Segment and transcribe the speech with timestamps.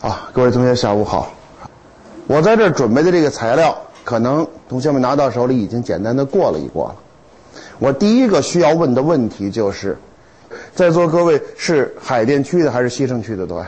[0.00, 1.30] 啊，各位同学，下午好。
[2.26, 6.96] 我在这儿准备的这个材料，可能同学们拿到手里已经简单的过了一过了。
[7.78, 9.96] 我第一个需要问的问题就是，
[10.74, 13.46] 在座各位是海淀区的还是西城区的？
[13.46, 13.64] 各位，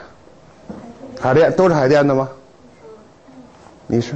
[1.18, 2.28] 海淀都是海淀的吗？
[3.86, 4.14] 你是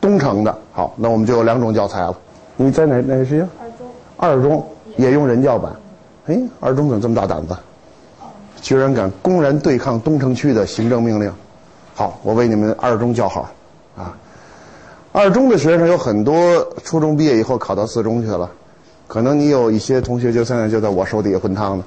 [0.00, 0.58] 东城的。
[0.72, 2.16] 好，那我们就有两种教材了。
[2.56, 3.46] 你在哪哪个学校？
[4.16, 4.66] 二中
[4.96, 5.72] 也用人教版。
[6.26, 7.56] 哎，二中怎么这么大胆子？
[8.60, 11.32] 居然敢公然对抗东城区的行政命令！
[11.98, 13.50] 好，我为你们二中叫好
[13.96, 14.16] 啊！
[15.10, 18.48] 二中的学生有很多初中毕业以后考到四中去了，
[19.08, 21.84] 可能你有一些同学就现在就在我手底下混汤呢，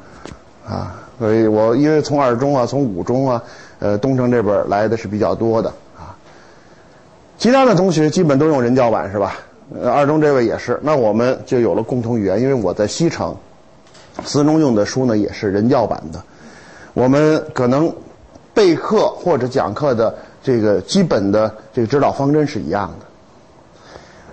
[0.68, 1.00] 啊！
[1.18, 3.42] 所以我因为从二中啊，从五中啊，
[3.80, 6.12] 呃，东城这边来的是比较多的啊。
[7.38, 9.36] 其他的同学基本都用人教版是吧？
[9.82, 13.34] 呃，二中这位也是，那我们就有了共同语言，因为我在西城，
[14.26, 16.22] 四中用的书呢也是人教版的。
[16.94, 17.90] 我们可能
[18.54, 23.06] 备课或者讲课的这个基本的这个指导方针是一样的。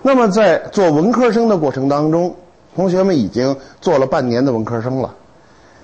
[0.03, 2.35] 那么在做文科生的过程当中，
[2.75, 5.15] 同学们已经做了半年的文科生了，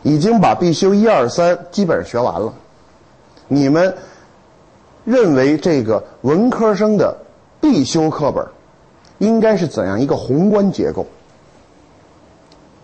[0.03, 2.53] 已经把必修一二三基本上学完了。
[3.49, 3.97] 你们
[5.05, 7.17] 认为这个文科生的
[7.61, 8.47] 必修课本
[9.19, 11.07] 应该是怎样一个宏观结构？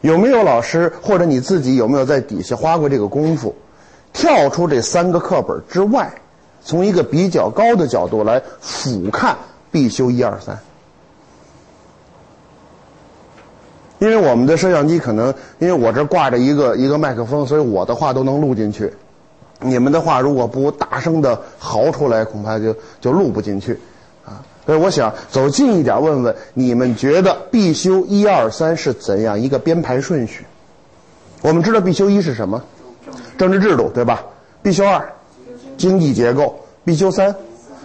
[0.02, 3.54] 有没有老师或者你自己有没有在底下花过这个功夫？
[4.12, 6.12] 跳出这三个课本之外，
[6.62, 9.34] 从一个比较高的角度来俯瞰
[9.70, 10.58] 必修一二三。
[13.98, 18.92] 因为我们的摄像机可能，因为我这挂着一个一个麦克风，所以我的话都能录进去。
[19.60, 23.78] 你们的话如果不大声的嚎出来，恐怕就就录不进去
[24.24, 24.40] 啊。
[24.64, 30.46] 所以我想走近一点，问问你们觉得必修一二三是怎样一个编排顺序？
[31.42, 32.62] 我们知道必修一是什么？
[33.38, 34.22] 政治制度对吧？
[34.62, 35.12] 必修二，
[35.76, 37.34] 经济结构；必修三，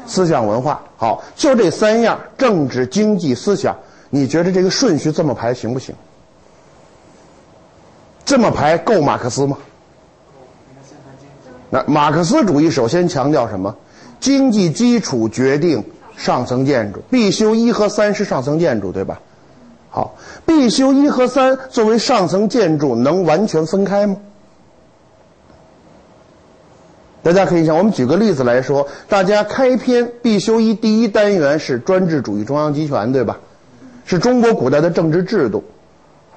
[0.05, 0.81] 思想文化。
[0.97, 3.75] 好，就这三样，政治、经济、思想，
[4.09, 5.95] 你觉得这个顺序这么排行不行？
[8.25, 9.57] 这么排够马克思吗？
[11.69, 13.75] 那马克思主义首先强调什么？
[14.19, 15.83] 经济基础决定
[16.17, 17.01] 上层建筑。
[17.09, 19.19] 必修一和三是上层建筑，对吧？
[19.89, 20.15] 好，
[20.45, 24.17] 必修一和三作为上层建筑，能完全分开吗？
[27.25, 33.39] 大家可以想，我们举个例子来说，大家开篇必修一第一单元是专制主义中央集权，对吧？
[34.05, 35.63] 是中国古代的政治制度。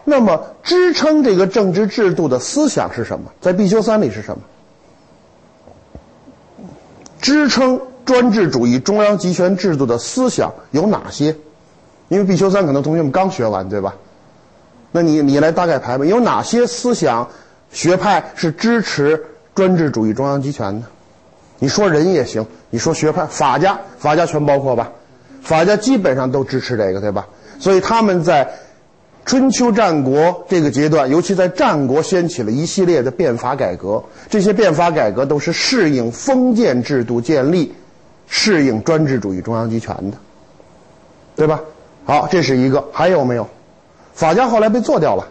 [0.04, 3.30] 那么支撑这个政治制度的思想是什么？
[3.38, 4.42] 在必修三里是什么？
[7.20, 11.36] 支撑专制主义中央集权制度的思想有哪些？
[12.08, 13.94] 因为必修三可能同学们刚学完，对吧？
[14.90, 17.28] 那你你来大概排排，有哪些思想
[17.70, 19.22] 学派是支持
[19.58, 20.86] 专制主义中央集权的？
[21.58, 24.92] 你说人也行，你说学派，法家，法家全包括吧？
[25.42, 27.26] 法家基本上都支持这个，对吧？
[27.58, 28.48] 所以他们在
[29.26, 34.00] 春秋战国这个阶段，尤其在战国，掀起了一系列的变法改革。
[34.30, 37.74] 这些变法改革都是适应封建制度建立、
[38.28, 40.16] 适应专制主义中央集权的，
[41.34, 41.60] 对吧？
[42.04, 42.86] 好，这是一个。
[42.92, 43.48] 还有没有？
[44.14, 45.26] 法家后来被做掉了，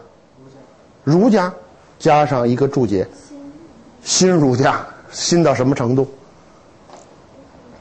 [1.05, 1.53] 儒家
[1.97, 3.07] 加上一个注解，
[4.07, 6.07] 新儒家新到什么程度？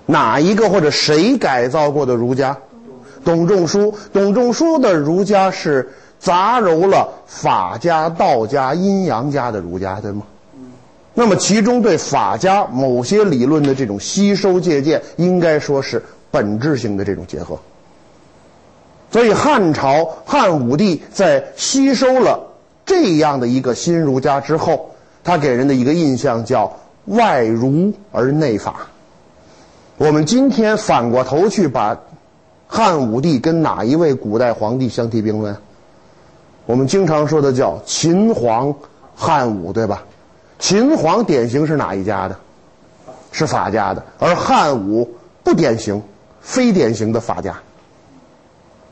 [0.07, 2.59] 哪一个或者谁改造过的儒家？
[3.25, 3.95] 董仲舒。
[4.13, 5.89] 董仲舒的儒家是
[6.19, 10.23] 杂糅了法家、道家、阴阳家的儒家，对吗？
[11.15, 17.57] 那么其中对法家某些理论的这种吸收借鉴，应该说是本质性的这种结合。
[19.13, 22.49] 所以汉朝汉武帝在吸收了
[22.85, 24.91] 这样的一个新儒家之后，
[25.27, 28.87] 他给人的一个印象叫外儒而内法。
[29.99, 31.99] 我们今天反过头去把
[32.69, 35.57] 汉武帝跟哪一位古代皇帝相提并论？
[36.65, 38.73] 我们经常说的叫秦皇
[39.17, 40.05] 汉武，对吧？
[40.61, 42.37] 秦皇典型是哪一家的？
[43.33, 45.11] 是法家的，而汉武
[45.43, 46.01] 不典型，
[46.41, 47.59] 非典型的法家。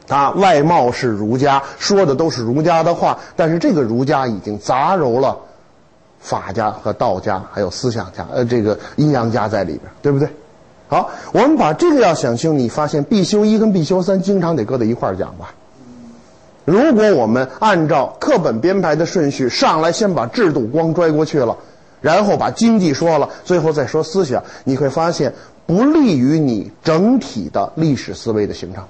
[0.08, 5.38] 他外貌是儒家，说的都是儒家的话，但是这个儒家已经杂糅了
[6.24, 10.26] 法家和道家，还有思想家，呃，这个阴阳家在里边，对不对？
[10.88, 15.54] 好，我们把这个要想清，你发现必修一跟必修三经常得搁在一块儿讲吧？
[16.64, 21.54] 如果我们按照课本编排的顺序上来，先把制度光拽过去了，
[22.00, 25.34] 然后把经济说了，最后再说思想，你会发现
[25.66, 28.82] 不利于你整体的历史思维的形成。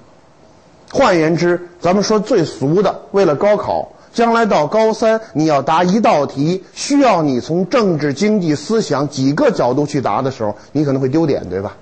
[0.91, 11.75] 换言之，咱们说最俗的，为了高考，将来到高三，你要答一道题，需要你从政治、经济、思想几个角度去答的时候，你可能会丢点，对吧？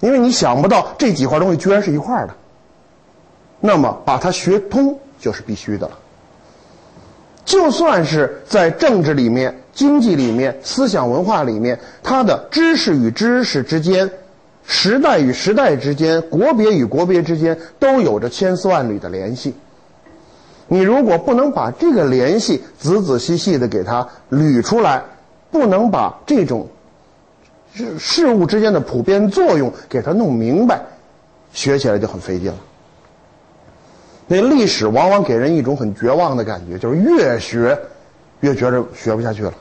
[0.00, 2.34] 因为你想不到这几块东西居然是一块的。
[3.60, 5.96] 那么把它学通就是必须的了。
[7.44, 14.10] 就算是在政治里面、经济里面、思想文化里面，它的知识与知识之间、
[14.64, 19.54] 时代与时代之间、国别与国别之间，都有着千丝万缕的联系。
[20.72, 25.02] 你如果不能把这个联系仔仔细细的给它捋出来，
[25.50, 26.68] 不能把这种
[27.74, 30.80] 事事物之间的普遍作用给它弄明白，
[31.52, 32.58] 学起来就很费劲了。
[34.28, 37.76] 那历史往往给人一种很绝望的感觉，就是越学
[38.38, 39.52] 越觉着学不下去了，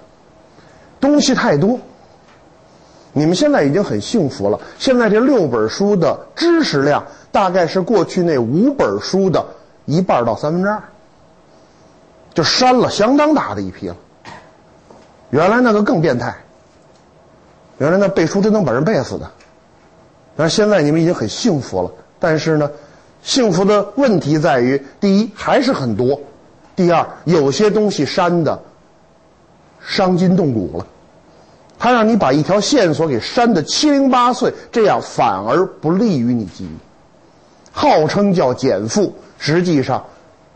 [1.00, 1.80] 东西太多。
[3.14, 9.44] 你们现在已经很幸福了，现在这六本书的知识量大概是过去那五本书的
[9.86, 10.84] 一半到三分之二，
[12.40, 13.98] 就删了相当大的一批了。
[15.30, 16.34] 原来那个更变态，
[17.80, 19.30] 原来那背书真能把人背死的，
[20.38, 22.72] 但是现在你们已经很幸福了，但是呢？
[23.22, 26.18] 幸福的问题在于：第一，还是很多；
[26.78, 28.58] 第二，有些东西删的
[29.86, 30.88] 伤筋动骨了，
[31.78, 36.78] 他让你把一条线索给删的七零八碎，这样反而不利于你记忆。
[37.74, 40.02] 号称叫减负，实际上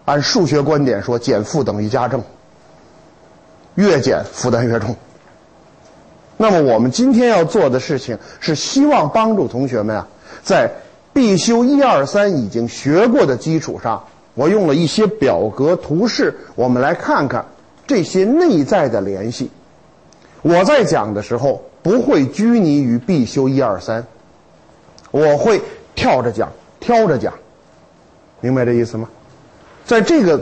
[0.05, 2.21] 按数学观点说，减负等于加正，
[3.75, 4.95] 越减负担越重。
[6.37, 10.07] 那么我们今天要做的事情是希望帮助同学们啊，
[10.43, 10.71] 在。
[11.15, 14.03] 必修一二三已经学过的基础上，
[14.33, 17.45] 我用了一些表格图示，我们来看看
[17.85, 19.51] 这些内在的联系。
[20.41, 24.03] 我在讲的时候不会拘泥于必修一二三，
[25.11, 25.61] 我会
[25.93, 27.31] 跳着讲，挑着讲，
[28.39, 29.07] 明白这意思吗？
[29.85, 30.41] 在这个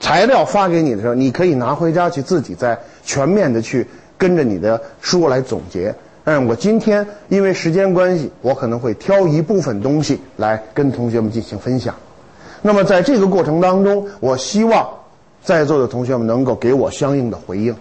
[0.00, 3.86] 材料发给你的时候，你可以拿回家去自己再全面的去
[4.18, 5.94] 跟着你的书来总结。
[6.24, 11.94] 嗯，我今天因为时间关系，我可能会挑一部分东西来跟同学们进行分享。
[12.60, 14.88] 那么在这个过程当中，我希望
[15.42, 17.74] 在座的同学们能够给我相应的回应。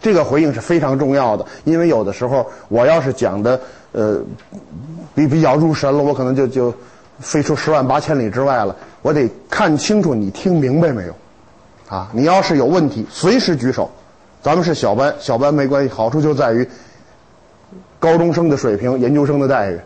[0.00, 3.60] 这个回应是非常重要的，因为有的时候我要是讲的
[3.90, 4.20] 呃
[5.14, 6.72] 比比较入神了，我可能就就
[7.18, 8.76] 飞出十万八千里之外了。
[9.04, 11.14] 我得看清楚你听明白没有
[11.90, 12.08] 啊？
[12.14, 13.90] 你要是有问题，随时举手。
[14.42, 16.66] 咱们是小班，小班没关系，好处就在于。
[18.00, 19.80] 高中生的水平，研究生的待遇，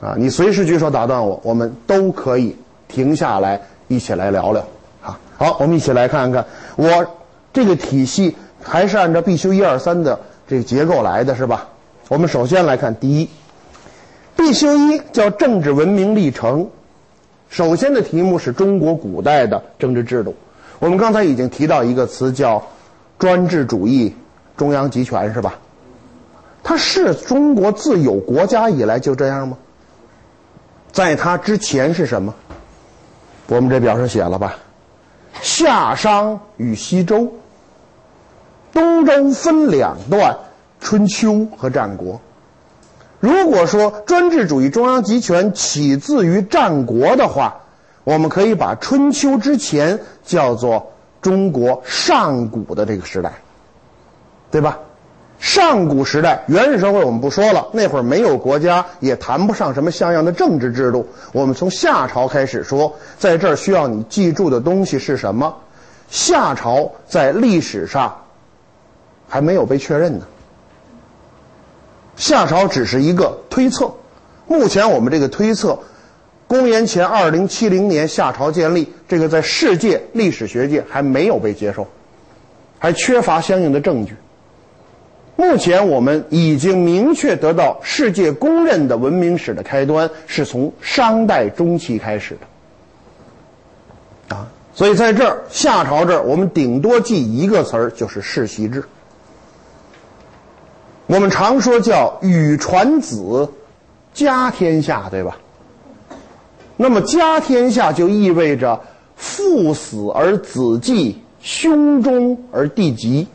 [0.00, 2.54] 啊，你随时举手打断我，我们都可以
[2.88, 4.62] 停下来一起来聊聊，
[5.02, 6.44] 啊，好，我们一起来看看，
[6.76, 7.06] 我
[7.54, 11.68] 这个体系还是按照必修一二三的这个结构来的是吧？
[12.08, 13.28] 我们首先来看第一，
[14.36, 16.70] 必修一叫政治文明历程，
[17.48, 20.34] 首先的题目是中国古代的政治制度，
[20.78, 22.62] 我们刚才已经提到一个词叫
[23.18, 24.14] 专制主义、
[24.56, 25.54] 中央集权是吧？
[26.62, 29.56] 它是中国自有国家以来就这样吗？
[30.90, 32.34] 在它之前是什么？
[33.48, 34.56] 我们这表上写了吧？
[35.40, 37.32] 夏商与西周，
[38.72, 40.36] 东周分两段，
[40.80, 42.20] 春秋和战国。
[43.26, 47.56] 如果说专制主义、中央集权起自于战国的话，
[48.04, 53.32] 我们可以把春秋之前叫做中国上古的这个时代，
[54.48, 54.78] 对吧？
[55.40, 61.04] 上古时代，原始社会我们不说了，那会儿没有国家，也谈不上什么像样的政治制度。
[61.32, 65.52] 我们从夏朝开始说，在这儿需要你记住的东西是什么？
[66.08, 68.16] 夏朝在历史上
[69.28, 70.24] 还没有被确认呢。
[72.16, 73.92] 夏朝只是一个推测，
[74.46, 75.78] 目前我们这个推测，
[76.46, 81.86] 公元前二零七零年夏朝建立，这个在世界历史学界还没有被接受，
[82.78, 84.16] 还缺乏相应的证据。
[85.36, 92.38] 目前我们已经明确得到世界公认的文明史的开端是从商代中期开始
[94.30, 98.82] 的，啊，所以在这儿夏朝这儿，我们顶多记一个词儿，就是世袭制。
[101.06, 103.48] 我们常说叫禹传子，
[104.12, 105.36] 家天下，对吧？
[106.76, 108.80] 那么家天下就意味着
[109.14, 113.28] 父死而子继，兄终而弟及，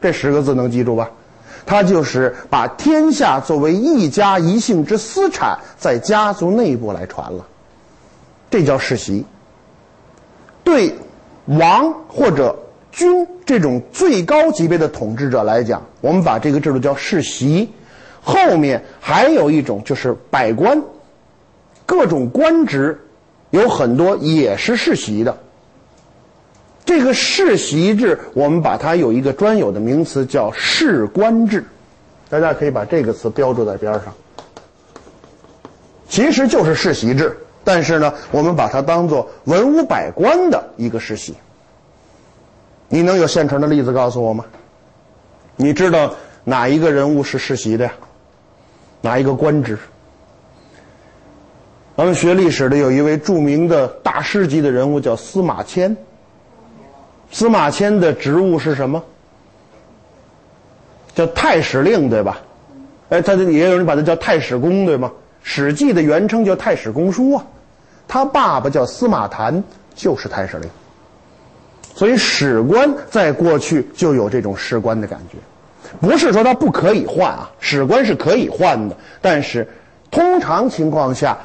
[0.00, 1.10] 这十个字能记住吧？
[1.64, 7.44] 他就是把天下作为一家一姓之私产，在家族内部来传了，
[8.50, 9.24] 这叫世袭。
[10.62, 10.94] 对
[11.46, 12.56] 王或者
[12.96, 17.70] 君这种最高级别的统治者来讲，我们把这个制度叫世袭。
[18.22, 20.82] 后面还有一种就是百官，
[21.84, 22.98] 各种官职
[23.50, 25.36] 有很多也是世袭的。
[26.86, 31.66] 这个世袭制，我们把它有一个专有的名词叫世官制，
[32.30, 34.04] 大家可以把这个词标注在边上。
[36.08, 41.34] 其实就是世袭制，但是呢，我们把它当做文武百官的一个世袭。
[42.88, 44.44] 你能有现成的例子告诉我吗？
[45.56, 46.14] 你知道
[46.44, 47.92] 哪一个人物是世袭的呀？
[49.00, 49.78] 哪一个官职？
[51.96, 55.96] 咱们学历史的有一位著名的大师级的人物叫司马迁。
[57.32, 59.02] 司马迁的职务是什么？
[61.14, 62.38] 叫太史令，对吧？
[63.08, 65.10] 哎，他也有人把他叫太史公，对吗？
[65.42, 67.46] 《史记》的原称叫太史公书啊。
[68.06, 69.64] 他爸爸叫司马谈，
[69.94, 70.68] 就是太史令。
[71.96, 75.38] 所以史官在过去就有这种仕官的感觉，
[76.00, 79.66] 不是说他不可以换啊，史官是可以换的，但是
[80.10, 81.36] 通常情况下。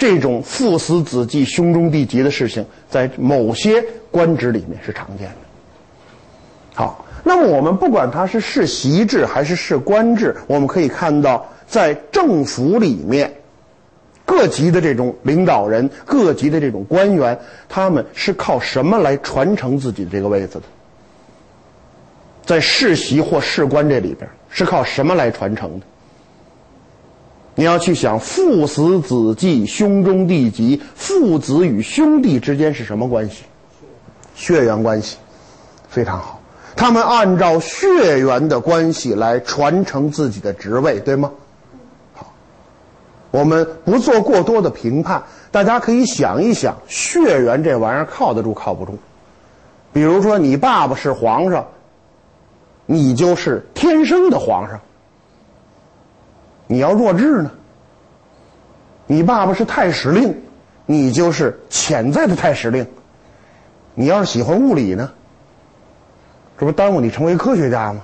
[0.00, 5.34] 这种父死子继、兄终弟及的事情，在某些官职里面是常见的。
[6.72, 13.28] 好，那么我们不管他是世袭制还是世官制，我们可以看到，在政府里面，
[14.28, 20.64] 各级的这种领导人、各级的这种官员，他们是靠什么来传承自己的这个位子的？
[22.44, 25.86] 在世袭或世官这里边，是靠什么来传承的？
[27.54, 33.44] 你要去想父死子继，兄终弟及，父子与兄弟之间是什么关系？
[34.34, 35.16] 血缘关系，
[35.88, 36.38] 非常好。
[36.76, 41.32] 他们按照血缘的关系来传承自己的职位，对吗？
[43.30, 48.98] 我们不做过多的评判，大家可以想一想，血缘这玩意儿靠得住靠不住？
[49.92, 51.66] 比如说，你爸爸是皇上，
[52.86, 54.80] 你就是天生的皇上。
[56.66, 57.50] 你要弱智呢？
[59.06, 60.42] 你爸爸是太史令，
[60.86, 62.86] 你就是潜在的太史令。
[63.94, 65.10] 你要是喜欢物理呢，
[66.58, 68.02] 这不耽误你成为科学家吗？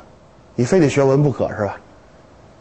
[0.55, 1.77] 你非得学文不可是吧？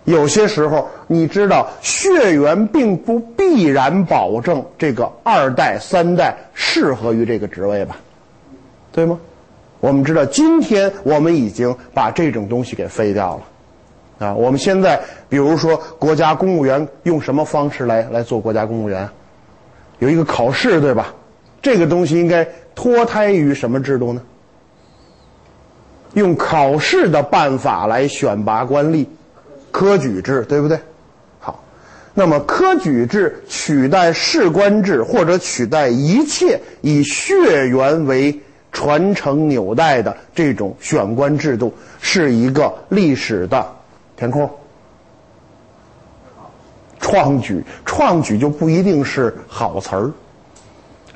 [0.06, 7.96] 有些时候，你知道血缘并不必然保证这个二代三代适合于这个职位吧？
[8.92, 9.20] 对吗？
[9.80, 14.28] 我们知道，今天我们已经把这种东西给废掉了。
[14.28, 19.10] 啊，我们现在比如说国家公务员用什么方式来来做国家公务员？
[20.00, 21.14] 有一个考试，对吧？
[21.62, 22.46] 这个东西应该
[22.76, 24.22] 脱胎于什么制度呢？
[26.14, 29.06] 用考试的办法来选拔官吏，
[29.74, 30.80] 科举制，对不对？
[31.40, 31.62] 好，
[32.14, 38.40] 那么科举制取代士官制，或者取代一切以血缘为
[38.72, 43.66] 传承纽带的这种选官制度，是一个历史的。
[44.16, 44.48] 填空，
[47.00, 50.12] 创举，创举就不一定是好词儿。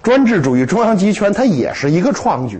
[0.01, 2.59] 专制主义中央集权，它也是一个创举。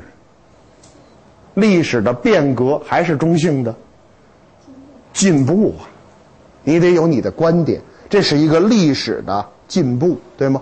[1.55, 3.75] 历史的变革还是中性的
[5.17, 5.89] 进步啊，
[6.63, 10.62] 你得有你的观点，这是一个历史的进步，对吗？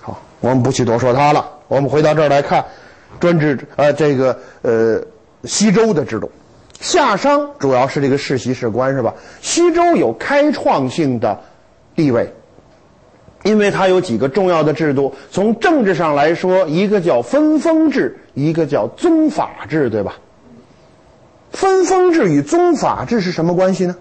[0.00, 1.48] 好，我们不去多说它了。
[1.68, 2.64] 我们回到这儿来看，
[3.20, 5.00] 专制呃这个呃
[5.44, 6.28] 西周的制度。
[6.80, 9.14] 夏商主要是这个世袭世官是吧？
[9.40, 11.38] 西周有开创性的
[11.94, 12.34] 地位，
[13.44, 15.14] 因为它有几个重要的制度。
[15.30, 20.16] 从政治上来说，一个叫分封制，一个叫宗法制，对吧？
[21.52, 23.96] 分封制与宗法制是什么关系呢？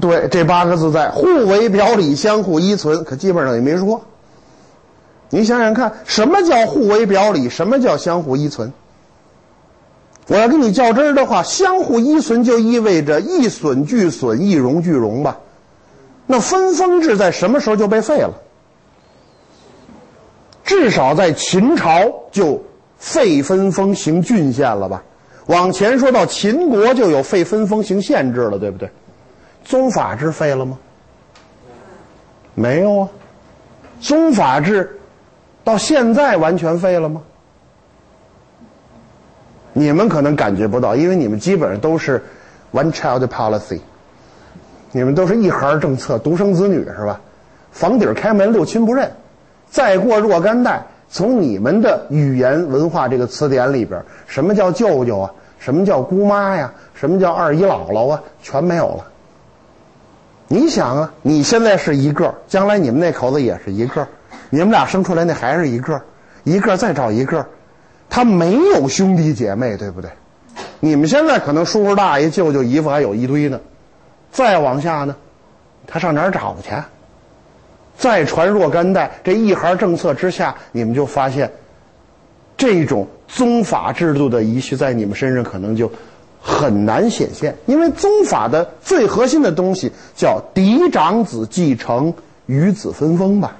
[0.00, 4.02] 对，这八个字在“互为表里，相互依存”，可基本上也没说。
[5.30, 7.48] 你想想看，什么叫互为表里？
[7.48, 8.72] 什么叫相互依存？
[10.26, 15.38] 我要跟你较真儿的话，相互依存就意味着一损俱损，一荣俱荣吧？
[16.26, 18.34] 那分封制在什么时候就被废了？
[20.64, 22.64] 至少在秦朝就
[22.98, 25.02] 废分封行郡县了吧？
[25.46, 28.88] 往前说到秦国就有废分封行县制了，对不对？
[29.62, 30.78] 宗法制废了吗？
[32.54, 33.08] 没有啊。
[34.00, 34.98] 宗法制
[35.62, 37.22] 到现在完全废了吗？
[39.72, 42.22] 你们可能感觉不到，因为你们基本上都是
[42.72, 43.80] one child policy，
[44.92, 47.20] 你们都是一孩政策，独生子女是吧？
[47.72, 49.10] 房顶开门六亲不认，
[49.68, 55.30] 再过若干代，从你们的语言文化这个词典里边，什么叫舅舅啊？
[55.58, 56.72] 什么叫姑妈呀？
[56.94, 58.22] 什么叫二姨姥姥啊？
[58.42, 59.06] 全没有了。
[60.48, 64.06] 你想啊，你现在是一个，将来你们那口子也是一个，
[64.50, 66.00] 你们俩生出来那还是一个，
[66.42, 67.46] 一个再找一个。
[68.10, 70.10] 他没有兄弟姐妹，对不对？
[70.80, 73.58] 你们现在可能叔叔大爷、舅舅姨夫还有一堆呢，
[74.30, 75.16] 再往下呢，
[75.86, 76.70] 他上哪儿找去？
[77.96, 81.50] 再传若干代，这一孩政策之下，你们就发现，
[82.56, 85.90] 这种宗法制度的遗绪在你们身上可能就
[86.40, 92.12] 很难显现，因为宗法的最核心的东西叫嫡长子继承，
[92.46, 93.56] 与子分封吧。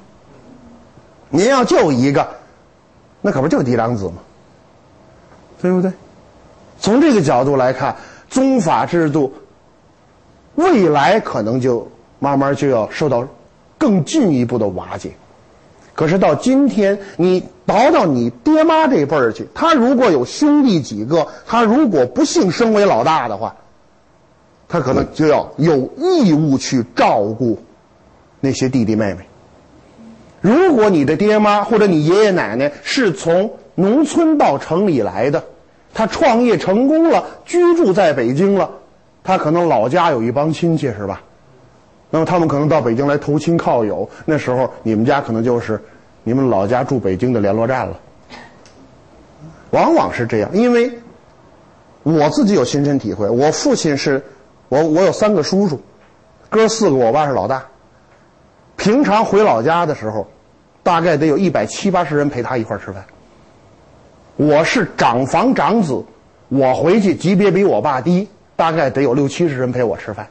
[1.31, 2.29] 您要就一个，
[3.21, 4.15] 那可不就嫡长子吗？
[5.63, 5.91] 对不对？
[6.79, 7.97] 从这个角度来看，
[8.29, 9.33] 宗法制度
[10.57, 11.89] 未来可能就
[12.19, 13.27] 慢慢就要受到
[13.85, 15.11] 更进一步的瓦解。
[15.93, 23.57] 可是到今天，你倒到你爹妈这辈儿去，他如果有兄弟几个，他如果不幸身为老大的话，
[24.67, 27.59] 他可能就要有义务去照顾
[28.41, 29.27] 那些弟弟妹妹。
[30.41, 35.45] 如果你的爹妈或者你爷爷奶奶是从农村到城里来的，
[35.93, 38.71] 他创业成功了，居住在北京了，
[39.23, 41.23] 他可能老家有一帮亲戚，是吧？
[42.15, 45.83] 那么他们可能到北京来投亲靠友，那时候你们家可能就是
[46.23, 47.99] 你们老家住北京的联络站了。
[49.71, 50.97] 往往是这样，因为
[52.05, 54.23] 我自己有亲身体会，我父亲是，
[54.69, 55.81] 我我有三个叔叔，
[56.49, 57.67] 哥四个，我爸是老大。
[58.77, 60.25] 平常回老家的时候，
[60.85, 63.05] 大概得有一百七八十人陪他一块吃饭。
[64.37, 66.01] 我是长房长子，
[66.49, 70.25] 我回去级别比我爸低，大概得有六七十人陪我吃饭，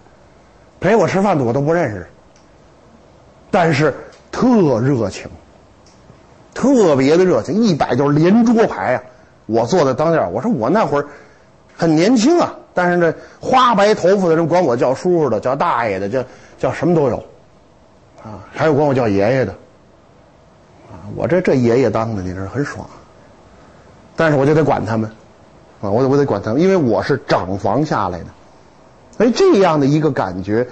[0.84, 2.06] 陪我吃饭的我都不认识，
[3.50, 3.96] 但是
[4.34, 5.30] 特热情，
[6.54, 9.04] 特别的热情，一摆就是连桌牌啊！
[9.46, 11.06] 我坐在当间我说我那会儿
[11.78, 16.22] 很年轻啊，但是这，花白头发的人管我叫叔叔的，叫大爷的，叫
[16.60, 17.16] 叫什么都有，
[18.22, 19.54] 啊，还有管我叫爷爷的，
[20.92, 22.86] 啊，我这这爷爷当的，你这很爽。
[24.18, 25.10] 但是我就得管他们，
[25.80, 28.26] 啊，我得我得管他们，因为我是长房下来的，
[29.16, 30.68] 所以这样的一个感觉，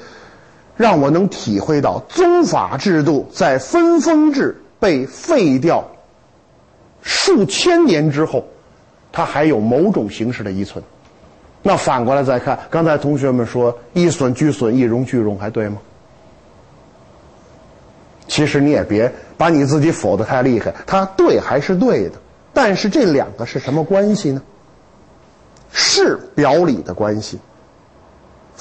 [0.75, 5.86] 让我能体会到宗法制度在分封制被废掉
[7.01, 8.45] 数千年之后，
[9.12, 10.83] 它还有某种形式的依存。
[11.63, 15.77] 那反过来再看，刚才同学们说“一损俱损，一荣俱荣”，还对吗？
[18.27, 22.13] 其实你也别把你自己否得太厉害，它对还是对的。
[22.53, 24.42] 但是这两个是什么关系呢？
[25.72, 27.39] 是表里的关系。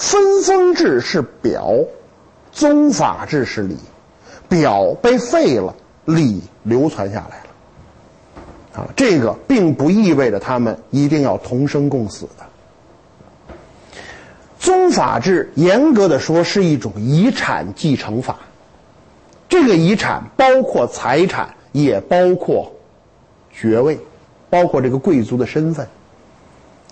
[0.01, 1.75] 分封制是表，
[2.51, 3.77] 宗法制是礼。
[4.49, 8.81] 表被废了，礼流传下来了。
[8.83, 13.55] 啊，这个并不意味着他们一定要同生共死的。
[14.59, 18.39] 宗法制严格的说是一种遗产继承法，
[19.51, 22.73] 这个遗产包括财产，也包括。
[23.53, 24.01] 爵位，
[24.49, 25.87] 包括这个贵族的身份。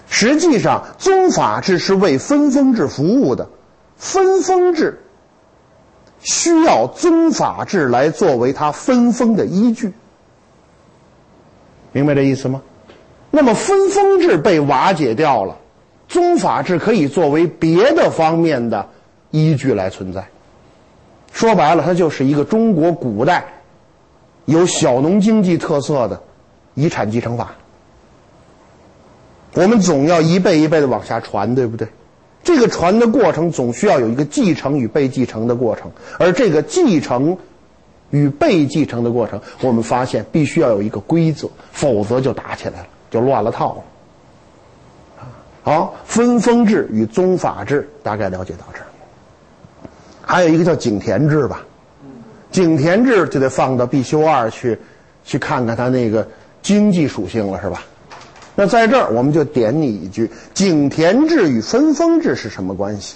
[0.08, 3.48] 实际上，宗法制是为分封制服务的，
[3.96, 5.02] 分封制
[6.20, 9.92] 需要宗法制来作为它分封的依据。
[11.92, 12.62] 明白这意思吗？
[13.30, 15.56] 那么分封制被瓦解掉了，
[16.08, 18.88] 宗法制可以作为别的方面的
[19.30, 20.26] 依据来存在。
[21.32, 23.44] 说白了，它就是一个中国古代
[24.46, 26.20] 有小农经济特色的。
[26.74, 27.50] 遗产继承法，
[29.58, 31.88] 我们总要一辈一辈的往下传，对不对？
[32.44, 37.36] 这个传的过程总需要有一个继承与被继承的过程，而这个继承
[38.10, 45.26] 与被继承的过程，我们发现必须要有一个规则，否则就打起来了，就乱了套了。
[45.64, 48.86] 好，分封制与宗法制大概了解到这儿，
[50.22, 51.64] 还有一个叫井田制吧，
[52.52, 54.78] 井田制就得放到必修二去，
[55.24, 56.28] 去看看它那个。
[56.60, 57.82] 经济属性了是吧？
[58.60, 63.14] 那在这儿我们就点你一句：井田制与分封制是什么关系？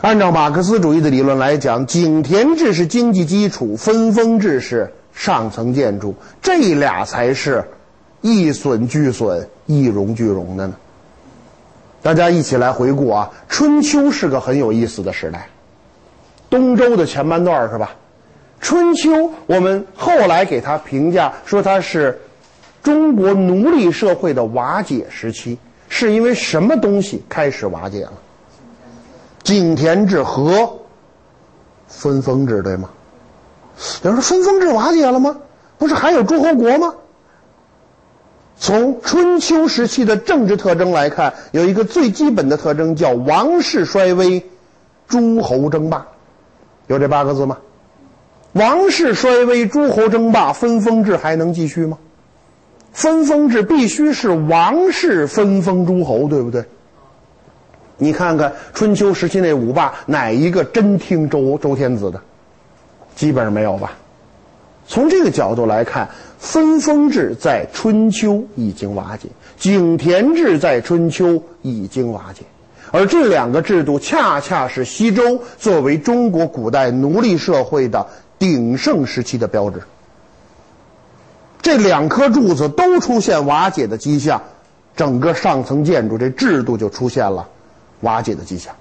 [0.00, 7.64] 按照马克思主义的理论来讲，井田制是经济基础，分封制是上层建筑，这俩才是
[8.22, 10.74] 一损俱损、一荣俱荣的呢。
[12.02, 15.48] 大家一起来回顾啊，春秋是个很有意思的时代，
[16.50, 17.92] 东周的前半段是吧？
[18.60, 22.20] 春秋，我们后来给他评价说它是
[22.82, 28.12] 中国奴隶社会的瓦解时期，是因为什么东西开始瓦解了？
[29.42, 30.78] 井田制和
[31.86, 32.90] 分封制，对吗？
[34.02, 35.36] 有人说分封制瓦解了吗？
[35.78, 36.94] 不是还有诸侯国吗？
[38.60, 44.44] 从春秋时期的政治特征来看，有一个最基本的特征叫王室衰微，
[45.06, 46.06] 诸侯争霸，
[46.88, 47.58] 有这八个字吗？
[48.52, 51.98] 王室衰微，诸侯争霸，分封制还能继续吗？
[52.98, 56.64] 分封制必须是王室分封诸侯，对不对？
[57.96, 62.20] 你看看春秋时期那五霸，哪一个真听周周天子的？
[63.14, 63.92] 基本上没有吧。
[64.88, 66.08] 从这个角度来看，
[66.40, 72.42] 分封制在春秋已经瓦解，井田制在春秋已经瓦解，
[72.90, 78.08] 而这两个制度恰恰是西周作为中国古代奴隶社会的
[78.40, 79.82] 鼎盛时期的标志。
[81.68, 84.40] 这两颗柱子都出现瓦解的迹象，
[84.96, 87.46] 整个上层建筑这制度就出现了
[88.00, 88.74] 瓦解的迹象，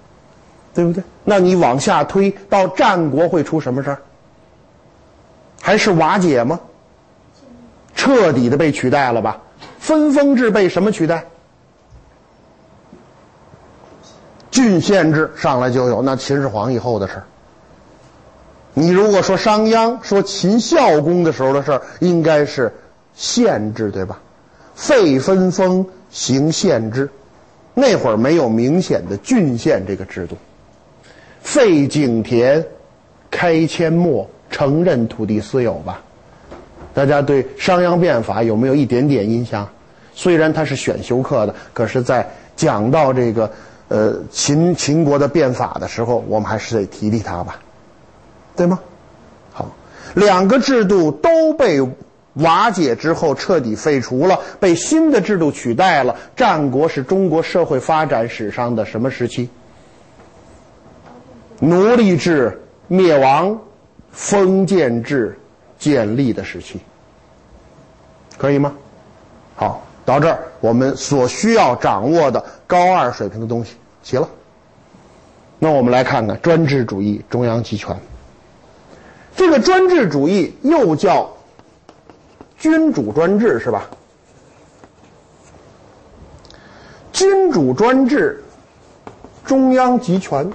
[0.73, 1.03] 对不对？
[1.25, 3.99] 那你往下推到战国会出什么事儿？
[5.61, 6.61] 还是瓦解吗？
[7.93, 9.37] 彻底的被取代了吧？
[9.79, 11.25] 分封制被什么取代？
[14.49, 17.23] 郡县制上来就有，那秦始皇以后的事儿。
[18.79, 22.71] 你如果说商鞅说秦孝公的时候的事儿，应该是
[23.15, 24.19] 县制对吧？
[24.75, 27.09] 废分封，行县制。
[27.73, 30.37] 那会儿没有明显的郡县这个制度，
[31.41, 32.63] 废井田，
[33.31, 34.29] 开阡陌。
[34.51, 35.99] 承认土地私有吧，
[36.93, 39.67] 大家对商鞅变法有没有一点点印象？
[40.13, 43.51] 虽然它是选修课的，可是，在讲到这个
[43.87, 47.59] 呃秦秦国的变法的时候，我们还是得提提它吧，
[48.57, 48.79] 对吗？
[49.53, 49.71] 好，
[50.15, 51.79] 两个制度都被
[52.33, 56.13] 瓦解之后彻底废除了，被新的制度取代了。
[56.35, 59.49] 战国是中国社会发展史上的什么时期？
[61.59, 63.57] 奴隶制灭亡。
[64.09, 65.37] 封建制
[65.77, 66.79] 建立的时期，
[68.35, 68.73] 可以吗？
[69.55, 74.27] 好，到这儿我们所需要掌握的高二水平的东西齐了。
[75.59, 77.95] 那我们来看看专制主义中央集权。
[79.37, 81.31] 这个专制主义又叫
[82.57, 83.87] 君主专制，是吧？
[87.13, 88.43] 君主专制，
[89.45, 90.51] 中央集权。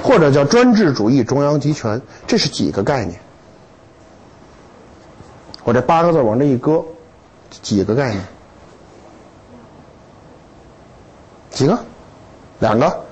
[0.00, 3.18] 或者叫专制主义中央集权，这是几个概念？
[5.64, 6.84] 我这八个字往这一搁，
[7.50, 8.24] 几个概念？
[11.50, 11.84] 几个？
[12.60, 13.04] 两个？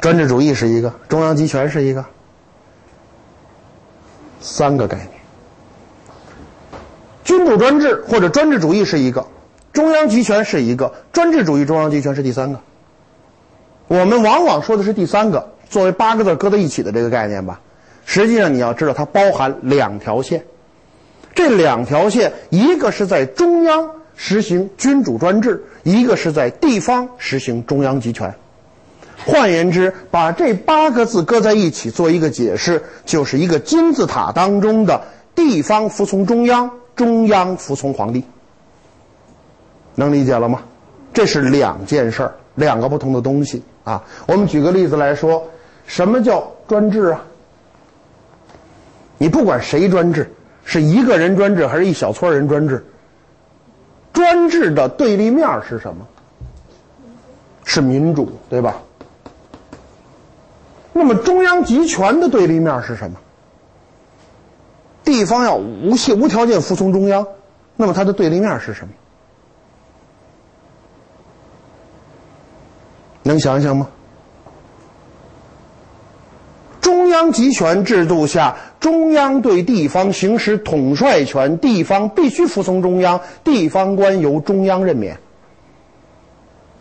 [0.00, 2.04] 专制主义是一个，中央集权是一个，
[4.40, 5.10] 三个概念。
[7.22, 9.26] 君主专制或者专制主义是一个，
[9.72, 12.60] 中央集权是一个，专制主义中央集权是第三个。
[13.88, 15.52] 我们往往说的是第三个。
[15.68, 17.60] 作为八个字搁在一起的这个概念吧，
[18.04, 20.44] 实际上你要知道，它包含两条线。
[21.32, 28.34] 这两条线，一个是在中央实行君主专制，一个是在地方实行中央集权。
[29.26, 35.02] 换言之，把这八个字搁在一起做一个解释，就是一个金字塔当中的
[35.34, 38.24] 地方服从中央，中央服从皇帝。
[39.94, 40.62] 能理解了吗？
[41.12, 44.04] 这是两件事儿，两个不同的东西啊。
[44.26, 45.48] 我们举个例子来说。
[45.86, 47.24] 什么叫专制啊？
[49.18, 50.32] 你不管谁专制，
[50.64, 52.86] 是一个人专制还是一小撮人专制，
[54.12, 56.06] 专制的对立面是什么？
[57.64, 58.76] 是民主，对吧？
[60.92, 63.16] 那么中央集权的对立面是什么？
[65.04, 67.26] 地方要无限无条件服从中央，
[67.76, 68.92] 那么它的对立面是什么？
[73.22, 73.88] 能想想吗？
[76.80, 85.18] 中央集权制度下，中央对地方行使统帅权，地方必须服从中央，地方官由中央任免。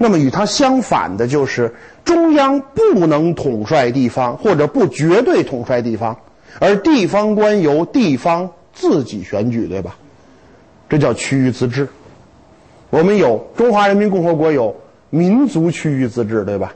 [0.02, 6.18] 那么与它相反的就是，中央不能统帅地方，或者不绝对统帅地方，
[6.60, 9.98] 而地方官由地方自己选举，对吧？
[10.88, 11.88] 这叫区域自治。
[12.90, 14.74] 我们有中华人民共和国有
[15.10, 16.74] 民族区域自治，对吧？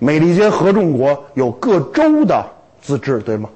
[0.00, 2.44] 美利坚合众国有各州的
[2.82, 3.48] 自治，对吗？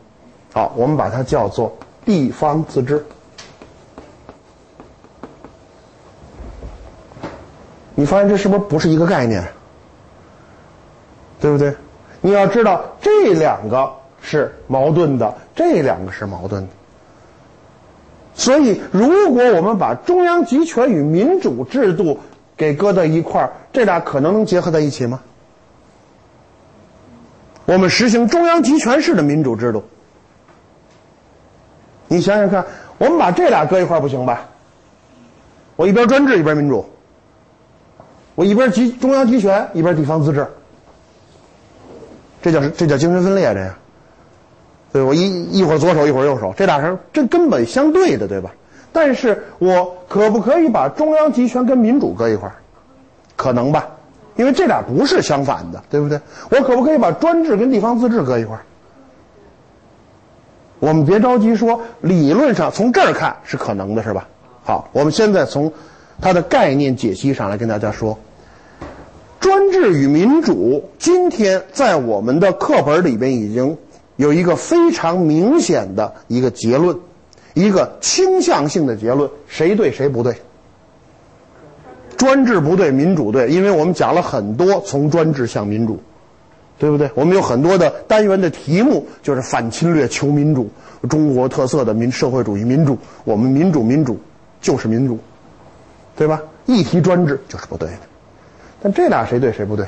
[0.53, 3.05] 好，我们把它叫做地方自治。
[8.01, 9.47] 你发现这是不是不是一个概念？
[11.39, 11.77] 对不对？
[12.23, 16.69] 你要知道，这两个是矛盾的，这两个是矛盾的。
[18.35, 22.19] 所以，如果我们把中央集权与民主制度
[22.57, 25.21] 给搁在一块儿，这俩可能能结合在一起吗？
[27.67, 29.85] 我们实行中央集权式的民主制度，
[32.09, 32.65] 你想想看，
[32.97, 34.49] 我们把这俩搁一块儿不行吧？
[35.77, 36.89] 我一边专制一边民主，
[38.35, 40.47] 我一边集中央集权一边地方自治，
[42.43, 43.75] 这叫这叫精神分裂，这样，
[44.93, 48.51] 对我一一会儿左手一会儿右手，这俩人这根本相对的，对吧？
[48.93, 52.57] 但是我可不可以把中央集权跟民主搁一块儿
[53.37, 53.87] 可能吧？
[54.37, 56.19] 因为这俩不是相反的，对不对？
[56.51, 58.63] 我可不可以把专制跟地方自治搁一块儿？
[60.79, 64.27] 我们别着急说，理论上从这儿看是可能的，是吧？
[64.65, 65.71] 好，我们现在从
[66.21, 68.19] 它的概念解析上来跟大家说，
[69.41, 73.77] 专制与民主，今天在我们的课本里边已经
[74.17, 76.97] 有一个非常明显的一个结论，
[77.55, 80.35] 一个倾向性的结论，谁对谁不对？
[82.17, 86.01] 专制不对，民主对，因为我们讲了很多从专制向民主。
[86.79, 87.11] 对不对？
[87.15, 90.71] 我们有很多的单元的题目，就是反侵略求民主，
[91.11, 94.19] 中国特色的民社会主义民主，我们民主民主
[94.63, 95.19] 就是民主，
[96.21, 96.39] 对吧？
[96.67, 98.01] 一提专制就是不对的。
[98.83, 99.87] 但这俩谁对谁不对？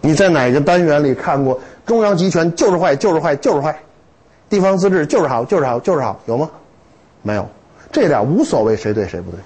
[0.00, 3.76] 你在哪个单元里看过中央集权就是坏就是坏就是坏，
[4.48, 6.48] 地方自治就是好就是好就是好，有吗？
[7.22, 7.44] 没有。
[7.90, 9.40] 这俩无所谓谁对谁不对，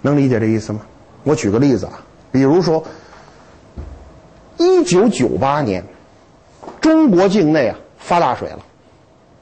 [0.00, 0.80] 能理解这意思吗？
[1.22, 2.00] 我举个例子啊。
[2.32, 2.82] 比如说，
[4.56, 5.84] 一九九八年，
[6.80, 8.60] 中国境内啊发大水了，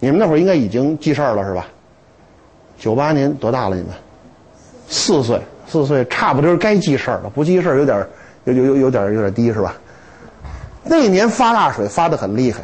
[0.00, 1.68] 你们那会儿应该已经记事儿了是吧？
[2.78, 3.90] 九八年多大了你们？
[4.88, 8.06] 四岁，四岁差不多该记事儿了，不记事儿有点
[8.44, 9.74] 有有有有点有点低是吧？
[10.82, 12.62] 那年发大水发的很厉害，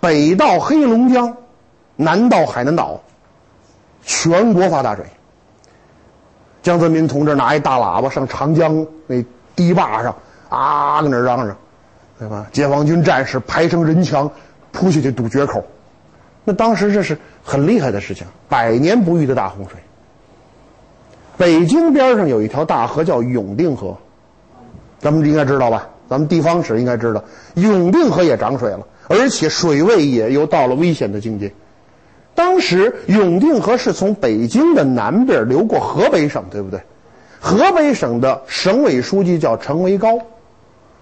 [0.00, 1.36] 北到黑龙江，
[1.96, 3.00] 南到海南岛，
[4.04, 5.04] 全国发大水。
[6.62, 9.22] 江泽民同志拿一大喇叭上长江那。
[9.56, 10.14] 堤坝上
[10.48, 11.54] 啊，搁那嚷嚷，
[12.18, 12.46] 对吧？
[12.50, 14.30] 解放军战士排成人墙，
[14.72, 15.62] 扑下去堵决口。
[16.44, 19.78] 那当时这是很厉害的事情，百年不遇的大洪水。
[21.36, 23.96] 北京边上有一条大河叫永定河，
[24.98, 25.88] 咱们应该知道吧？
[26.08, 27.24] 咱们地方史应该知道，
[27.54, 31.52] 永定河也涨水了，而且水位也又到了危险的境界。
[32.34, 36.80] 当时永定河是从北京的南边流过河北省，对不对？
[37.40, 40.18] 河北省的省委书记叫陈维高，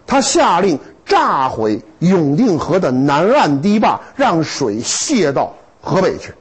[0.07, 5.55] 他下令炸毁永定河的南岸堤坝，让水泄到
[5.88, 6.35] 河北去，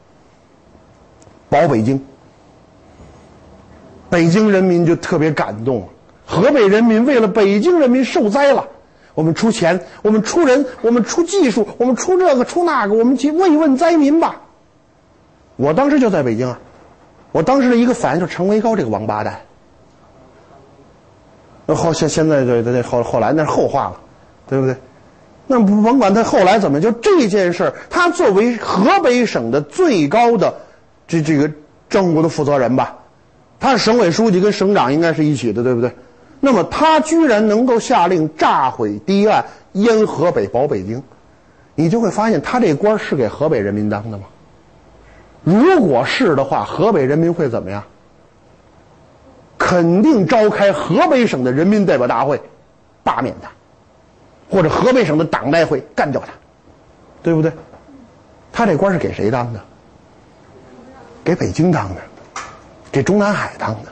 [1.50, 2.06] 保北京。
[4.10, 5.88] 北京人民就特别感动，
[6.26, 8.68] 河北人民为了北京人民受灾了，
[9.14, 14.42] 我们出钱，我们出人，我们出技术，我们出这个出那个，我们去慰问灾民吧。
[15.56, 16.60] 我当时就在北京啊，
[17.32, 19.40] 我当时的一个反应就是陈维高这个王八蛋。
[21.66, 24.00] 那后现现在对对对后后来那是后话了，
[24.48, 24.76] 对不对？
[25.48, 30.54] 那不甭管他后来怎么，就这件事儿，他作为河北省的最高的
[31.08, 31.50] 这这个
[31.90, 32.98] 政务的负责人吧，
[33.60, 35.96] 他是省委书记，跟省长应该是一起的，对不对？
[36.40, 41.02] 那么他居然能够下令炸毁堤岸，淹河北保北京，
[41.76, 44.26] 你就会发现他这官是给河北人民当的吗？
[45.44, 47.84] 如果是的话，河北人民会怎么样？
[49.58, 52.42] 肯定召开河北省的人民代表大会，
[53.04, 53.50] 罢免他，
[54.50, 56.28] 或者河北省的党代会干掉他，
[57.22, 57.52] 对不对？
[58.52, 59.60] 他这官是给谁当的？
[61.24, 62.02] 给北京当的，
[62.92, 63.92] 给中南海当的。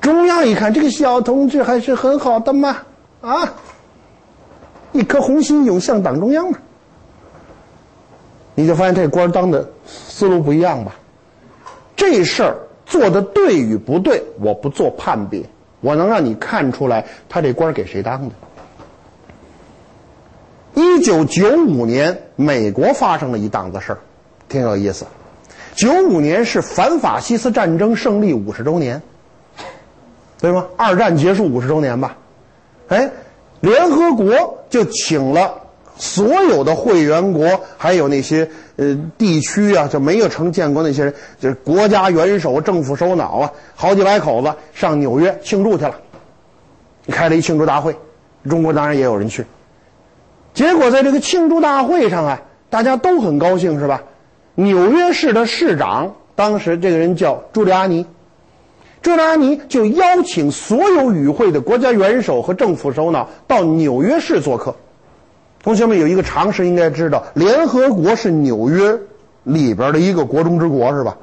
[0.00, 2.78] 中央一看这个小同志还是很好的嘛，
[3.20, 3.54] 啊，
[4.92, 6.58] 一颗红心涌向党中央嘛，
[8.54, 10.94] 你就发现这官当的思路不一样吧？
[11.96, 12.56] 这事儿。
[12.86, 15.44] 做的对与不对，我不做判别，
[15.80, 18.34] 我能让你看出来他这官给谁当的。
[20.80, 23.98] 一九九五年，美国发生了一档子事儿，
[24.48, 25.04] 挺有意思。
[25.74, 29.02] 九五年是反法西斯战争胜利五十周年，
[30.40, 30.66] 对吗？
[30.78, 32.16] 二战结束五十周年吧？
[32.88, 33.10] 哎，
[33.60, 35.54] 联合国就请了。
[35.98, 45.94] 所有的会员国，还有那些呃地区啊，就没有成建国那些人，就是国家元首、政府首脑啊，好几百口子上纽约庆祝去了，
[47.08, 47.94] 开了一庆祝大会，
[48.48, 49.44] 中国当然也有人去。
[50.54, 54.02] 结果在这个庆祝大会上啊，大家都很高兴，是吧？
[54.54, 58.06] 纽约市的市长当时这个人叫朱利安尼，
[59.00, 64.74] 朱利安尼就邀请所有与会的国家元首和政府首脑到纽约市做客。
[65.62, 68.98] 同学们有一个常识应该知道，联合国是纽约
[69.44, 71.16] 里边的一个国中之国，是吧？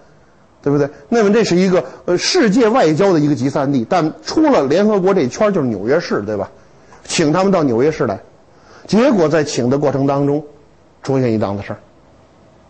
[0.63, 0.89] 对不对？
[1.09, 6.49] 那么这是一个呃世界外交的一个集散地，但出了联合国这圈就是纽约市，对吧？
[7.03, 8.19] 请他们到纽约市来，
[8.87, 10.45] 结果在请的过程当中，
[11.03, 11.79] 出现一档子事儿，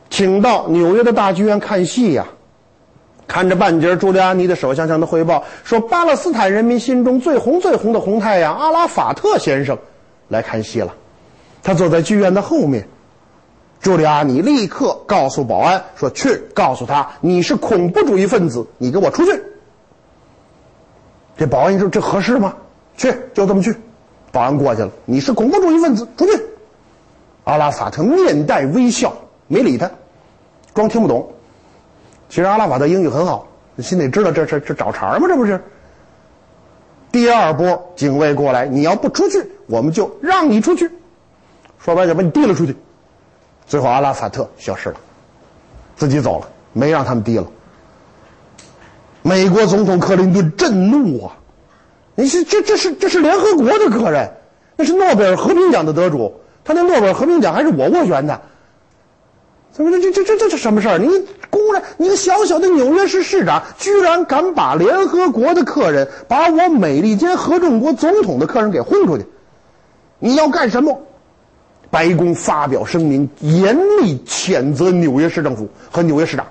[0.10, 2.26] 请到纽约的大剧院看戏呀，
[3.28, 9.78] 看着半截朱利安尼的首相向他汇报说，巴勒斯坦人民心中最红最红的红太阳阿拉法特先生
[10.28, 10.96] 来看戏了。
[11.62, 12.88] 他坐在剧院的后面，
[13.80, 19.44] 朱利安尼立刻告诉保安说：“去告诉他，你是恐怖主义分子，你给我出去。”
[21.38, 22.56] 这保安一说：“这合适吗？”
[22.98, 23.76] 去，就这么去。
[24.32, 26.44] 保安过去了，你是恐怖主义分子，出去。
[27.44, 29.14] 阿拉法特面带微笑，
[29.48, 29.90] 没理他，
[30.74, 31.32] 装听不懂。
[32.30, 33.48] 其实阿拉法特英语很好，
[33.80, 35.28] 心里知道这是这找茬吗？
[35.28, 35.64] 这不是。
[37.12, 40.92] 第二波警卫过来，你要不出去，我们就让你出去。
[41.80, 42.76] 说白了，把你递了出去。
[43.66, 44.96] 最后阿拉法特消失了，
[45.96, 47.48] 自己走了，没让他们递了。
[49.22, 51.38] 美国总统克林顿震怒啊！
[52.20, 54.32] 你是这这是这是联合国的客人，
[54.76, 58.42] 那是诺贝尔和平奖的得主，他那诺贝尔和平奖还是我斡旋的。
[59.72, 60.98] 怎么这这这这这是什么事儿？
[60.98, 61.08] 你
[61.52, 69.28] 公然你个小小的纽约市市长，居然敢把联合国的客人，把我美利坚合众国总统的客人给轰出去？
[70.18, 71.00] 你要干什么？
[71.92, 76.48] 白宫发表声明，严厉谴责纽约市政府和纽约市长。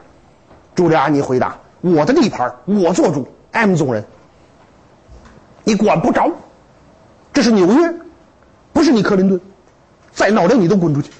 [0.76, 1.58] 朱利安尼回答。
[1.80, 3.26] 我的地盘，我做主。
[3.50, 4.04] M 总人，
[5.66, 6.30] 你管不着。
[7.32, 7.94] 这是纽约，
[8.72, 9.40] 不是你克林顿。
[10.12, 11.10] 再闹腾，你都滚出去。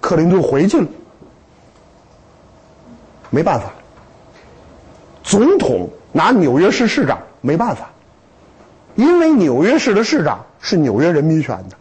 [0.00, 0.86] 克林顿回去了，
[3.30, 3.70] 没办法。
[5.22, 7.88] 总统拿纽约市市长没办法，
[8.96, 11.76] 因为纽约市的市长是纽约人民选的，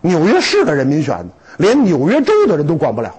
[0.00, 3.12] 纽约市的人民选的，连纽约州的人都管不了。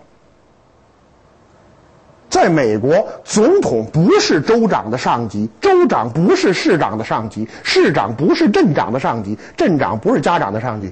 [2.30, 10.92] 在美国，总统不是州长的上级，州长不是市长的上级，市长不是镇长的上级，镇长不是家长的上级。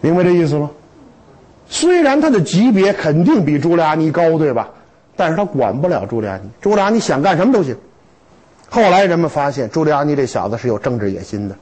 [0.00, 0.70] 明白这意思吗？
[1.68, 4.68] 虽然他的级别肯定比朱利安尼高，对吧？
[5.14, 7.76] 但是他管不了朱利安尼，朱利安尼想干什么都行。
[8.68, 11.56] 后来人们发现，朱利安尼这小子是有政治野心的，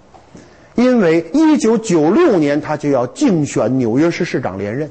[0.77, 4.91] 因为一九九六年他就要竞选纽约市市长连任。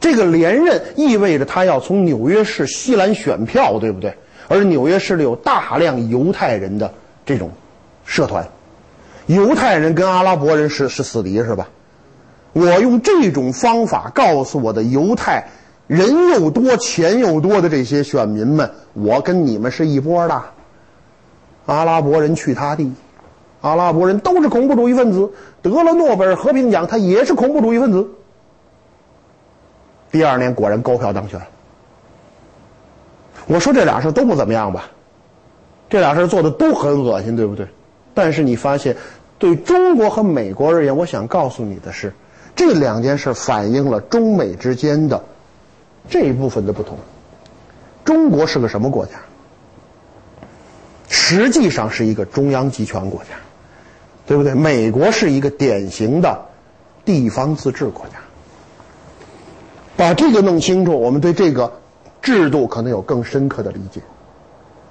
[0.00, 4.14] 这个连任意味着他要从纽约市西兰选票，对不对？
[4.48, 6.92] 而纽约市里有大量犹太人的
[7.24, 7.50] 这种
[8.04, 8.48] 社团，
[9.26, 11.68] 犹太人跟阿拉伯人是是死敌，是吧？
[12.52, 15.46] 我用这种方法告诉我的犹太
[15.86, 20.42] 人又多、钱又多的这些选民们，我跟你们是一波的。
[21.66, 22.90] 阿拉伯人去他地，
[23.60, 25.30] 阿拉伯人都是恐怖主义分子，
[25.62, 28.08] 得了诺贝尔和平奖，他也是恐怖主义分子。
[30.10, 31.40] 第二年果然高票当选。
[33.46, 34.90] 我说这俩事都不怎么样吧？
[35.88, 37.66] 这俩事做的都很恶心，对不对？
[38.14, 38.96] 但是你发现，
[39.38, 42.12] 对中国和美国而言，我想告诉你的是，
[42.54, 45.24] 这两件事反映了中美之间的
[46.08, 46.96] 这一部分的不同。
[48.04, 49.12] 中国是个什么国家？
[51.08, 53.30] 实际上是一个中央集权国家，
[54.26, 54.54] 对不对？
[54.54, 56.46] 美国是一个典型的
[57.04, 58.12] 地方自治国家。
[60.00, 61.70] 把这个弄清楚，我们对这个
[62.22, 64.00] 制度可能有更深刻的理解。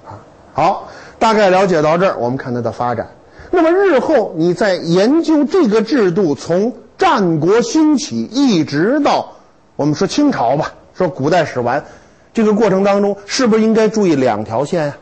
[0.06, 0.22] 啊，
[0.54, 3.10] 好，大概了解到这儿，我们看它的发展。
[3.50, 9.34] 那么日后你在研究这个制度从战国兴起一直到
[9.76, 11.84] 我们说清朝吧，说古代史完，
[12.32, 14.98] 这个过程当中是不是应该注意两条线呀？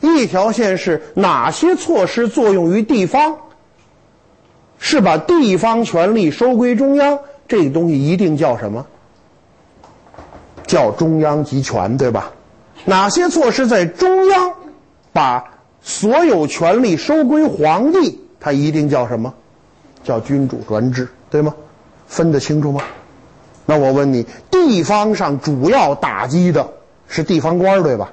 [0.00, 3.38] 一条线是哪些措施作用于地方？
[4.78, 7.18] 是把地方权力收归中央，
[7.48, 8.86] 这个东西一定叫什么？
[10.70, 12.30] 叫中央集权，对吧？
[12.84, 14.52] 哪些措施在中央
[15.12, 15.42] 把
[15.82, 19.34] 所有权力收归皇帝，它一定叫什么？
[20.04, 21.52] 叫君主专制，对吗？
[22.06, 22.82] 分得清楚吗？
[23.66, 26.68] 那我问你，地方上主要打击的
[27.08, 28.12] 是地方官，对吧？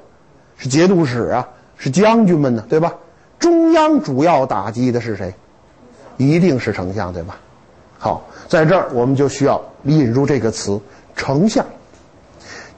[0.56, 2.92] 是节度使啊，是将军们呢，对吧？
[3.38, 5.32] 中央主要打击的是谁？
[6.16, 7.38] 一定是丞相，对吧？
[7.98, 10.80] 好，在这儿我们就需要引入这个词
[11.14, 11.64] “丞相”。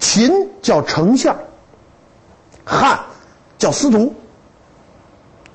[0.01, 1.37] 秦叫丞相，
[2.65, 2.99] 汉
[3.59, 4.13] 叫司徒，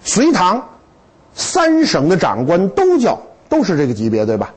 [0.01, 0.69] 隋唐
[1.33, 4.53] 三省的长官都叫都是这个级别，对吧？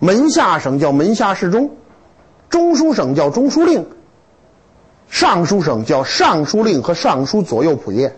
[0.00, 1.70] 门下省叫门下侍中，
[2.48, 3.86] 中书省叫中书令，
[5.08, 8.12] 尚书省叫尚书令和尚书左右仆射。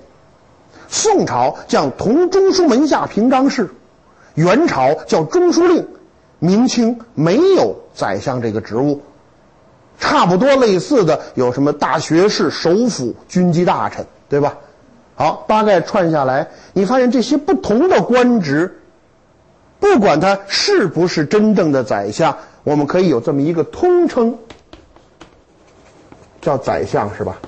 [0.89, 3.71] 宋朝叫同中书门下平章事，
[4.35, 5.87] 元朝叫中书令，
[6.39, 9.03] 明清没有宰相这个职务。
[9.99, 14.59] 差不多类似的有什么大学士、首辅、军机大臣，对吧？
[15.15, 18.81] 好，大概串下来，你发现这些不同的官职，
[19.79, 24.37] 不管他是不是真正的宰相，我们可以有这么一个通称，
[26.41, 27.39] 叫宰相，是吧？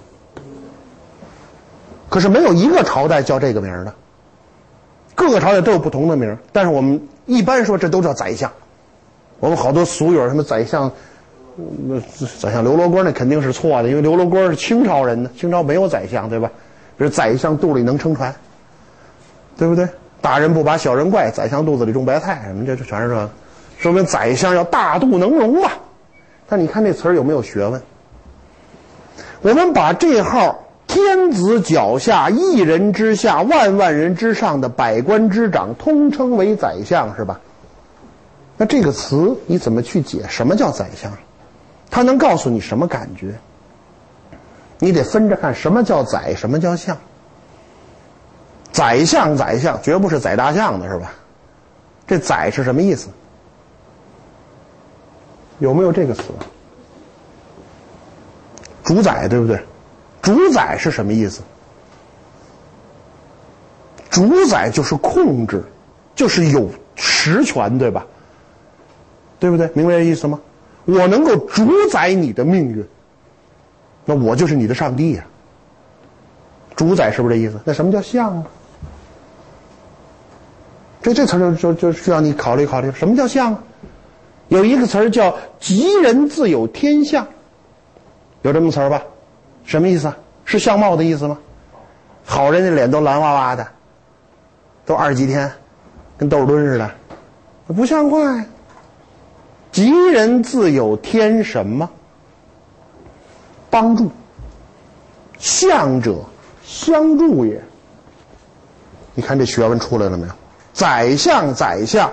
[2.11, 3.93] 可是没有一个朝代叫这个名的，
[5.17, 8.53] 各个朝代都有不同的名但是我们一般说这都叫宰相。
[9.41, 10.93] 我们好多俗语什么宰相。
[11.57, 12.01] 那
[12.41, 16.51] 宰相刘罗锅那肯定是错的，因为刘罗锅是清朝人呢，清朝没有宰相，对吧？
[16.97, 18.35] 比如宰相肚里能撑船，
[19.57, 19.89] 对不对？
[20.21, 23.31] 大人不把小人怪，宰相肚子里种白菜，什么这这全是这，
[23.79, 25.71] 说明宰相要大肚能容嘛。
[26.49, 27.81] 但你看这词儿有没有学问？
[29.43, 37.41] 我们把这号“天子脚下，一人之下，万万人之上的百官之长”通称为宰相，是吧？
[38.57, 40.25] 那这个词你怎么去解？
[40.29, 41.13] 什么叫宰相？
[41.95, 43.39] 他能告诉你什么感觉？
[44.81, 46.99] 你得分着看，什么叫宰，什么叫相。
[48.73, 51.13] 宰相，宰相，绝不是宰大象的，是吧？
[52.05, 53.11] 这宰是什么意思？
[55.61, 56.25] 有没有这个词？
[58.83, 59.65] 主宰，对不对？
[60.21, 61.43] 主宰是什么意思？
[64.11, 65.63] 主宰就是控制，
[66.17, 68.05] 就是有实权，对吧？
[69.39, 69.71] 对不对？
[69.75, 70.41] 明白这意思吗？
[70.85, 72.87] 我能够主宰你的命运，
[74.05, 75.25] 那我就是你的上帝呀。
[76.77, 77.59] 主宰是不是这意思？
[77.65, 78.45] 那什么叫相啊？
[81.01, 83.63] 这这词就就就需要你考虑考虑，什么叫相啊？
[84.49, 87.27] 有一个词儿叫“吉人自有天相”，
[88.43, 89.03] 有这么词儿吧？
[89.65, 90.17] 什么意思啊？
[90.45, 91.39] 是相貌的意思吗？
[92.27, 93.67] 好人的脸都蓝哇哇的，
[94.85, 95.51] 都二级天，
[96.19, 96.91] 跟豆墩似的，
[97.69, 98.45] 不像话呀。
[99.75, 101.91] 吉人自有天什么？
[103.71, 104.09] 帮助。
[105.41, 106.15] 相者，
[106.63, 107.61] 相助也。
[109.15, 110.33] 你看这学问出来了没有？
[110.73, 112.13] 宰相，宰相，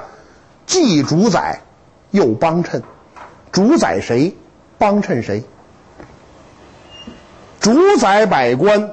[0.65, 1.61] 既主宰，
[2.09, 2.81] 又帮衬。
[3.51, 4.35] 主宰谁？
[4.79, 5.43] 帮衬谁？
[7.59, 8.89] 主宰百官，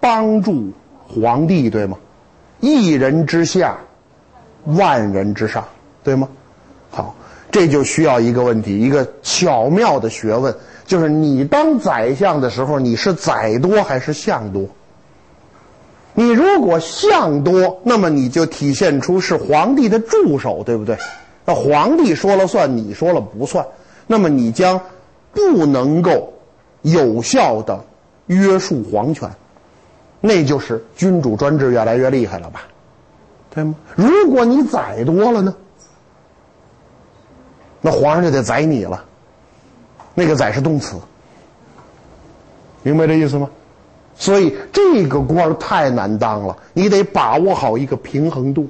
[0.00, 0.72] 帮助
[1.06, 1.96] 皇帝，对吗？
[2.58, 3.78] 一人之下，
[4.64, 5.64] 万人之上，
[6.02, 6.28] 对吗？
[6.90, 7.14] 好。
[7.50, 10.54] 这就需要一个问题，一个巧妙的学问，
[10.86, 14.68] 就是你当宰相的时候，你是宰多还是相多？
[16.14, 20.98] 你如果相多，那么你就体现出是皇帝的助手，对不对？
[21.44, 23.64] 那皇帝说了算，你说了不算，
[24.06, 24.80] 那么你将
[25.32, 26.32] 不能够
[26.82, 27.82] 有效的
[28.26, 29.30] 约束皇权，
[30.20, 32.64] 那就是君主专制越来越厉害了吧？
[33.54, 33.74] 对吗？
[33.94, 35.54] 如果你宰多了呢？
[37.80, 39.04] 那皇上就得宰你了，
[40.14, 40.96] 那个宰是动词，
[42.82, 43.50] 明白这意思吗？
[44.16, 48.68] 所以这个官太难当了，你得把握好一个平衡度。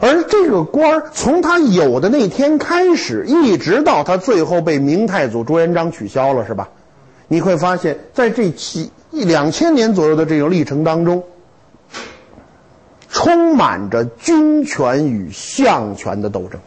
[0.00, 6.70] 而这个官从他有的那天开始，一直到他最后被明太祖朱元璋取消了，是吧？
[7.28, 11.22] 你会发现在这七一两千年左右的这个历程当中，
[13.08, 16.60] 充满着军权与相权的斗争。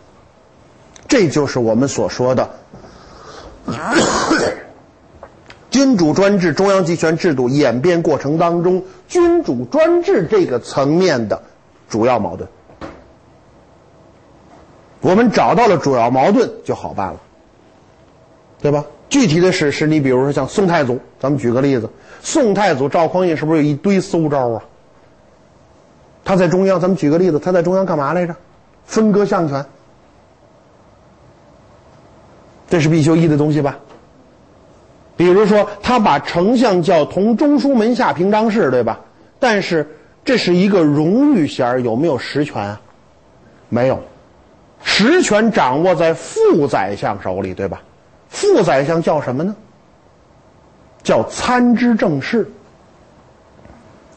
[1.08, 2.49] 这就是我们所说的
[5.70, 11.43] 君主专制、中央集权制度演变过程当中，君主专制这个层面的
[11.89, 12.47] 主要矛盾。
[15.01, 17.20] 我们找到了主要矛盾就好办了，
[18.62, 18.86] 对吧？
[19.10, 21.89] 具体的史实，你比如说像宋太祖，咱们举个例子，
[22.22, 24.64] 宋太祖赵匡胤是不是有一堆馊招啊？
[26.24, 28.36] 他在中央，咱们举个例子，他在中央干嘛来着？
[28.86, 29.66] 分割相权。
[32.76, 33.80] 这是必修一的东西吧？
[35.15, 38.99] 比如说，他把丞相叫同中书门下平章事，对吧？
[39.39, 39.88] 但是
[40.26, 42.82] 这是一个荣誉衔有没有实权啊？
[43.69, 44.03] 没有，
[44.84, 47.82] 实权掌握在副宰相手里，对吧？
[48.28, 49.55] 副宰相叫什么呢？
[51.01, 52.45] 叫参知政事。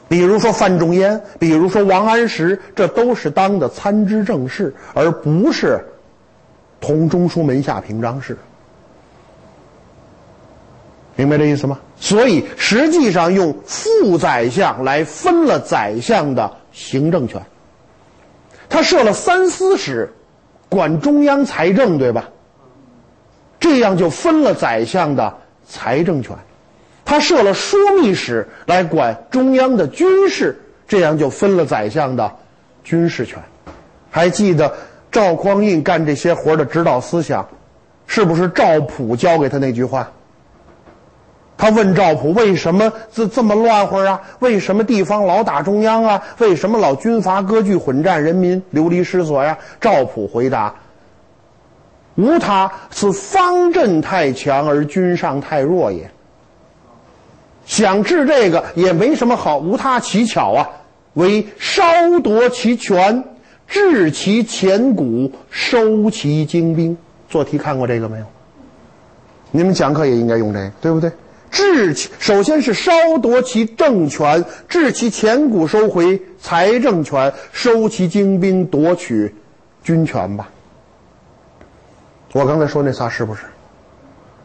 [0.08, 5.78] 比如说范仲淹，比如说王安石，这都是当的参知政事，而不是。
[6.80, 8.38] 同中书门下平章事，
[11.18, 11.80] 明白这意思吗？
[11.96, 17.42] 所以实际上用副宰相来分了宰相的行政权。
[18.68, 20.12] 他设了三司使，
[20.68, 22.28] 管中央财政，对吧？
[23.58, 25.34] 这样就分了宰相的
[25.66, 26.36] 财政权。
[27.04, 32.32] 他设了枢密使来管中央的军事，这样就分了宰相的
[32.84, 33.42] 军事权。
[34.08, 34.72] 还记得？
[35.10, 37.48] 赵匡胤干这些活的指导思想，
[38.06, 40.12] 是不是赵普教给他那句话？
[41.58, 44.22] 他问赵普：“为什么这这么乱乎啊？
[44.38, 46.22] 为什么地方老打中央啊？
[46.38, 50.74] 为什么老军阀割据混战，人民流离失所呀？”赵普回答
[52.14, 56.08] ：“无他，是方阵太强而君上太弱也。
[57.66, 60.70] 想治这个也没什么好，无他，奇巧啊，
[61.14, 61.82] 为稍
[62.22, 63.24] 夺其权。”
[63.70, 66.96] 治其前谷，收其精兵。
[67.28, 68.24] 做题看过这个没有？
[69.50, 71.10] 你们讲课也应该用这个，对不对？
[71.50, 79.34] 治其首先是稍夺其政权，治其前谷收回财政权，收其精兵，夺取
[79.82, 80.48] 军权吧。
[82.32, 83.42] 我刚才说那仨是不是？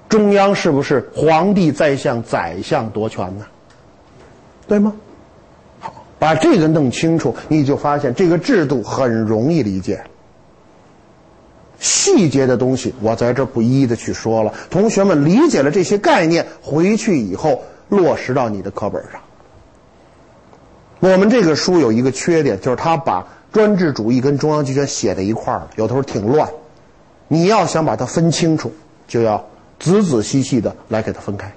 [0.10, 3.46] 中央是不是皇帝在向宰相夺权呢？
[4.68, 4.94] 对吗？
[5.80, 10.04] 好，把这个弄清楚，你就发现这个制度很容易理解。
[11.84, 14.54] 细节的东西，我在这不一一的去说了。
[14.70, 19.22] 同学们理解了这些概念，回去以后落实到你的课本上。
[21.02, 26.50] 我们这个书有一个缺点，就是它把专制主义跟中央集权写在一块儿了，有的时候挺乱。
[27.28, 28.74] 你要想把它分清楚，
[29.06, 29.46] 就要
[29.78, 31.54] 仔仔细细的来给它分开。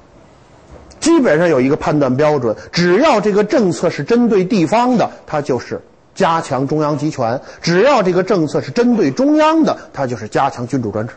[0.99, 5.81] 基本上有一个判断标准，只要这个政策是针对地方的，它就是
[6.17, 11.15] 加强中央集权；只要这个政策是针对中央的，它就是加强君主专制。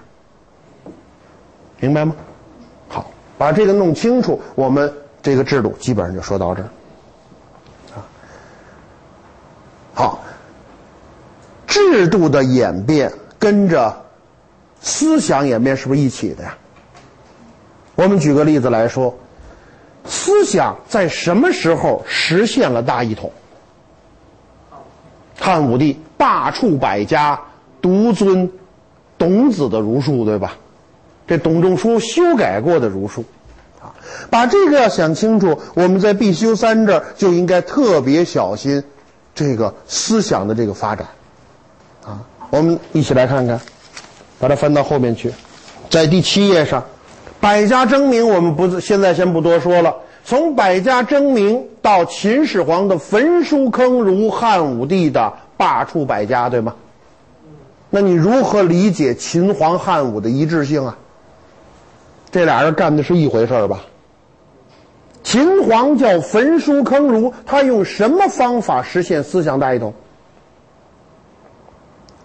[1.80, 2.14] 明白吗？
[2.88, 4.94] 好，把这个弄清楚，我们
[5.24, 6.70] 这个制度基本上就说到这儿。
[7.96, 8.06] 啊，
[9.96, 10.20] 好，
[11.66, 14.06] 制度的演变跟着
[14.82, 16.56] 思想演变是不是一起的呀？
[17.96, 19.18] 我们举个例子来说。
[20.06, 23.32] 思想在什么时候实现了大一统？
[25.40, 27.40] 汉武帝罢黜百家，
[27.82, 28.52] 独尊
[29.18, 30.58] 董子的儒术，对吧？
[31.28, 33.24] 这董仲舒修改过的儒术，
[33.82, 33.94] 啊，
[34.30, 38.84] 把这个要想清楚，我们在必修三这儿就应该特别小心
[39.34, 41.08] 这个思想的这个发展，
[42.04, 42.20] 啊，
[42.50, 43.60] 我们一起来看看，
[44.40, 45.32] 把它翻到后面去，
[45.90, 46.84] 在第七页上。
[47.40, 49.96] 百家争鸣，我们不现在先不多说了。
[50.26, 56.76] 从百家争鸣到秦始皇的焚书坑儒，汉武帝的罢黜百家，对吗？
[57.90, 60.98] 那你如何理解秦皇汉武的一致性啊？
[62.30, 63.80] 这俩人干的是一回事吧？
[65.24, 69.94] 秦皇叫焚书坑儒，他用什么方法实现思想大一统？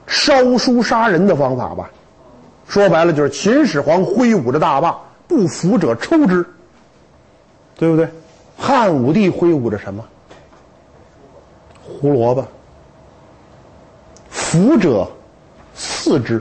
[0.07, 1.91] 烧书杀人的方法吧？
[2.67, 4.99] 说白了就是秦始皇挥舞着大棒，
[5.29, 6.45] 不服者抽之，
[7.77, 8.09] 对不对？
[8.57, 10.05] 汉武帝挥舞着什么？
[11.83, 12.47] 胡萝卜。
[14.31, 15.11] 服者
[15.75, 16.41] 赐之，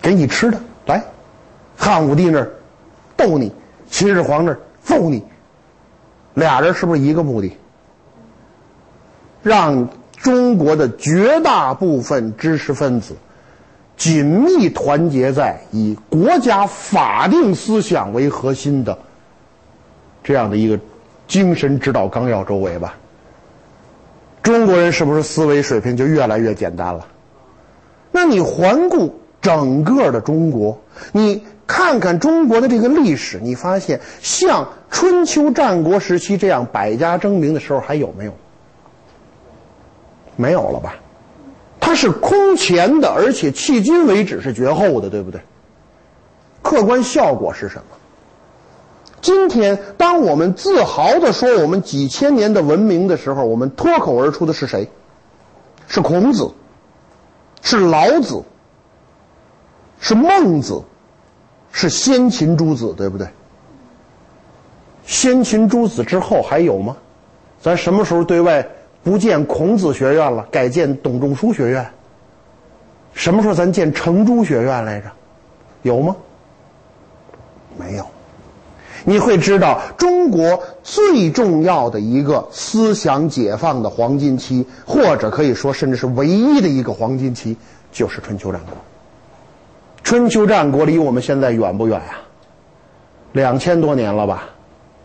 [0.00, 1.04] 给你吃的来。
[1.76, 2.50] 汉武帝那儿
[3.16, 3.52] 逗你，
[3.90, 5.24] 秦始皇那儿揍你，
[6.34, 7.56] 俩人是不是一个目的？
[9.42, 13.16] 让中国的绝大部分知识分子。
[14.00, 18.98] 紧密团结在以国家法定思想为核心的
[20.24, 20.80] 这样的一个
[21.28, 22.96] 精神指导纲要周围吧。
[24.42, 27.06] 中国人是不是思维水平就越来越简单了？
[28.10, 30.80] 那你环顾整个的中国，
[31.12, 38.32] 你看看中国的这个历史，你发现像春秋战国时期这样百家争鸣的时候还有没有？
[40.36, 40.94] 没有了吧？
[41.80, 45.40] 它是空前的，而且迄今为止是绝后的，对不对？
[46.62, 47.96] 客观效果是什么？
[49.22, 54.90] 今天，当我们自豪的说我们几千年的文明的时候，我们脱口而出的是谁？
[55.88, 56.52] 是孔子，
[57.62, 58.42] 是老子，
[59.98, 60.84] 是孟子，
[61.72, 63.26] 是先秦诸子，对不对？
[65.04, 66.96] 先秦诸子之后还有吗？
[67.60, 68.66] 咱什么时候对外？
[69.02, 71.86] 不建孔子学院了，改建董仲舒学院。
[73.14, 75.10] 什么时候咱建程朱学院来着？
[75.82, 76.14] 有吗？
[77.78, 78.06] 没有。
[79.04, 87.56] 你会知道，中国最重要的一个思想解放的黄金期，或者可以说，甚至是唯一的一个黄金期，
[87.90, 88.76] 就是春秋战国。
[90.04, 92.18] 春秋战国离我们现在远不远呀？
[93.32, 94.50] 两千多年了吧？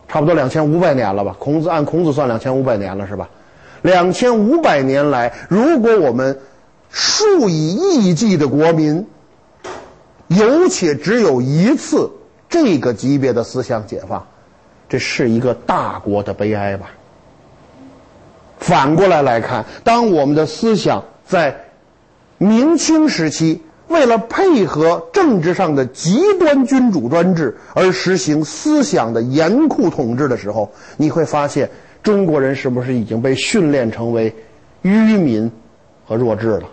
[0.10, 1.34] 差不多两千五百年了吧？
[1.40, 3.30] 孔子按孔子算两千五百年了，是吧？
[3.86, 6.40] 两千五百年来，如果我们
[6.90, 9.06] 数以亿计的国民，
[10.28, 12.10] 有且只有一次
[12.50, 14.26] 这个级别的思想解放，
[14.90, 16.88] 这是一个大国的悲哀吧？
[18.58, 21.56] 反过来来看，当我们的思想在
[22.40, 31.70] 明清时期为了配合政治上的极端君主专制而实行思想的严酷统治的时候，你会发现。
[32.06, 34.32] 中国人是不是已经被训练成为
[34.84, 35.52] 愚民
[36.06, 36.70] 和弱智了？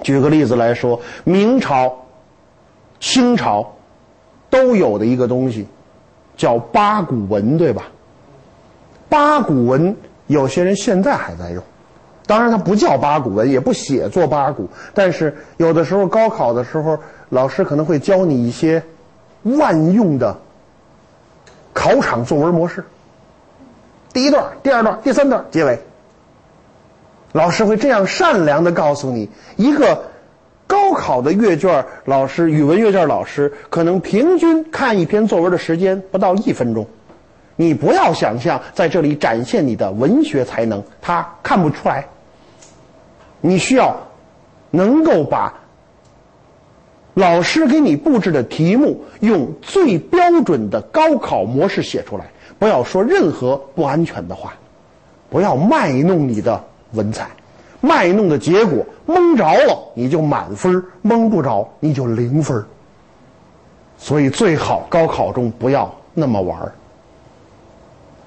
[0.00, 1.94] 举个例子来说，明朝、
[2.98, 3.74] 清朝
[4.48, 5.66] 都有的一个东西
[6.34, 7.82] 叫八股文，对吧？
[9.10, 9.94] 八股文
[10.28, 11.62] 有些人现在还在用，
[12.24, 18.82] 当然它不叫八股文，也不写作八股，但是有的时候高考的时候，老师可能会教你一些
[19.42, 20.34] 万用的
[21.74, 22.82] 考场作文模式。
[24.14, 25.80] 第一段、第二段、第三段结尾，
[27.32, 30.04] 老师会这样善良的告诉你：一个
[30.68, 36.86] 高考的阅卷老师，语文阅卷老师可能平均看一篇作文的时间不到一分钟。
[37.56, 42.06] 你不要想象在这里展现你的文学才能，他看不出来。
[43.40, 43.96] 你需要
[44.70, 45.54] 能够把
[47.14, 54.54] 老师给你布置的题目用最标准的高考模式写出来，不要说任何不安全的话，
[55.30, 57.28] 不要卖弄你的文采，
[57.80, 62.64] 卖弄的结果蒙着了你就满分，蒙不着你就零分。
[63.98, 66.72] 所以最好高考中不要那么玩儿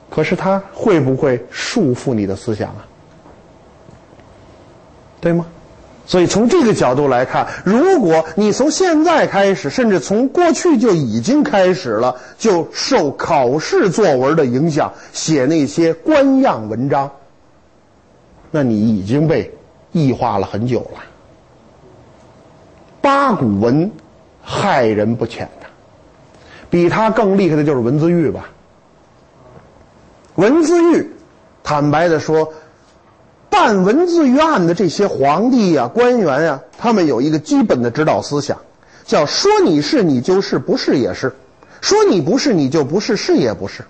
[0.09, 2.87] 可是他会不会束缚你的思想啊？
[5.19, 5.45] 对吗？
[6.09, 17.11] 所以从这个角度来看，如果你从现在开始，甚至从过去就已经开始了，就受考试作文的影响，写那些官样文章，
[18.51, 19.53] 那你已经被
[19.91, 21.03] 异化了很久了。
[23.01, 23.91] 八股文
[24.41, 25.67] 害人不浅呐，
[26.69, 28.49] 比他更厉害的就是文字狱吧。
[30.35, 31.11] 文字狱，
[31.63, 32.53] 坦白的说。
[33.49, 38.57] 办文字狱案的这些皇帝呀、官员呀，他们有一个基本的指导思想，
[39.05, 41.29] 叫说你是你就是，不是也是；
[41.81, 43.85] 说你不是你就不是，是也不是。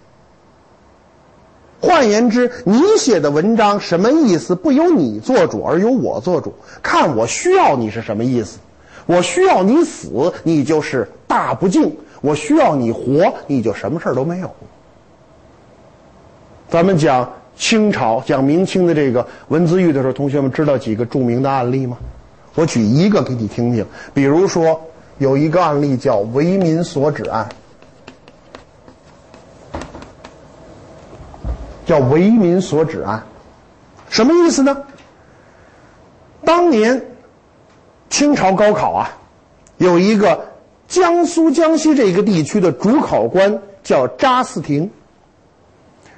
[1.82, 6.54] 换言之，你写的文章什么意思，不由你做主，而由我做主。
[6.82, 8.60] 看我需要你是什么意思，
[9.06, 11.92] 我需要你死，你就是大不敬；
[12.22, 14.52] 我需要你活，你就什么事儿都没有。
[16.70, 17.34] 咱们讲。
[17.58, 21.98] 清朝讲明清的这个文字狱的时候，同学们知道几个著名的案例吗？
[22.56, 23.86] 我举一个给你听听。
[24.14, 24.80] 比如说，
[25.18, 27.50] 有一个案例叫为民所指案，
[31.86, 33.24] 叫为民所指案，
[34.10, 34.78] 什么意思呢？
[36.46, 37.04] 当年
[38.10, 39.10] 清朝高考啊，
[39.78, 40.48] 有一个
[40.88, 44.90] 江苏、江西这个地区的主考官叫查嗣庭。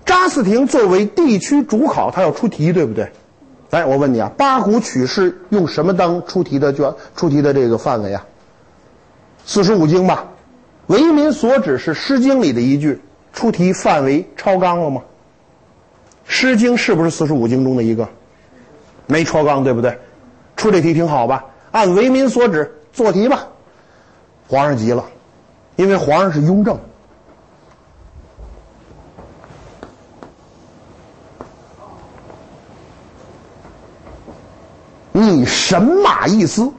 [0.09, 3.11] 查嗣庭作为地区主考，他要出题，对不对？
[3.69, 6.91] 哎，我问你啊，八股取士用什么当出题的卷？
[7.15, 8.25] 出题的这个范围啊？
[9.45, 10.25] 四书五经吧。
[10.87, 12.99] 为民所指是《诗经》里的一句，
[13.33, 15.01] 出题范围超纲了吗？
[16.25, 18.09] 《诗经》是不是四书五经中的一个？
[19.05, 19.95] 没超纲，对不对？
[20.57, 21.45] 出这题挺好吧？
[21.69, 23.47] 按为民所指做题吧。
[24.47, 25.05] 皇上急了，
[25.75, 26.79] 因为皇上是雍正。
[35.11, 36.71] 你神马意思？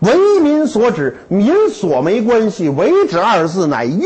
[0.00, 2.68] 为民所指，民所没关系。
[2.68, 4.00] 为指二字乃雍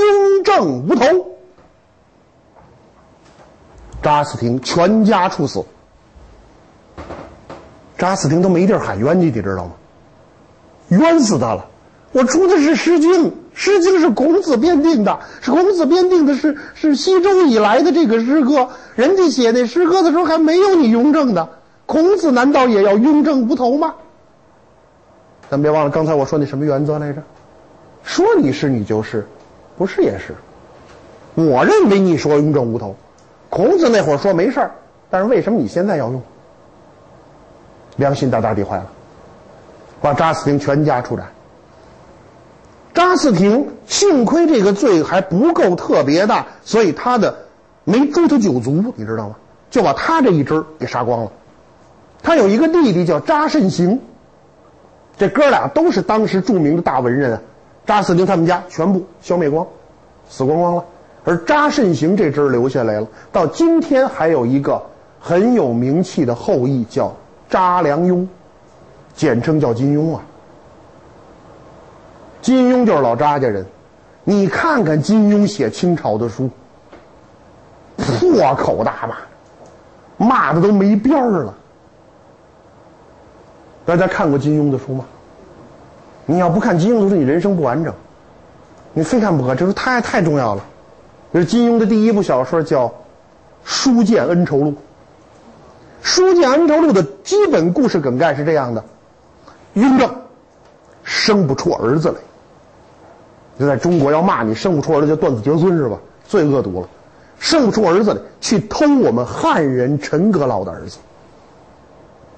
[0.44, 1.04] 正无头。
[4.02, 5.64] 查嗣庭全家处死。
[7.96, 9.72] 查嗣庭都没地儿喊冤去，你知道吗？
[10.88, 11.66] 冤死他了！
[12.12, 13.10] 我出的是《诗经》，
[13.54, 18.68] 《诗经》是孔子编定的，是孔子编定的，是是西周以来的这个诗歌。
[18.94, 21.48] 人家写那诗歌的时候还没有你雍正的。
[21.86, 23.94] 孔子难道也要雍正无头吗？
[25.50, 27.22] 咱别忘了刚才我说那什么原则来着？
[28.02, 29.26] 说你是你就是，
[29.76, 30.34] 不是也是。
[31.34, 32.96] 我认为你说雍正无头，
[33.50, 34.70] 孔子那会儿说没事儿，
[35.10, 36.22] 但是为什么你现在要用？
[37.96, 38.86] 良心大大地坏了，
[40.00, 41.26] 把查斯廷全家处斩。
[42.94, 47.36] 查斯廷幸亏这个罪还不够特别大，所以他的
[47.84, 49.36] 没诛他九族，你知道吗？
[49.70, 51.32] 就把他这一支给杀光了。
[52.24, 54.00] 他有一个弟弟叫查慎行，
[55.16, 57.40] 这哥俩都是当时著名的大文人啊。
[57.86, 59.66] 查嗣庭他们家全部消灭光，
[60.26, 60.84] 死光光了，
[61.24, 63.06] 而查慎行这支留下来了。
[63.30, 64.82] 到今天还有一个
[65.20, 67.14] 很有名气的后裔叫
[67.50, 68.26] 查良镛，
[69.14, 70.22] 简称叫金庸啊。
[72.40, 73.66] 金庸就是老查家人，
[74.24, 76.48] 你看看金庸写清朝的书，
[77.98, 81.54] 破口大骂，骂的都没边儿了。
[83.84, 85.04] 大家看过金庸的书吗？
[86.26, 87.92] 你要不看金庸的书，你人生不完整。
[88.94, 90.64] 你非看不可，这书太太重要了。
[91.32, 92.88] 这是金庸的第一部小说，叫
[93.64, 94.70] 《书剑恩仇录》。
[96.00, 98.84] 《书剑恩仇录》的基本故事梗概是这样的：
[99.74, 100.10] 雍正
[101.02, 102.14] 生不出儿子来，
[103.58, 105.98] 就在中国要骂你生不出儿子就断子绝孙是吧？
[106.26, 106.88] 最恶毒了，
[107.38, 110.98] 生不出儿子来，去偷我们汉人陈阁老的儿子。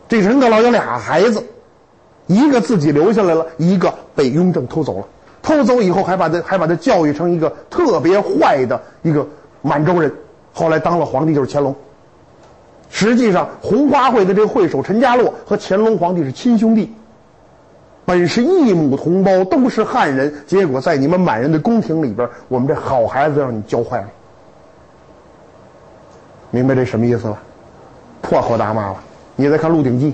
[0.09, 1.45] 这陈阁老有俩孩子，
[2.27, 5.07] 一个自己留下来了，一个被雍正偷走了。
[5.43, 9.27] 偷走以后，还把他还把他教育成一个特别坏的一个
[9.63, 10.13] 满洲人。
[10.53, 11.75] 后来当了皇帝就是乾隆。
[12.89, 16.93] 实际上，红花会的这个会首陈家洛和乾隆皇帝是亲兄弟，
[18.05, 20.33] 本是一母同胞，都是汉人。
[20.47, 24.09] 结果在你们满人的宫廷里边，我们这好孩子让你教坏了。
[26.51, 27.39] 明白这什么意思了？
[28.23, 28.97] 破口大骂了。
[29.37, 30.11] 你再看《鹿鼎记》，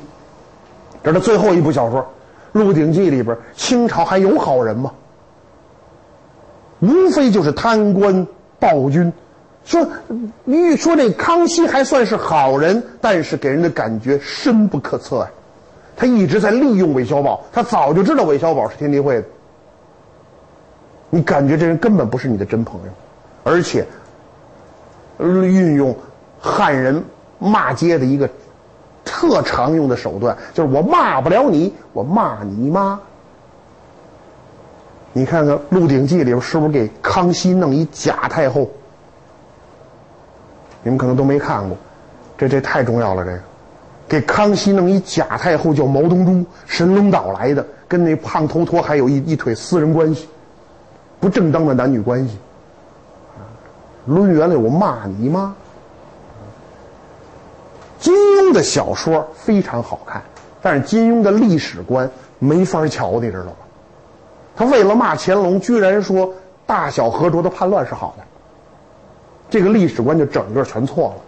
[1.03, 2.01] 这是最后一部小说，
[2.53, 4.93] 《鹿鼎记》里边，清朝还有好人吗？
[6.81, 8.27] 无非就是贪官
[8.59, 9.13] 暴君，
[9.65, 9.87] 说，
[10.43, 15.31] 你说这康熙还算是好人，但是给人的感觉深不可测呀。
[15.95, 19.25] 他一直在利用韦小宝，他早就知道韦小宝是天地会的。
[21.11, 22.89] 你感觉这人根本不是你的真朋友，
[23.45, 23.87] 而且
[25.21, 25.95] 运用
[26.41, 27.05] 汉人
[27.39, 28.29] 骂街的一个
[29.05, 32.99] 特常用的手段，就是我骂不了你，我骂你妈。
[35.13, 38.69] 你看看《鹿鼎记》里边是不是给康熙弄一假太后？
[40.83, 41.77] 你们可能都没看过，
[42.39, 43.25] 这这太重要了。
[43.25, 43.39] 这个
[44.09, 50.29] 给康熙弄一假太后叫毛东珠，神龙岛来的，跟那胖头陀还有一一腿私人关系，
[51.21, 52.37] 不正当的男女关系。
[54.07, 55.55] 抡圆了我骂你妈！
[58.03, 60.21] 金庸的小说非常好看，
[60.61, 63.53] 但是金庸的历史观没法瞧，你知道吗？
[64.57, 66.35] 他为了骂乾隆，居然说
[66.67, 68.25] 大小和卓的叛乱是好的，
[69.49, 71.23] 这个历史观就整个全错了。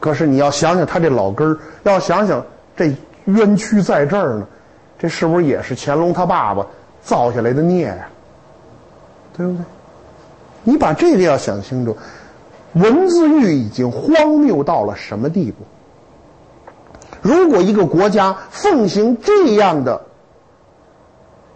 [0.00, 2.44] 可是你要想想他这老根儿，要想想
[2.76, 2.92] 这
[3.26, 4.46] 冤屈在这儿呢，
[4.98, 6.66] 这是不是也是乾隆他爸爸
[7.00, 8.08] 造下来的孽呀？
[9.36, 9.64] 对不对？
[10.64, 11.96] 你把这个要想清楚，
[12.74, 15.64] 文字狱已经荒谬到了什么地步？
[17.22, 20.02] 如果一个国家奉行这样的，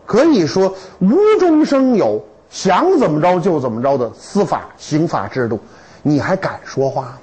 [0.07, 5.61] 可以说无中生有，想怎么着就怎么着的司法刑法制度，
[6.03, 7.19] 你还敢说话吗？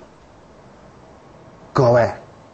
[1.74, 2.12] 各位，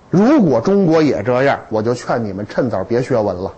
[0.09, 3.51] 如果中国也这样，我就劝你们趁早别学文了，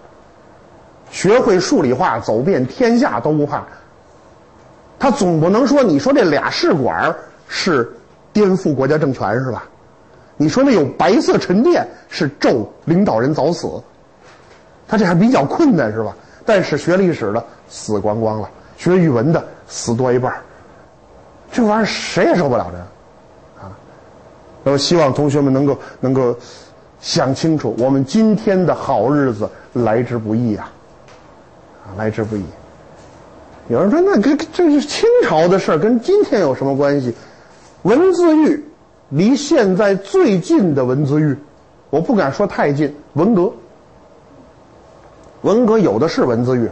[1.11, 3.63] 学会数理化，走遍天下都不怕。
[4.97, 7.15] 他总不能说你说这俩试管儿
[7.47, 7.91] 是
[8.31, 9.63] 颠覆国家政权是吧？
[10.35, 13.69] 你说那有白色沉淀是咒领导人早死，
[14.87, 16.15] 他这还比较困难是吧？
[16.45, 20.33] 但是学历史的死光光了，学语文的死多一半
[21.51, 23.71] 这玩意儿谁也受不了这，啊！
[24.63, 26.35] 那么希望同学们能够能够
[26.99, 30.71] 想清楚，我们今天的好日子来之不易啊，
[31.85, 32.43] 啊，来之不易。
[33.69, 37.15] 有人说，那跟这是清朝的事儿，跟今天有什么关系？
[37.83, 38.63] 文字狱
[39.09, 41.37] 离现在最近的文字狱，
[41.89, 43.51] 我不敢说太近，文革。
[45.41, 46.69] 文革有的是文字狱，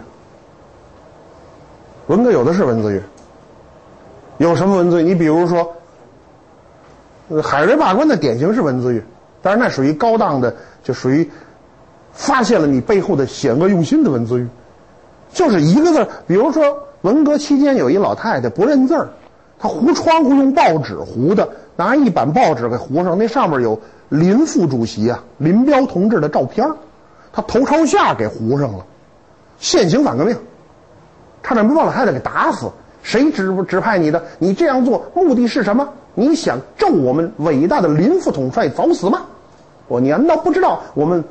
[2.08, 3.02] 文革有的是文字狱。
[4.38, 5.04] 有什么文字狱？
[5.04, 5.74] 你比如说，
[7.44, 9.04] 海瑞罢官的典型是文字狱，
[9.42, 11.30] 但是那属于高档的，就属于
[12.14, 14.48] 发现了你背后的险恶用心的文字狱。
[15.34, 19.10] 就是一个字，比如说文革期间有一老太太不认字儿，
[19.62, 26.68] 他糊窗户用报纸糊的，拿一板报纸给糊上，那上面有林副主席啊林彪同志的照片。
[27.32, 28.84] 他头朝下给糊上了，
[29.60, 30.36] 现行反革命，
[31.44, 32.72] 差点没把老太太给打死。
[33.04, 34.24] 谁指指派你的？
[34.40, 35.88] 你这样做目的是什么？
[36.16, 39.22] 你想咒我们伟大的林副统帅早死吗？
[39.88, 41.24] 我你难道不知道我们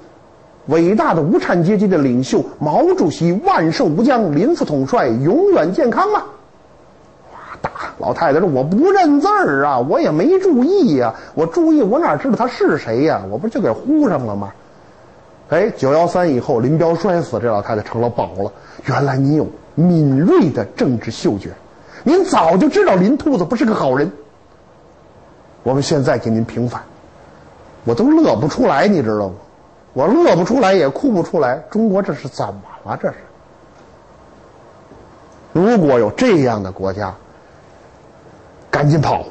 [0.66, 6.22] 伟大的无产阶级的领袖毛主席万寿无疆，林副统帅永远健康吗？
[7.98, 13.22] 老太太说我不认字儿啊，我也没注意呀，我注意我哪知道他是谁呀？
[13.30, 14.52] 我不就给糊上了吗？
[15.48, 18.52] 哎，九幺三以后，林彪摔死，这老太太成了宝了。
[18.86, 21.50] 原来你有敏锐的政治嗅觉，
[22.04, 24.10] 您早就知道林兔子不是个好人。
[25.62, 26.82] 我们现在给您平反，
[27.84, 29.34] 我都乐不出来，你知道吗？
[29.92, 31.60] 我乐不出来，也哭不出来。
[31.68, 32.96] 中国这是怎么了？
[32.96, 33.14] 这是？
[35.52, 37.12] 如果有这样的国家，
[38.70, 39.24] 赶紧跑，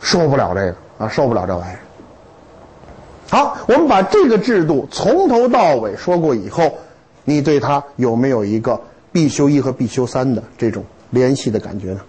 [0.00, 1.80] 受不了这个啊，受不了这玩意儿。
[3.28, 6.74] 好，我们把这个制度从头到尾说过以后，
[7.24, 8.80] 你对它有没有一个
[9.10, 12.00] 必修一和必修三的这种联系的感觉呢？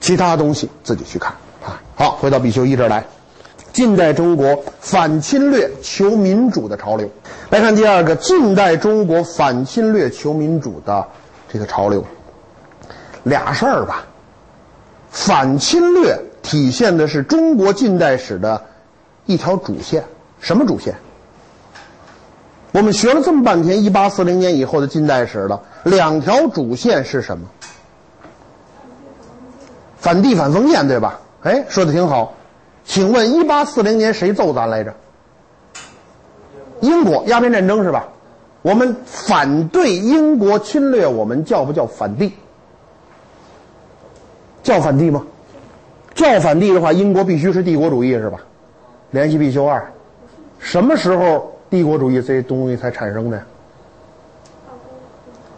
[0.00, 1.32] 其他东西自己去看
[1.64, 1.82] 啊。
[1.96, 3.04] 好，回到必修一这儿来，
[3.72, 7.10] 近代中国反侵略求民主的潮流。
[7.50, 11.06] 来看第二个，近代中国反侵略求民主的
[11.52, 12.04] 这个潮流，
[13.24, 14.04] 俩事儿吧。
[15.18, 18.62] 反侵略体现的是中国近代史的。
[19.26, 20.04] 一条主线，
[20.40, 20.94] 什么主线？
[22.72, 27.46] 我们学了这么半天，一八四零年以后的近代史了，两条主线是什么？
[29.98, 31.20] 反帝反封建，对吧？
[31.42, 32.32] 哎，说的挺好。
[32.86, 34.94] 请问一八四零年谁揍咱来着？
[36.80, 38.08] 英国鸦片战争是吧？
[38.62, 42.32] 我们反对英国侵略，我们叫不叫反帝？
[44.68, 45.24] 叫反帝吗？
[46.14, 48.38] 叫反帝的话，英国必须是帝国主义是吧？
[49.12, 49.82] 联系必修二，
[50.58, 53.40] 什么时候帝国主义这些东西才产生的？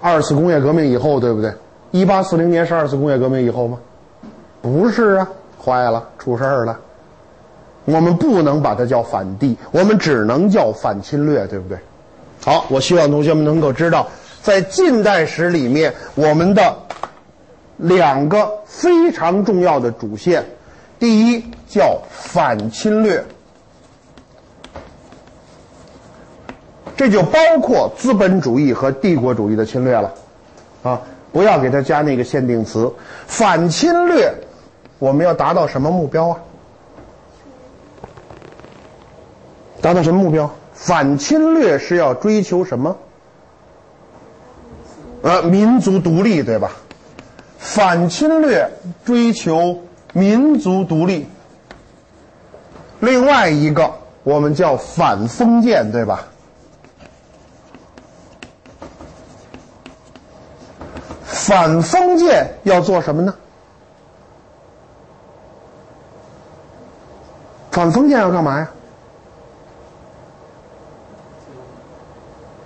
[0.01, 1.53] 二次工业革命以后，对不对？
[1.91, 3.79] 一八四零年是二次工业革命以后吗？
[4.63, 5.29] 不是啊，
[5.61, 6.79] 坏了，出事儿了。
[7.87, 11.77] 我们不能把它叫反帝，我们只能叫反侵略，对不对？
[12.45, 14.07] 好，我希望同学们能够知道，
[14.41, 16.77] 在近代史里面，我们的
[17.81, 20.45] 两个非常重要的主线，
[20.99, 23.25] 第一叫反侵略，
[26.95, 30.13] 这就包括资本主义和帝国主义的侵略了，
[30.83, 31.01] 啊，
[31.33, 32.93] 不要给它加那个限定词，
[33.27, 34.31] 反侵略，
[34.99, 36.37] 我们要达到什么目标啊？
[39.81, 40.51] 达到什么目标？
[40.75, 42.99] 反侵略是要追求什么？
[45.23, 46.73] 呃，民族独立，对吧？
[47.61, 48.69] 反侵略
[49.05, 49.79] 追求
[50.15, 51.27] 民族独立。
[53.01, 53.93] 另外一个，
[54.25, 56.25] 我们叫反封建，对吧？
[61.23, 63.35] 反封建要做什么呢？
[67.71, 68.71] 反封建要干嘛呀？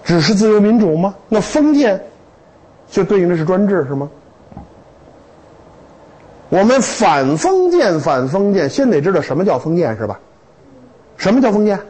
[0.04, 1.14] 只是自由民主吗？
[1.28, 2.00] 那封建
[2.90, 4.08] 就对应的是专制是吗？
[6.48, 10.20] 我们反封建，反封建，先得知道什么叫封建是吧？
[11.16, 11.80] 什么叫封建？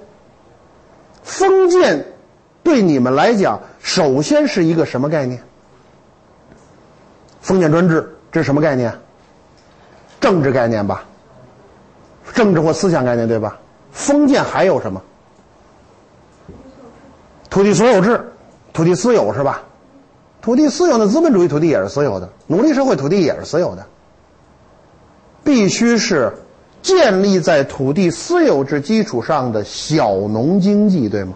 [1.22, 2.06] 封建
[2.62, 5.42] 对你们来讲，首先是一个什么概念？
[7.40, 8.92] 封建专制这是什么概念？
[10.20, 11.04] 政治概念吧，
[12.32, 13.58] 政治或思想概念对吧？
[13.92, 15.02] 封建还有什么？
[17.50, 18.32] 土地所有制，
[18.72, 19.62] 土地私有是吧？
[20.40, 23.86] 土地私有的资本主义土地也是私有的，奴隶社会土地也是私有的。
[25.44, 26.32] 必须是
[26.82, 31.34] 建立在土地私有制基础上的小农经济，对吗？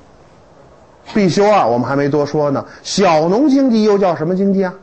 [1.14, 2.64] 必修二我们还没多说呢。
[2.82, 4.74] 小农经济又叫什么经济啊？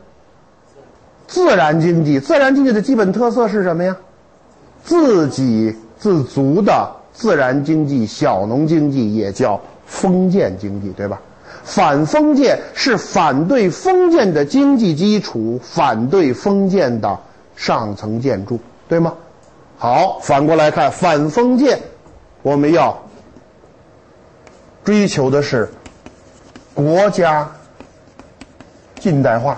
[1.28, 2.20] 自然经济。
[2.20, 3.98] 自然经济的基本特色是什么呀？
[4.84, 9.60] 自给自足的自然经济，小农经济也叫。
[9.88, 11.22] 封建经济对吧？
[11.64, 17.20] 反封建是反对封建的经济基础，反对封建的
[17.56, 19.14] 上层建筑，对吗？
[19.78, 21.80] 好，反过来看反封建，
[22.42, 22.98] 我们要
[24.84, 25.70] 追求的是
[26.74, 27.52] 国家
[29.00, 29.56] 近代化；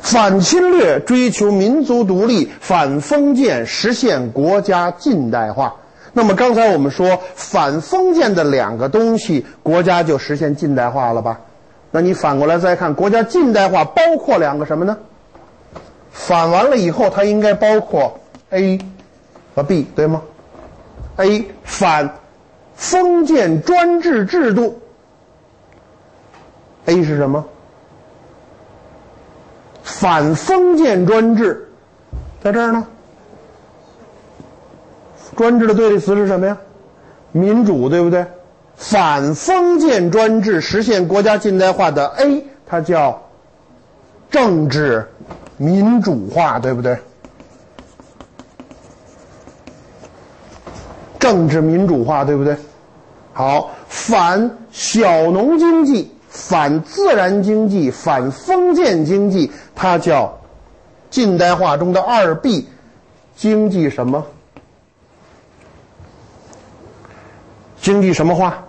[0.00, 5.74] 反侵略追求民族独立；反封建实现国家近代化。
[6.12, 11.40] 那么刚才我们说反封建的两个东西，国家就实现近代化了吧？
[11.94, 14.98] 那你反过来再看，国家近代化包括两个什么呢？
[16.10, 18.18] 反完了以后，它应该包括
[18.50, 18.80] A
[19.54, 20.20] 和 B，对吗
[21.18, 22.12] ？A 反
[22.74, 24.80] 封建专制制度
[26.86, 27.44] ，A 是什么？
[29.84, 31.70] 反封建专制，
[32.42, 32.84] 在这儿呢。
[35.36, 36.58] 专制的对立词是什么呀？
[37.30, 38.26] 民主，对不对？
[38.76, 43.22] 反封建专制，实现国家近代化的 A，它叫
[44.30, 45.08] 政治
[45.56, 46.98] 民主化，对不对？
[51.18, 52.56] 政治民主化，对不对？
[53.32, 60.38] 好，反小农经济，反自然经济，反封建经济，它叫
[61.10, 62.68] 近代化中的二 B，
[63.36, 64.26] 经济什么？
[67.80, 68.63] 经济什么化？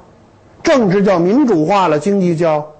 [0.66, 2.74] 政治叫民主化了，经济叫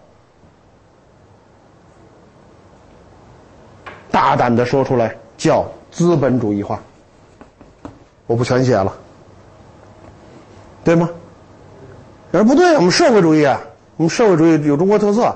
[4.12, 6.82] 大胆的说出来，叫资本主义化。
[8.28, 8.92] 我不全写了，
[10.84, 11.10] 对吗？
[12.32, 13.62] 人不对，我们社会主义啊，
[13.98, 15.34] 我们社会主义有中国特色。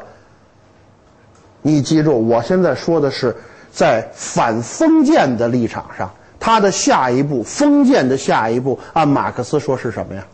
[1.62, 3.36] 你记住，我现在说的是
[3.72, 10.26] 在反封建的立场上，它的下一步，封建的下一步，按马克思说是什么呀？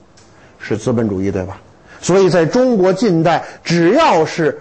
[0.60, 1.60] 是资本主义，对吧？
[2.06, 4.60] 所以在中国近代，只要是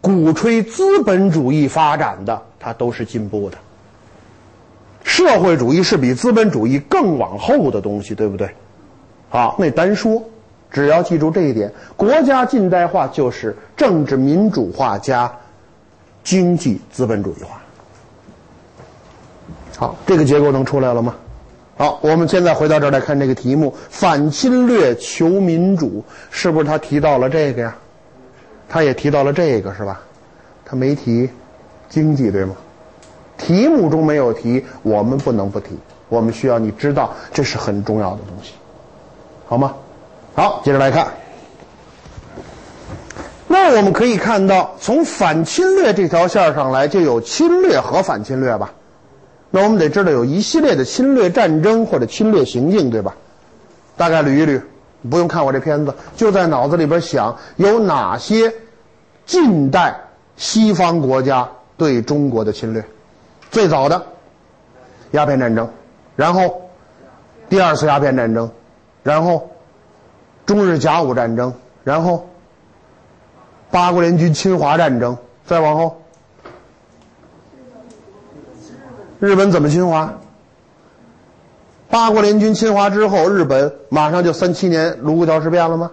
[0.00, 3.58] 鼓吹资本主义发展的，它都是进步的。
[5.02, 8.48] 社会主义是比资本主义更往后的东西，对不对？
[9.30, 10.22] 好，那单说，
[10.70, 15.28] 只要记住这一点，国家近代化就是政治民主化加
[16.22, 17.60] 经济资本主义化。
[19.76, 21.16] 好，这个结构能出来了吗？
[21.80, 27.74] 好，我们现在回到这儿来看这个题目：反侵略求民主，是不是他提到了这个呀？
[28.68, 29.98] 他也提到了这个，是吧？
[30.62, 31.30] 他没提
[31.88, 32.54] 经济，对吗？
[33.38, 35.70] 题目中没有提，我们不能不提。
[36.10, 38.52] 我们需要你知道，这是很重要的东西，
[39.46, 39.74] 好吗？
[40.34, 41.08] 好，接着来看。
[43.48, 48.70] 那我们可以看到，从反侵略这条线上来，就有侵略和反侵略吧？
[49.52, 53.16] 那我们得知道有一系列的侵略战争或者侵略行径，对吧？
[53.96, 54.62] 大概捋一捋，
[55.10, 58.54] 不用看我这片子，就在脑子里边想有哪些
[59.26, 60.02] 近代
[60.36, 62.84] 西方国家对中国的侵略。
[63.50, 64.06] 最早的
[65.10, 65.68] 鸦片战争，
[66.14, 66.70] 然后
[67.48, 68.50] 第二次鸦片战争，
[69.02, 69.50] 然后
[70.46, 72.28] 中日甲午战争，然后
[73.72, 75.99] 八国联军侵华战争，再往后。
[79.20, 80.14] 日本怎么侵华？
[81.90, 85.90] 八国联军侵华之后，日本马上就三七年卢沟桥事变了吗？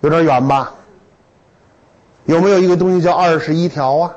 [0.00, 0.74] 有点远吧？
[2.24, 4.16] 有没有一个东西叫二十一条啊？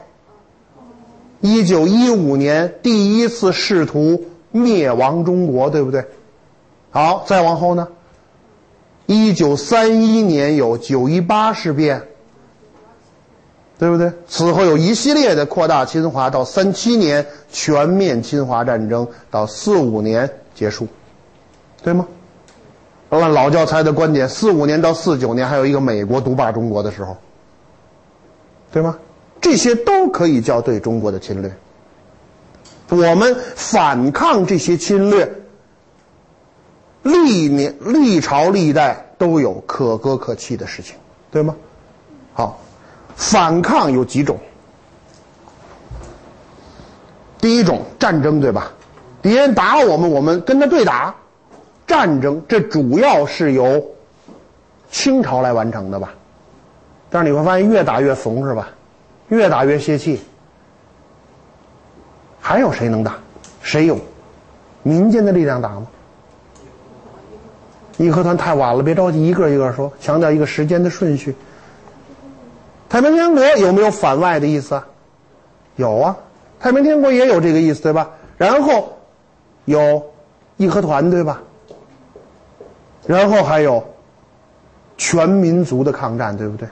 [1.41, 6.05] 一九一五年第一次试图灭亡中国，对不对？
[6.91, 7.89] 好，再往后呢？
[9.07, 12.03] 一九三一年有九一八事变。
[13.79, 14.11] 对不对？
[14.27, 20.85] 此后有一系列的扩大侵华，到三七年全面侵华战争，到四五年结束，
[21.81, 22.05] 对吗？
[23.09, 27.15] 按老教材的观点，四五年到四九年还有一个美国独霸中国的时候，
[28.69, 28.97] 对吗？
[29.39, 31.49] 这些都可以叫对中国的侵略。
[32.89, 35.31] 我们反抗这些侵略，
[37.03, 40.95] 历年历朝历代都有可歌可泣的事情，
[41.31, 41.55] 对吗？
[42.33, 42.59] 好。
[43.19, 44.39] 反抗有几种？
[47.37, 48.71] 第一种战争，对吧？
[49.21, 51.13] 敌人打我们，我们跟他对打，
[51.85, 53.85] 战争这主要是由
[54.89, 56.13] 清朝来完成的吧？
[57.09, 58.69] 但是你会发现越打越怂，是吧？
[59.27, 60.21] 越打越泄气。
[62.39, 63.17] 还有谁能打？
[63.61, 63.99] 谁有
[64.81, 65.85] 民间的力量打吗？
[67.97, 71.35] 义和团太晚了，别着急，一个一个说，强调一个时间的顺序。
[72.89, 74.87] 太平天国有没有反外的意思啊？
[75.75, 76.17] 有啊，
[76.59, 78.09] 太平天国也有这个意思，对吧？
[78.35, 78.97] 然后
[79.65, 80.11] 有
[80.57, 81.41] 义和团，对吧？
[83.05, 83.83] 然后还有
[84.97, 86.67] 全民族的抗战，对不对？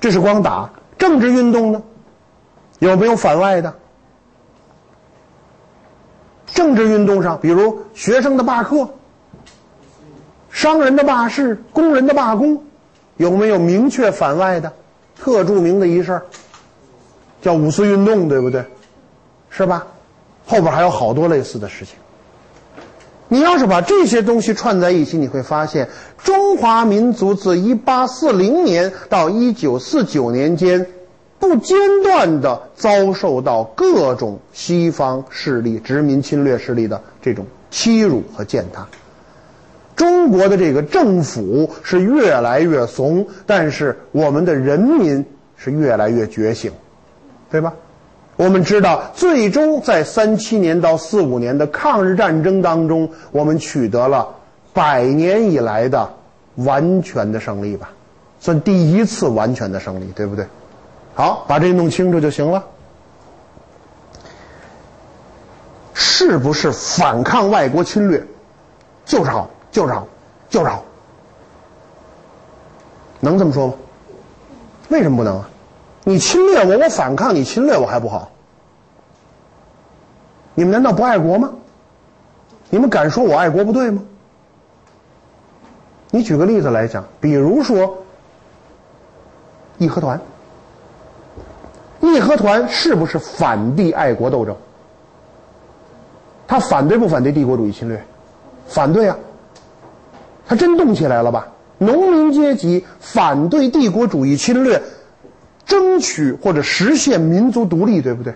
[0.00, 1.82] 这是光打政治运动呢，
[2.78, 3.74] 有没有反外的？
[6.46, 8.88] 政治运动上，比如学生的罢课、
[10.50, 12.62] 商人的罢市、工人的罢工。
[13.18, 14.72] 有没有明确反外的
[15.20, 16.22] 特著名的一事儿？
[17.42, 18.64] 叫五四运动，对不对？
[19.50, 19.86] 是吧？
[20.46, 21.94] 后边还有好多类似的事情。
[23.28, 30.86] 你要是把这些东西串在一起，你会发现，中华民族自一八四零年到一九四九年间，
[31.38, 38.86] 不间断的遭受到各种西方势力、殖民侵略势力的这种欺辱和践踏。
[39.98, 45.26] 中国的这个政府是越来越怂，但是我们的人民
[45.56, 46.72] 是越来越觉醒，
[47.50, 47.74] 对吧？
[48.36, 54.36] 我们知道，最终在三七年到四五年的抗日战争当中，我们取得了
[54.72, 56.08] 百年以来的
[56.54, 57.90] 完全的胜利吧，
[58.38, 60.46] 算第一次完全的胜利，对不对？
[61.16, 62.64] 好，把这弄清楚就行了。
[65.92, 68.24] 是不是反抗外国侵略
[69.04, 69.50] 就是好？
[69.70, 70.06] 就是好，
[70.48, 70.82] 就是好，
[73.20, 73.74] 能这么说吗？
[74.88, 75.48] 为什么不能啊？
[76.04, 78.30] 你侵略我，我反抗你侵略我还不好？
[80.54, 81.52] 你们难道不爱国吗？
[82.70, 84.02] 你们敢说我爱国不对吗？
[86.10, 87.98] 你举个例子来讲，比如说
[89.76, 90.20] 义和团，
[92.00, 94.56] 义和团是不是反帝爱国斗争？
[96.46, 98.02] 他反对不反对帝国主义侵略？
[98.66, 99.16] 反对啊！
[100.48, 101.48] 他真动起来了吧？
[101.76, 104.82] 农民阶级反对帝国主义侵略，
[105.66, 108.34] 争取或者实现民族独立，对不对？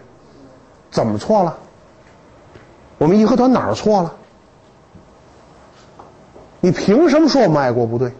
[0.90, 1.58] 怎么错了？
[2.98, 4.14] 我们义和团哪儿错了？
[6.60, 8.12] 你凭什么说我们爱国不对？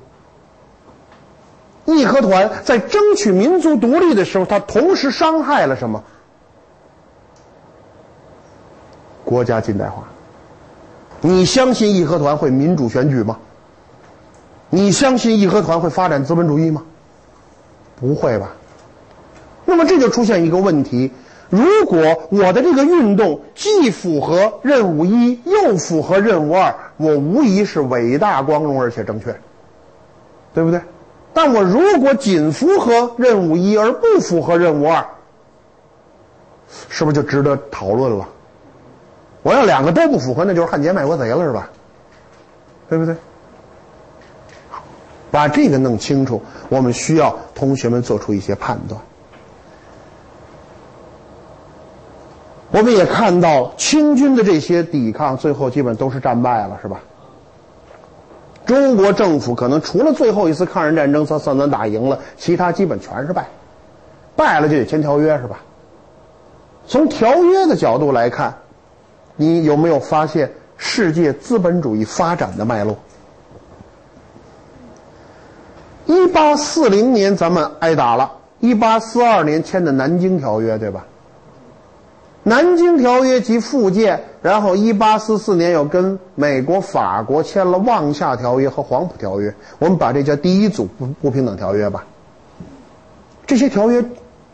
[1.85, 6.03] 义和团在争取民族独立的时候，他同时伤害了什么？
[9.25, 10.05] 国家近代化。
[11.21, 13.39] 你相信义和团会民主选举吗？
[14.75, 16.83] 你相信义和团会发展资本主义吗？
[18.01, 18.53] 不会吧。
[19.67, 21.13] 那么这就出现一个问题：
[21.51, 21.99] 如果
[22.31, 29.39] 我的这个运动既符合任务一，又符合任务二，我无疑是伟大、光荣而且正确，
[30.55, 30.81] 对不对？
[31.35, 35.05] 但我如果仅符合任务一而不符合任务二，
[36.89, 38.27] 是不是就值得讨论了？
[39.43, 41.69] 我要两个都不符合，那就是汉奸卖国贼了，是吧？
[42.89, 43.15] 对不对？
[45.33, 49.01] 把这个弄清楚，我们需要同学们做出一些判断。
[52.71, 57.01] 我们也看到清军的这些抵抗，最后基本都是战败了，是吧？
[58.65, 63.49] 中国政府可能除了最后一次抗日战争，算算算打赢了，其他基本全是败，
[64.37, 65.59] 败了就得签条约，是吧？
[66.87, 68.55] 从条约的角度来看。
[69.35, 72.95] 你有没有发现世界资本主义发展的脉络？
[76.07, 81.05] 一八四零年咱们挨打了，一八四二年签的《南京条约》，对吧？
[82.49, 89.49] 《南京条约》及附件，然后一八四四年又跟美国、法国签了《望厦条约》和《黄埔条约》，
[89.79, 92.05] 我们把这叫第一组不不平等条约吧。
[93.47, 94.05] 这些条约，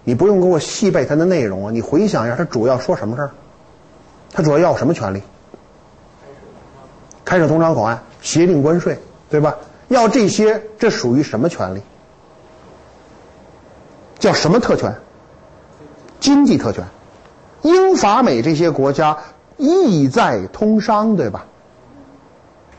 [0.05, 3.31] 你不用给我细背它的内容啊，你回想一下，它主要说什么事儿？
[4.31, 5.23] 他主要要什么权利？
[7.25, 8.99] 开设通商口岸、协定关税，
[9.31, 9.57] 对吧？
[9.89, 11.83] 要这些，这属于什么权利？
[14.19, 14.95] 叫什么特权？
[16.21, 16.85] 经济特权。
[17.63, 19.19] 英法美这些国家
[19.57, 21.45] 意在通商，对吧？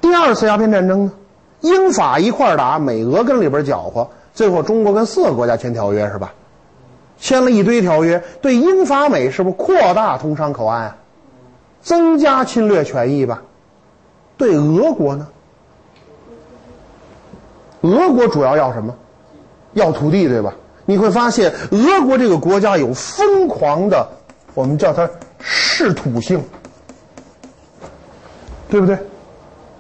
[0.02, 1.12] 第二次鸦片战争呢？
[1.62, 6.34] 英法一块打，美俄跟里边搅和，最后中国跟四个国家签条约，是吧？
[7.20, 10.98] 签了一堆条约，对英法美是不是扩大通商口岸啊？
[11.82, 13.42] 增加侵略权益吧，
[14.38, 15.28] 对俄国呢？
[17.82, 18.94] 俄国主要要什么？
[19.74, 20.54] 要土地，对吧？
[20.86, 24.10] 你会发现，俄国这个国家有疯狂的，
[24.56, 25.08] 我们叫它
[25.40, 26.44] 嗜土性，
[28.70, 28.98] 对不对？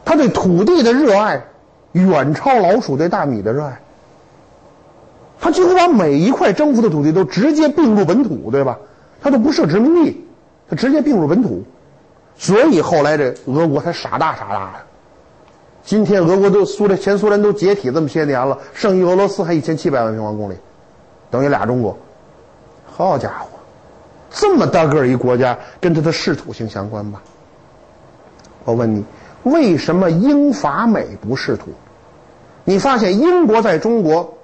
[0.05, 1.43] 他对土地的热爱
[1.91, 3.79] 远超老鼠对大米的热爱。
[5.39, 8.77] 他几乎把每一块征服的土地都直接并入本土，对吧？
[9.21, 10.27] 他都不设殖民地，
[10.69, 11.63] 他直接并入本土。
[12.37, 14.88] 所以后来这俄国才傻大傻大的。
[15.83, 20.55] 今天俄国都苏联前苏联都解体这么些年了，剩余俄罗斯还一千七百万平方公里，
[21.31, 21.97] 等于俩中国。
[22.85, 23.47] 好家伙，
[24.29, 27.21] 这么大个一国家，跟它的视土性相关吧？
[28.65, 29.03] 我问你，
[29.43, 31.71] 为什么英法美不视土？
[32.65, 34.37] 你发现英国在中国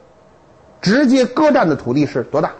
[0.81, 2.51] 直接割占的土地是多大？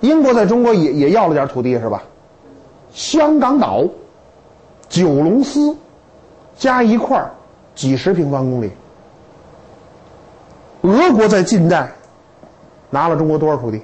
[0.00, 2.02] 英国在中国也也要了点土地是吧？
[2.92, 3.84] 香港岛、
[4.92, 5.74] 九龙司
[6.54, 7.30] 加一块儿
[7.74, 8.70] 几十平方公里。
[10.82, 11.90] 俄国在近代
[12.90, 13.80] 拿了中国多少土地？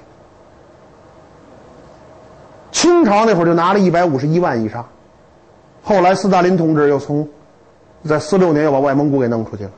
[2.71, 4.87] 清朝那会儿就拿了一百五十一万以上，
[5.83, 7.27] 后来斯大林同志又从
[8.05, 9.71] 在四六年又把外蒙古给弄出去了，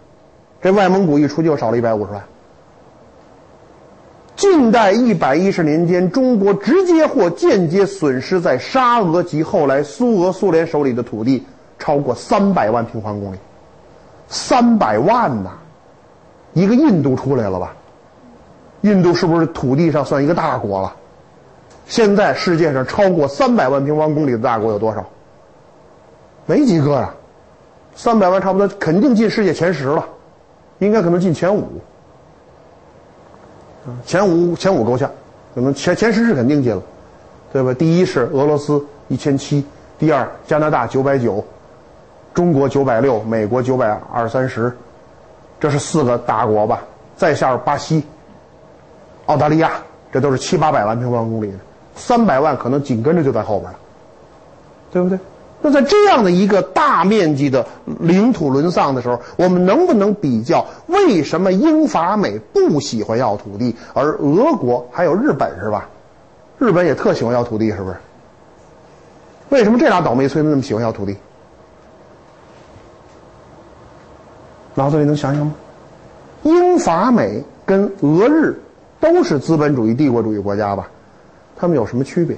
[0.62, 2.22] 这外蒙古一出就少了一百五十万。
[4.42, 11.46] 近代一百一十年间，中国直接或间接损失在沙俄及后来苏俄、苏联手里的土地
[11.78, 13.38] 超过三百万平方公里，
[14.30, 15.52] 三百万呐！
[16.54, 17.76] 一个印度出来了吧？
[18.82, 20.96] 印度是不是土地上算一个大国了？
[21.86, 25.06] 现在世界上超过三百万平方公里的大国有多少？
[26.48, 27.14] 没几个呀，
[27.96, 30.04] 三百万差不多肯定进世界前十了，
[30.80, 31.80] 应该可能进前五。
[34.06, 35.10] 前五前五够呛，
[35.56, 36.82] 可能前前十是肯定进了，
[37.52, 37.74] 对吧？
[37.74, 39.66] 第一是俄罗斯一千七，
[39.98, 41.44] 第二加拿大九百九，
[42.34, 44.72] 中国九百六，美国九百二三十，
[45.60, 46.82] 这是四个大国吧？
[47.16, 48.04] 再下巴西、
[49.26, 49.72] 澳大利亚，
[50.12, 51.58] 这都是七八百万平方公里的，
[51.96, 53.80] 三百万可能紧跟着就在后边了，
[54.92, 55.18] 对不对？
[55.62, 57.66] 那在这样的一个大面积的
[58.00, 65.88] 领土沦丧的时候，我们能不能比较为什么英法美不喜欢要土地，而俄国还有日本是吧？
[66.58, 67.96] 日本也特喜欢要土地，是不是？
[69.50, 71.16] 为什么这俩倒霉催的那么喜欢要土地？
[74.74, 75.54] 脑子里能想想吗？
[76.44, 78.60] 英法美跟俄日
[79.00, 80.90] 都是资本主义帝国主义国家吧？
[81.56, 82.36] 他们有什么区别？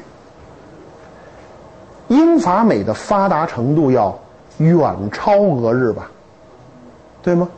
[2.14, 4.20] 英法美的发达程度要
[4.60, 6.12] 远超俄日吧，
[7.24, 7.50] 对吗？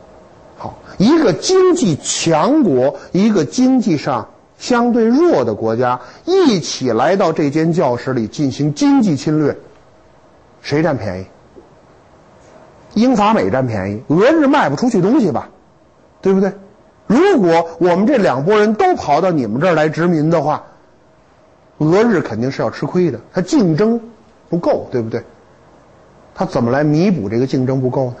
[0.56, 4.26] 好，一个经济强国，一个经济上
[4.58, 9.54] 相对弱的国家，一起来到这间教室里进行经济侵略，
[10.62, 11.26] 谁占便宜？
[12.94, 15.50] 英法美占便宜，俄日卖不出去东西吧，
[16.22, 16.50] 对不对？
[17.06, 20.64] 如果我们这两拨人都跑到你们这儿来殖民的话，
[21.76, 24.00] 俄日肯定是要吃亏的，它竞争
[24.48, 25.22] 不够，对不对？
[26.34, 28.16] 他怎么来弥补这个竞争不够呢？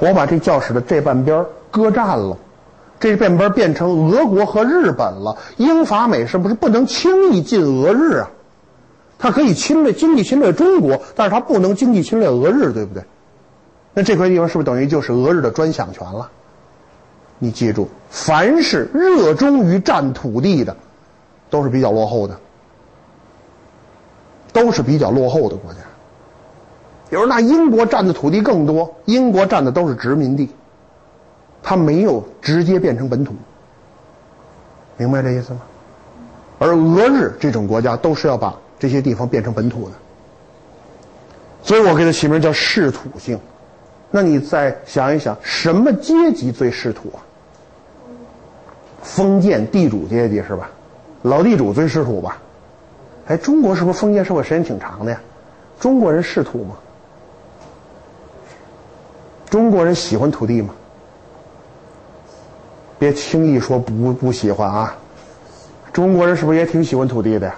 [0.00, 2.36] 我把这教室的这半边割占了，
[2.98, 5.36] 这半边变成俄国和日本了。
[5.56, 8.30] 英法美是不是不能轻易进俄日啊？
[9.18, 13.02] 它可以侵略经济侵略中国，但是它不能经济侵略俄日，对不对？
[13.92, 16.30] 那这块地方是不是等于就是俄日的专享权了？
[17.40, 20.76] 你记住，凡是热衷于占土地的，
[21.50, 22.38] 都是比较落后的，
[24.58, 25.78] 都是比较落后的国家。
[27.10, 30.50] 有人那英国占的土地更多，英国占的都是殖民地，
[31.62, 33.34] 它没有直接变成本土，
[34.96, 35.60] 明白这意思吗？
[36.58, 39.94] 而俄日这种国家都是要把这些地方变成本土的，
[41.62, 43.38] 所以我给它起名叫世土性。
[44.10, 47.22] 那你再想一想，什么阶级最世土啊？
[49.02, 50.68] 封建地主阶级是吧？
[51.22, 52.38] 老地主最世土吧？
[53.28, 55.20] 哎，中国是不是封建社会时间挺长的呀？
[55.78, 56.74] 中国人世土吗？
[59.50, 60.74] 中国人喜欢土地吗？
[62.98, 64.96] 别轻易说不不喜欢啊！
[65.92, 67.54] 中国人是不是也挺喜欢土地的呀？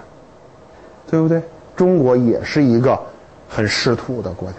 [1.09, 1.41] 对不对？
[1.75, 2.99] 中国也是一个
[3.49, 4.57] 很世土的国家，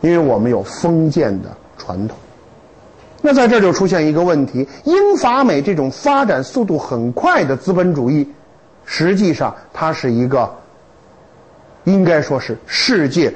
[0.00, 2.16] 因为我们有封建的传统。
[3.20, 8.28] 那在这就出现一个问题：英法美这种发展速度很快的资本主义，
[8.90, 10.50] 实际上它是一个，
[11.84, 13.30] 应该说是世界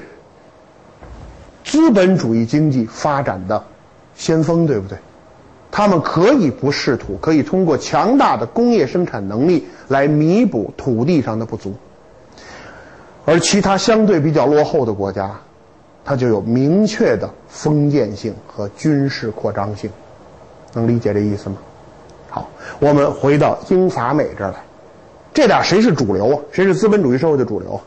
[1.62, 3.62] 资本主义经济发展的
[4.14, 4.96] 先锋，对不对？
[5.70, 11.74] 他们可以不试土，可以通过强大的工业生产能力来弥补土地上的不足，
[13.26, 15.30] 而其他相对比较落后的国家。
[16.04, 19.88] 它就有明确的封建性和军事扩张性，
[20.72, 21.56] 能理解这意思吗？
[22.28, 22.48] 好，
[22.80, 24.56] 我们回到英法美这儿来，
[25.34, 26.38] 这俩谁是主流啊？
[26.52, 27.80] 谁是资本主义社会的主流？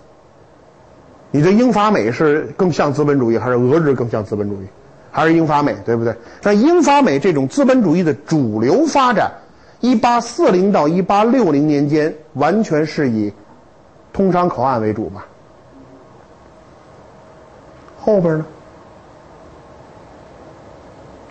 [1.32, 4.66] 你的英法美是更像资本主义，还是俄日更像资本主义？
[5.12, 6.16] 还是英法美，对不对？
[6.42, 9.32] 那英法美这种资本主义的主流发展，
[9.80, 13.34] 一八四零到一八六零年间，完全是以
[14.12, 15.26] 通商口岸为主吧？
[18.00, 18.46] 后边呢？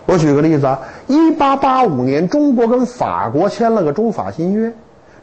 [0.05, 4.71] 我举个例子啊，一八八五年，中国跟法国签了个中法新约。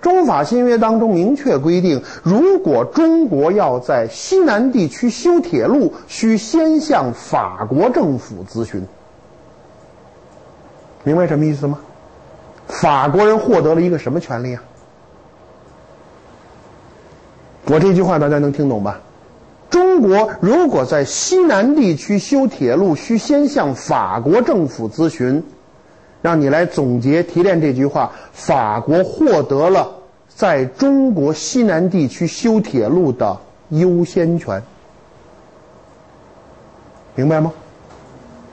[0.03, 8.85] 中法新约当中明确规定，如果中国要在西南地区修铁路，需先向法国政府咨询。
[11.05, 11.79] 明白什么意思吗？
[12.67, 14.63] 法国人获得了一个什么权利啊？
[17.67, 19.01] 我这句话大家能听懂吧？
[19.71, 25.43] 中国如果在西南地区修铁路，需先向法国政府咨询。
[26.23, 29.91] 让你来总结提炼这句话：法国获得了
[30.29, 33.37] 在中国西南地区修铁路的
[33.69, 34.63] 优先权，
[37.15, 37.53] 明白吗？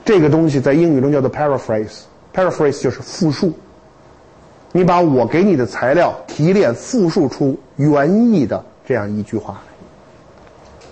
[0.04, 3.54] 这个东西在英语中叫做 paraphrase，paraphrase 就是复述。
[4.72, 9.62] 你把我给你的材料提炼、复述出原意的这样一句话。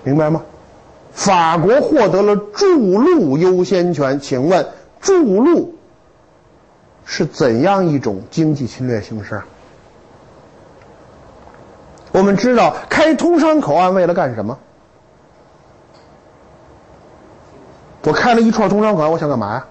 [0.04, 0.42] 明白吗？
[1.12, 4.66] 法国获得了筑路优先权，请问
[5.02, 5.74] 筑路
[7.10, 9.42] 是怎样一种经济侵略形式？
[12.12, 14.60] 我们知道开通商口岸为了干什么？
[18.04, 19.66] 我开了一串通商口岸，我想干嘛呀？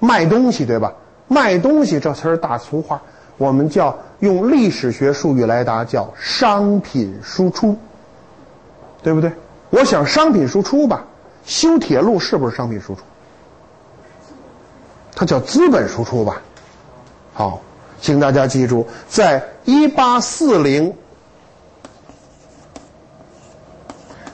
[0.00, 0.94] 卖东西，对吧？
[1.28, 3.00] 卖东西这词儿大俗话，
[3.36, 7.76] 我们叫用历史学术语来答，叫商品输出，
[9.02, 9.30] 对不对？
[9.68, 11.04] 我想商品输出吧，
[11.44, 13.02] 修铁路是不是商品输出？
[15.14, 16.40] 它叫资本输出吧。
[17.34, 17.60] 好，
[18.00, 20.94] 请大家记住，在一八四零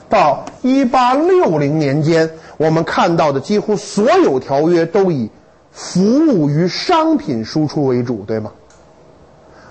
[0.09, 5.29] 到一八六零年间，我们看到的几乎所有条约都以
[5.73, 8.53] 服务于商品输出为主，对吗？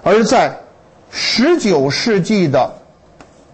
[0.03, 0.59] 而在
[1.09, 2.75] 十九世纪的。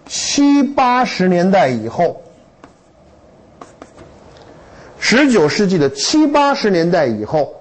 [0.08, 2.22] 七八十年代以后，
[5.00, 7.60] 十九世纪的七八十年代以后，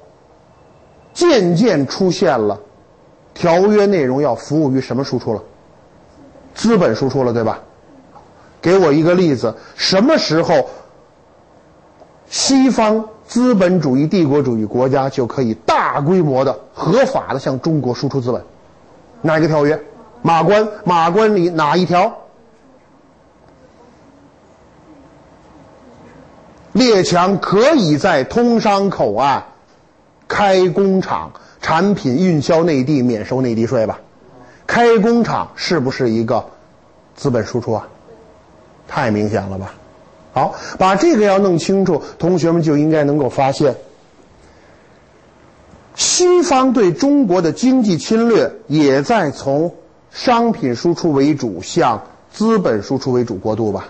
[1.15, 2.59] 渐渐出现了
[3.33, 5.41] 条约内容要服务于什么输出了？
[6.53, 7.59] 资本输出了，对吧？
[8.61, 10.69] 给我一个例子，什么时候
[12.29, 18.43] 西方资本主义帝国主义国家就可以大规模的合法的向中国输出资本？
[19.21, 19.81] 哪个条约？
[20.21, 20.67] 马关？
[20.83, 22.13] 马关里哪一条？
[26.73, 29.45] 列强可以在通商口岸
[30.27, 31.31] 开工厂，
[31.61, 33.99] 产品运销内地免收内地税吧？
[34.67, 36.45] 开工厂是不是一个
[37.15, 37.87] 资本输出啊？
[38.87, 39.73] 太明显了吧？
[40.33, 43.75] 好，把这个要弄清楚，同学们就应该能够发现，
[45.95, 49.73] 西方对中国的经济侵略也在从
[50.11, 52.03] 商品输出为主向
[52.33, 53.85] 资本输出为主过渡吧？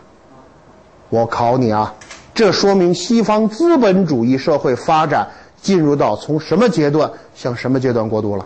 [1.09, 1.95] 我考你啊！
[2.33, 5.29] 这说明西方资本主义社会发展
[5.65, 8.45] 进入到从什么阶段向什么阶段过渡了？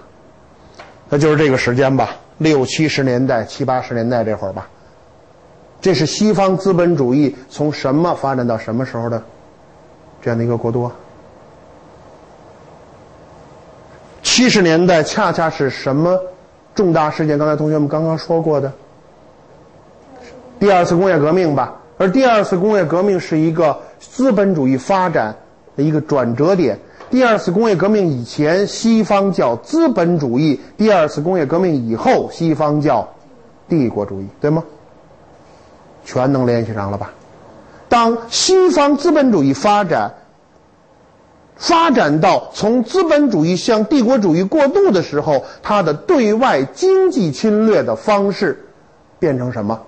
[1.10, 4.70] 那就是这个时间吧，六七十年代、七八十年代这会儿吧。
[5.82, 9.22] 这是西方资本主义从什么发展到什么时候的
[10.22, 10.90] 这样的一个过渡？
[14.24, 16.18] 七十年代恰恰是什么
[16.74, 17.38] 重大事件？
[17.38, 18.72] 刚才同学们刚刚说过的
[20.58, 21.76] 第二次工业革命吧。
[21.98, 25.36] 而第二次工业革命是一个资本主义发展
[25.76, 26.80] 的一个转折点。
[27.12, 33.08] 第二次工业革命以前，西方叫资本主义；第二次工业革命以后，西方叫
[33.68, 34.64] 帝国主义，对吗？
[36.06, 37.12] 全能联系上了吧？
[37.88, 40.14] 当西方资本主义发展
[41.56, 48.66] 发展到从资本主义向帝国主义过渡的时候，它的对外经济侵略的方式
[49.18, 49.82] 变成什么？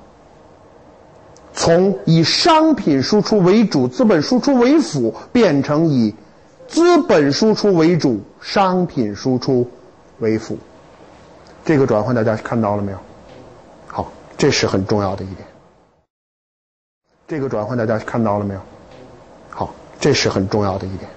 [1.53, 6.15] 从以商品输出为主、资本输出为辅，变成以
[6.71, 9.69] 资本输出为主、商品输出
[10.19, 10.57] 为辅，
[11.65, 12.97] 这个转换大家看到了没有？
[13.87, 15.45] 好，这是很重要的一点。
[17.27, 18.61] 这个转换大家看到了没有？
[19.49, 21.11] 好，这是很重要的一点。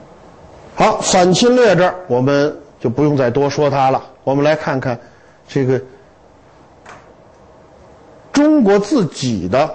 [0.74, 4.02] 好，反侵略这儿我们就不用再多说它了。
[4.24, 4.98] 我们来看看
[5.46, 5.80] 这个
[8.32, 9.72] 中国自己的。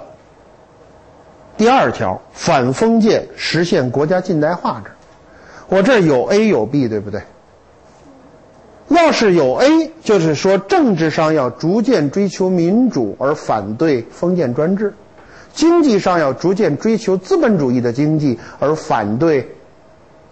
[1.56, 4.90] 第二条，反封建实现国家近代化这
[5.70, 7.22] 我这有 A 有 B，对不对？
[8.88, 14.92] 要是有 A，就是说政治上要逐渐追求民主而反对封建专制，
[15.54, 19.48] 经济上要逐渐追求资本主义的经济而反对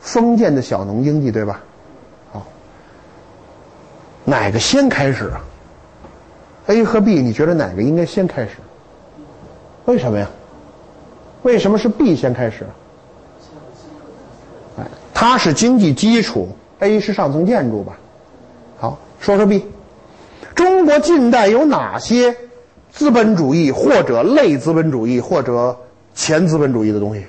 [0.01, 1.61] 封建的小农经济，对吧？
[2.33, 2.45] 好，
[4.25, 5.41] 哪个先开始啊
[6.67, 8.57] ？A 和 B，你觉得哪个应该先开始？
[9.85, 10.29] 为什么呀？
[11.43, 12.67] 为什么是 B 先开始？
[15.21, 17.99] 它是经济基础，A 是上层建筑吧？
[18.79, 19.67] 好，说说 B。
[20.55, 22.37] 中国近代有哪些
[22.93, 25.77] 资本主义或者类资本主义或者
[26.15, 27.27] 前资本主义的东西？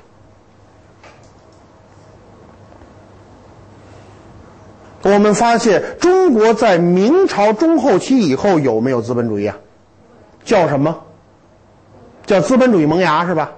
[5.02, 9.58] 我们发现中国在明朝中后期以后有没有资本主义啊？
[10.44, 10.96] 叫什么？
[12.28, 13.52] 叫资本主义萌芽是吧？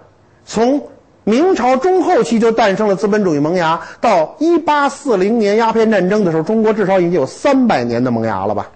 [0.45, 0.87] 从
[1.31, 8.69] 明朝中后期就诞生了资本主义萌芽，到一八四零年鸦片战争的时候，中国至少已经有三百年的萌芽了吧？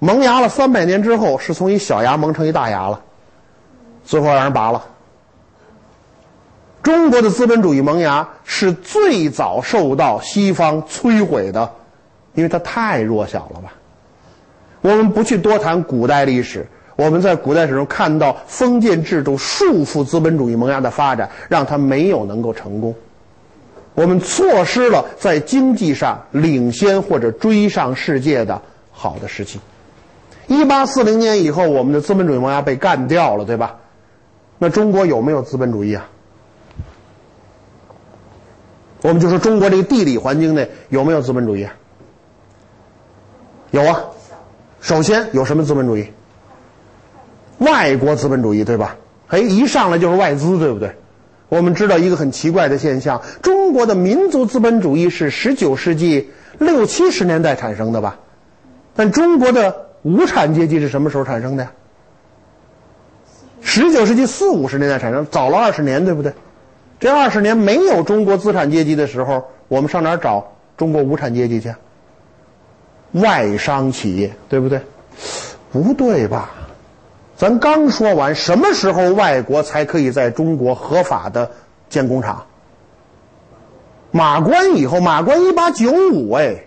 [0.00, 3.00] 萌芽了三百年之后，是从一小芽萌成一大芽了，
[4.04, 4.84] 最后让人拔了。
[6.82, 11.70] 中国的资本主义萌芽是最早受到西方摧毁的，
[12.34, 13.74] 因为它太弱小了吧？
[14.80, 16.66] 我们不去多谈古代历史。
[17.00, 22.94] 我们在古代史中看到封建制度束缚资本主义萌芽的发展，让它没有能够成功。
[23.94, 28.60] 我们错失了在经济上领先或者追上世界的
[28.92, 29.58] 好的时期。
[30.46, 33.76] 一八四零年以后，我们的资本主义萌芽被干掉了，对吧？
[34.58, 36.06] 那中国有没有资本主义啊？
[39.00, 41.66] 我们就说中国这个地理环境内有没有资本主义？
[43.70, 44.04] 有啊。
[44.82, 46.06] 首先有什么资本主义？
[47.60, 48.96] 外国资本主义对吧？
[49.28, 50.96] 哎，一上来就是外资，对不对？
[51.48, 58.18] 我们知道一个很奇怪的现象：中国的民族资本主义是十九世纪六七十年代产生的吧？
[58.94, 61.72] 但中国的无产阶级是什么时候产生的呀？
[63.60, 66.32] 十九世纪四五十年代产生，早了二十年，对不对？
[66.98, 71.74] 这二十年没有中国资产阶级的时候，我们上哪儿找中国无产阶级去？
[73.12, 74.80] 外商企业，对不对？
[75.72, 76.50] 不对吧？
[77.40, 81.50] 咱刚说完，什么时候外国才可以在中国合法的
[81.88, 82.44] 建工厂？
[84.10, 86.64] 马关以后，马关一八九五，哎，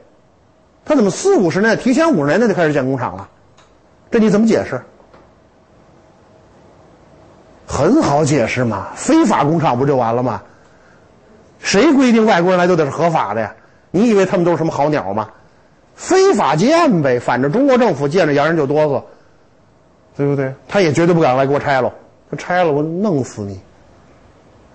[0.84, 3.30] 他怎么四五十年提前五十年代就开始建工厂了？
[4.10, 4.82] 这你怎么解释？
[7.68, 10.42] 很好解释嘛，非法工厂不就完了吗？
[11.60, 13.54] 谁规定外国人来都得是合法的呀？
[13.92, 15.30] 你以为他们都是什么好鸟吗？
[15.94, 19.04] 非法建呗，反正中国政府见着洋人就哆嗦。
[20.16, 20.54] 对不对？
[20.68, 21.92] 他也绝对不敢来给我拆了，
[22.30, 23.60] 他拆了我弄死你！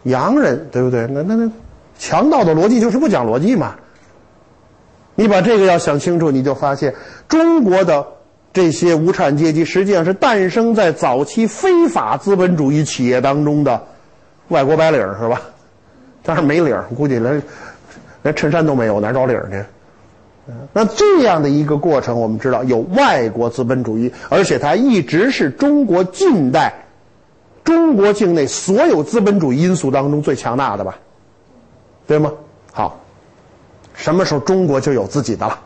[0.04, 1.06] 洋人，对不对？
[1.08, 1.50] 那那那，
[1.98, 3.74] 强盗的逻辑就是不讲逻辑嘛。
[5.14, 6.94] 你把这个要想清楚，你就发现
[7.28, 8.06] 中国的
[8.52, 13.80] 这些无产阶级实际上是诞生在早期非法资本主义企业当中的
[14.48, 15.40] 外国白领，是吧？
[16.22, 17.42] 但是没领，估计连
[18.22, 19.64] 连衬衫都没有，哪找领去？
[20.72, 26.86] 那这样的一个过程，我们知道有外国资本主义，而且它一直是中国近代
[27.64, 30.98] 中国境内所有资本主义因素当中最强大的吧？
[32.06, 32.32] 对吗？
[32.72, 33.00] 好。
[33.94, 35.58] 什么时候中国就有自己的了？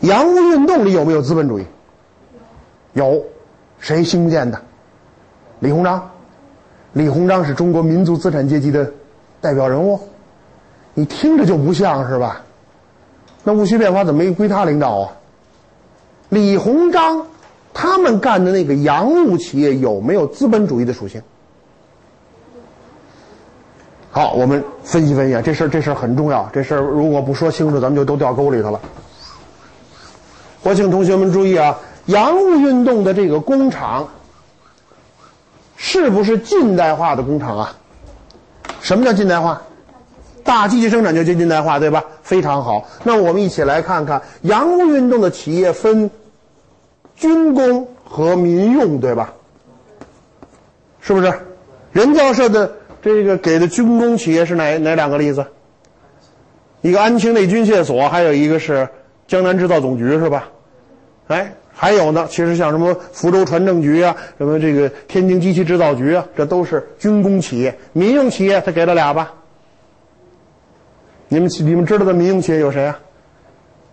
[0.00, 1.64] 洋务运动里有没有资本主义？
[2.92, 3.24] 有，
[3.80, 4.62] 谁兴建的？
[5.58, 6.10] 李鸿章。
[6.92, 8.92] 李鸿章是中国民族资产阶级的
[9.40, 10.00] 代表人物，
[10.98, 12.40] 你听着就不像是吧？
[13.44, 15.12] 那戊戌变法怎么没归他领导啊？
[16.28, 17.24] 李鸿章
[17.72, 21.22] 他们干的那个洋务企业有没有资本主义的属性？
[24.10, 26.50] 好，我们分析分析啊，这事儿这事儿很重要。
[26.52, 28.80] 这事儿如果不说清楚，咱们就都掉沟里头了。
[30.64, 34.08] 我请同学们注意啊，洋务运动的这个工厂
[35.76, 37.76] 是不是近代化的工厂啊？
[38.80, 39.62] 什么叫近代化？
[40.48, 42.02] 大机器生产就接近代化，对吧？
[42.22, 42.88] 非常好。
[43.04, 46.10] 那我们一起来看看洋务运动的企业分
[47.14, 49.34] 军工和民用，对吧？
[51.02, 51.30] 是不是？
[51.92, 52.72] 任教授的。
[53.02, 55.44] 这个给的军工企业是哪哪两个例子？
[56.80, 58.88] 一个安庆内军械所，还有一个是
[59.26, 60.48] 江南制造总局，是吧？
[61.26, 67.78] 哎，还有呢，其实像什么福州船政局啊，什么这个天津机器制造局啊，这都是军工企业。
[67.92, 69.34] 民用企业他给了俩吧？
[71.28, 72.98] 你们你们知道的民营企业有谁啊？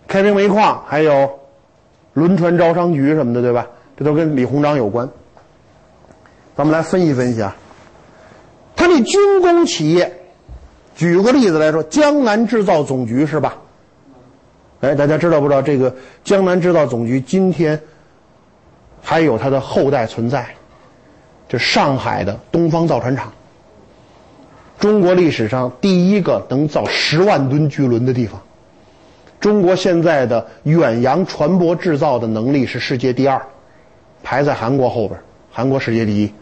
[0.08, 1.38] 开平煤矿，还有
[2.14, 3.66] 轮船招商局什么的，对吧？
[3.96, 5.08] 这都跟李鸿章有关。
[6.56, 7.56] 咱们来分析分析啊。
[8.74, 10.20] 他这军工企业，
[10.94, 13.56] 举个例子来说，江南制造总局是吧？
[14.80, 15.94] 哎，大家知道不知道这个
[16.24, 17.80] 江南制造总局今天
[19.02, 20.46] 还有它的后代存在？
[21.48, 23.32] 就上海的东方造船厂，
[24.78, 28.40] 中国历史上第一个能造十万吨巨轮的地方。
[29.40, 33.40] 中国现在的远洋船舶制造的能力是世界第二，
[34.22, 35.18] 排在韩国后边，
[35.52, 36.32] 韩国世界第一。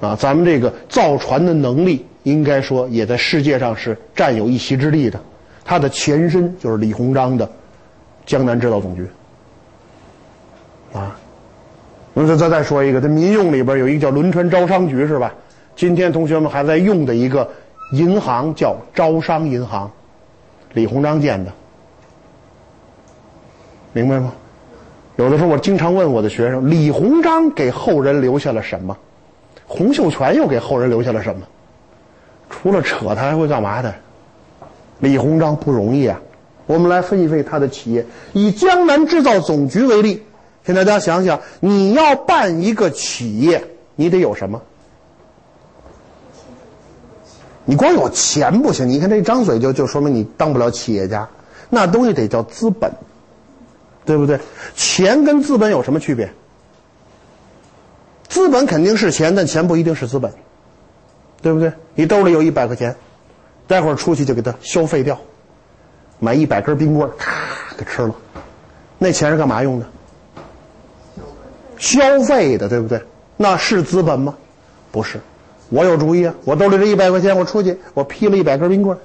[0.00, 5.20] 啊，咱们这个造船的能力，应该说也在世界上是占有一席之地的。
[5.64, 7.48] 它的前身就是李鸿章的
[8.26, 9.06] 江南制造总局。
[10.92, 11.16] 啊，
[12.14, 15.32] 我再再再说一个，在民用里边有一个叫轮船招商局，是吧？
[15.74, 17.48] 今天同学们还在用的一个
[17.92, 19.90] 银行叫招商银行，
[20.72, 21.52] 李鸿章建的，
[23.92, 24.32] 明白吗？
[25.16, 28.96] 有的时候我经常问我的学生，李鸿章给后人留下了什么？
[29.66, 31.42] 洪秀全又给后人留下了什么？
[32.48, 33.94] 除了扯，他还会干嘛的？
[35.00, 36.20] 李鸿章不容易啊！
[36.66, 38.06] 我们来分析分析他的企业。
[38.32, 40.22] 以江南制造总局为例，
[40.64, 43.64] 请大家想想，你要办一个企业，
[43.96, 44.62] 你得有什么？
[47.64, 48.88] 你光有钱不行。
[48.88, 51.28] 你看这张嘴就就说明你当不了企业家。
[51.70, 52.92] 那东西得叫资本，
[54.04, 54.38] 对不对？
[54.74, 56.30] 钱跟资本有什么区别？
[58.28, 60.32] 资本肯定是钱，但钱不一定是资本，
[61.40, 61.72] 对不对？
[61.94, 62.96] 你兜里有一百块钱，
[63.66, 65.18] 待会儿出去就给它消费掉，
[66.18, 67.32] 买一百根冰棍咔
[67.78, 68.14] 给吃了，
[68.98, 69.86] 那钱是干嘛用的？
[71.78, 73.02] 消费的，对不对？
[73.36, 74.34] 那是资本吗？
[74.90, 75.20] 不是。
[75.72, 76.34] 我有主意啊！
[76.44, 78.98] 我兜里这一百块钱，我出去，我批了一百根冰棍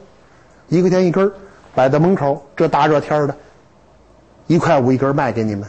[0.67, 1.31] 一块钱一根
[1.73, 3.33] 摆在门口，这大热天的，
[4.47, 5.65] 一块五一根卖给你们，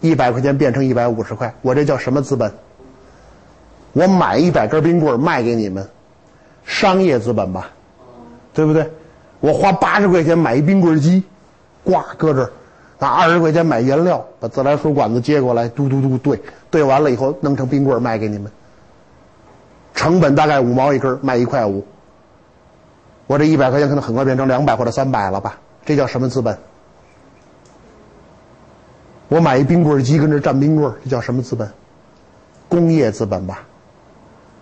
[0.00, 2.50] 一百块钱变成一百五十块，我这叫什么资本？
[3.92, 5.86] 我买一百根冰棍卖给你们，
[6.64, 7.68] 商业资本吧，
[8.54, 8.90] 对不对？
[9.40, 11.24] 我花八十块钱买一冰棍机，
[11.84, 12.50] 挂搁这儿，
[12.98, 16.40] 拿二十块钱买原料，把自来水管子接过来，嘟嘟嘟兑，
[16.70, 18.50] 兑完了以后弄成冰棍卖给你们，
[19.96, 21.84] 成本大概五毛一根，卖一块五。
[23.26, 25.58] 我这一百块钱可能很快变成两百或者三百了吧？
[25.84, 26.56] 这叫什么资本？
[29.28, 31.68] 我买一冰棍机跟这蘸冰棍这叫什么资本？
[32.68, 33.64] 工业资本吧。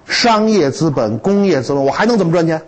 [0.06, 2.62] 商业资本、工业资本，我还能怎么赚钱？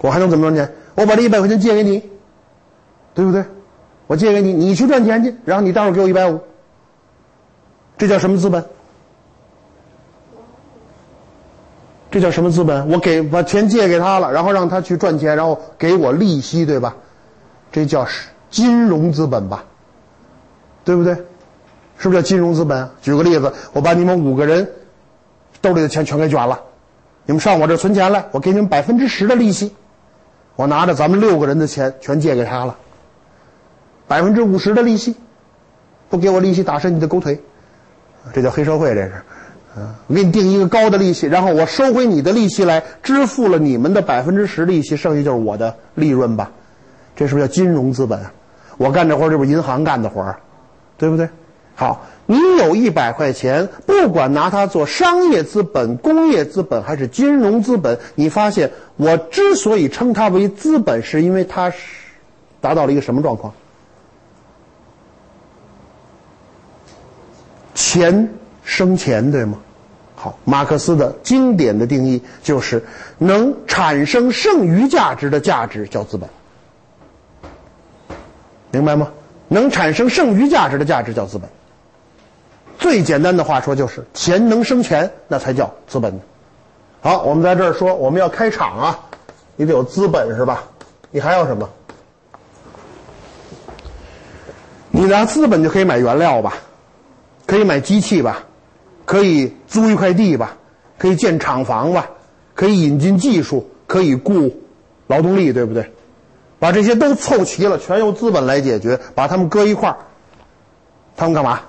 [0.00, 0.74] 我还能怎么赚钱？
[0.94, 2.02] 我把这一百块钱借给你，
[3.14, 3.44] 对不对？
[4.06, 6.40] 我借给你，你去赚钱去，然后你待会儿给我一百五，
[7.96, 8.64] 这叫什么资本？
[12.16, 12.88] 这叫什么资本？
[12.88, 16.96] 我给把钱借给他了，然后让他去赚钱，然后给我利息，对吧？
[17.70, 18.08] 这叫
[18.48, 19.64] 金融资本吧？
[20.82, 21.14] 对不对？
[21.98, 22.88] 是不是叫金融资本？
[23.02, 24.66] 举个例子，我把你们五个人
[25.60, 26.58] 兜里的钱全给卷了，
[27.26, 29.74] 你们上我这存钱来，我给你们百分之十的利息。
[30.54, 32.78] 我拿着咱们六个人的钱全借给他了，
[34.06, 35.16] 百分之五十的利息，
[36.08, 37.42] 不给我利息打折你的狗腿，
[38.32, 39.22] 这叫黑社会，这是。
[40.06, 46.50] 我给你定一个高的利息，然后我收回你的利息来，支付了你们的百分之十利息，剩下就是我的利润吧？
[47.14, 48.20] 这是不是叫金融资本？
[48.78, 50.38] 我干这活这不是银行干的活儿
[50.98, 51.28] 对不对？
[51.74, 61.76] 好，你有一百块钱，不管拿它做商业资本、工业资本还是金融资本，你发现我之所以称它为资本，是因为它是
[62.62, 63.52] 达到了一个什么状况？
[67.74, 68.30] 钱
[68.64, 69.58] 生钱，对吗？
[70.16, 72.82] 好，马克思的经典的定义就是
[73.18, 76.28] 能产生剩余价值的价值叫资本，
[78.72, 79.12] 明白吗？
[79.48, 81.48] 能产生剩余价值的价值叫资本。
[82.78, 86.18] 最简单的话说就是钱能生钱，那才叫资本。
[87.02, 88.98] 好，我们在这儿说我们要开厂啊，
[89.54, 90.64] 你得有资本是吧？
[91.10, 91.68] 你还要什么？
[94.90, 96.54] 你拿资本就可以买原料吧，
[97.46, 98.42] 可以买机器吧。
[99.06, 100.58] 可以租一块地吧，
[100.98, 102.10] 可以建厂房吧，
[102.54, 104.60] 可以引进技术，可以雇
[105.06, 105.90] 劳动力，对不对？
[106.58, 108.98] 把这些都凑齐了，全由资本来解决。
[109.14, 109.96] 把他们搁一块儿，
[111.16, 111.60] 他们干嘛？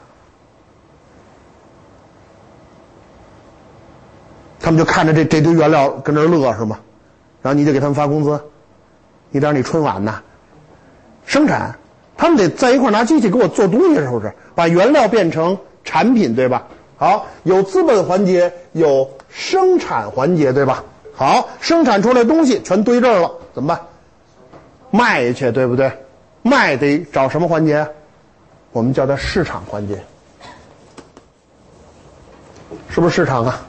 [4.59, 6.79] 他们就看着这这堆原料跟这乐是吗？
[7.41, 8.41] 然后你就给他们发工资，
[9.29, 10.21] 你当你春晚呐，
[11.25, 11.77] 生产，
[12.17, 14.33] 他们得在一块拿机器给我做东西，是不是？
[14.55, 16.67] 把原料变成产品，对吧？
[16.97, 20.83] 好，有资本环节，有生产环节，对吧？
[21.13, 23.85] 好，生产出来东西全堆这儿了，怎么办？
[24.89, 25.91] 卖去，对不对？
[26.41, 27.87] 卖得找什么环节？
[28.71, 30.03] 我们叫它市场环节，
[32.89, 33.61] 是不是市场啊？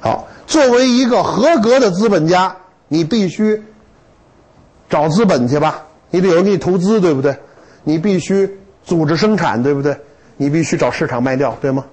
[0.00, 2.56] 好，作为一个合格的资本家，
[2.88, 3.64] 你必须
[4.88, 5.86] 找资本去吧？
[6.10, 7.36] 你得有人给你投资，对不对？
[7.84, 9.98] 你必须组织生产，对不对？
[10.36, 11.84] 你必须找市场卖掉，对吗？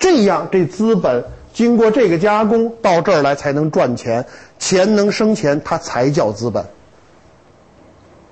[0.00, 4.26] 这样，这资本经过这个加工到这儿来才能赚钱，
[4.58, 6.64] 钱能生钱，它才叫资本，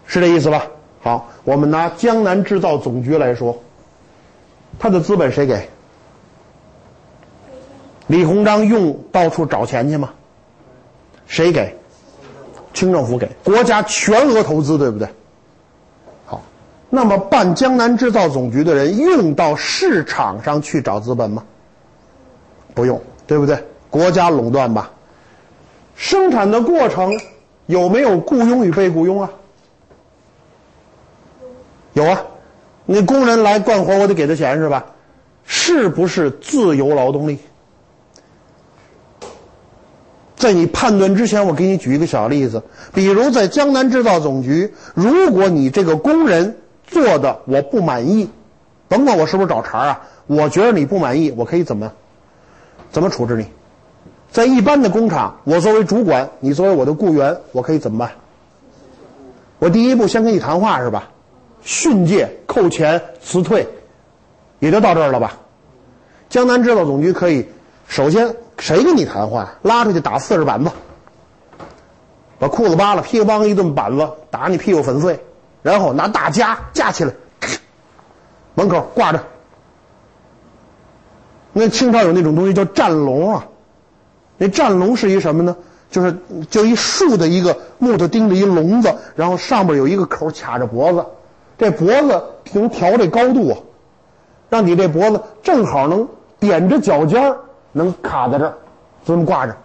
[0.07, 0.67] 是这意思吧？
[1.01, 3.63] 好，我们拿江南制造总局来说，
[4.79, 5.69] 它的资本谁给？
[8.07, 10.11] 李鸿章用到处找钱去吗？
[11.27, 11.77] 谁给？
[12.73, 15.09] 清政府给，国家全额投资，对不对？
[16.25, 16.41] 好，
[16.89, 21.45] 那么办江南制造总局的人用到市场上去找资本吗？
[22.79, 23.59] 不用，对不对？
[23.91, 24.93] 国家垄断吧。
[25.97, 27.13] 生产的过程
[27.67, 29.29] 有没有雇佣与被雇佣啊？
[31.93, 32.23] 有啊，
[32.87, 34.87] 你工人来干活，我得给他钱是吧？
[35.45, 37.39] 是不是自由劳动力？
[40.37, 42.63] 在你判断之前，我给你举一个小例子，
[42.95, 48.31] 比如在江南制造总局，如果你这个工人做的我不满意，
[48.87, 51.93] 甭管我是不是找茬啊，我觉得你不满意，我可以怎么？
[52.91, 53.47] 怎么处置你？
[54.31, 58.11] 在一般的工厂，我作为主管，你作为我的雇员，我可以怎么办？
[59.59, 61.09] 我第一步先跟你谈话是吧？
[61.63, 63.67] 训诫、扣钱、辞退，
[64.59, 65.37] 也就到这儿了吧？
[66.29, 67.49] 江南制造总局可以，
[67.87, 69.55] 首先谁跟你谈话？
[69.63, 70.71] 拉出去打四十板子，
[72.39, 75.19] 把裤子扒了，噼里啪啦一顿板子打你屁股粉碎，
[75.63, 77.13] 然后拿大夹夹起来，
[78.55, 79.25] 门口挂着。
[81.53, 83.47] 那清朝有那种东西叫战笼啊，
[84.37, 85.57] 那战笼是一什么呢？
[85.91, 86.15] 就是
[86.51, 91.07] 就一竖的一个木头钉着一笼子，然后上边有一个口卡着脖子，
[91.57, 92.23] 这脖子
[92.53, 93.57] 能调这高度啊，
[94.51, 96.07] 让你这脖子正好能
[96.39, 97.35] 点着脚尖
[97.73, 98.55] 能卡在这儿，
[99.07, 99.57] 这么挂着，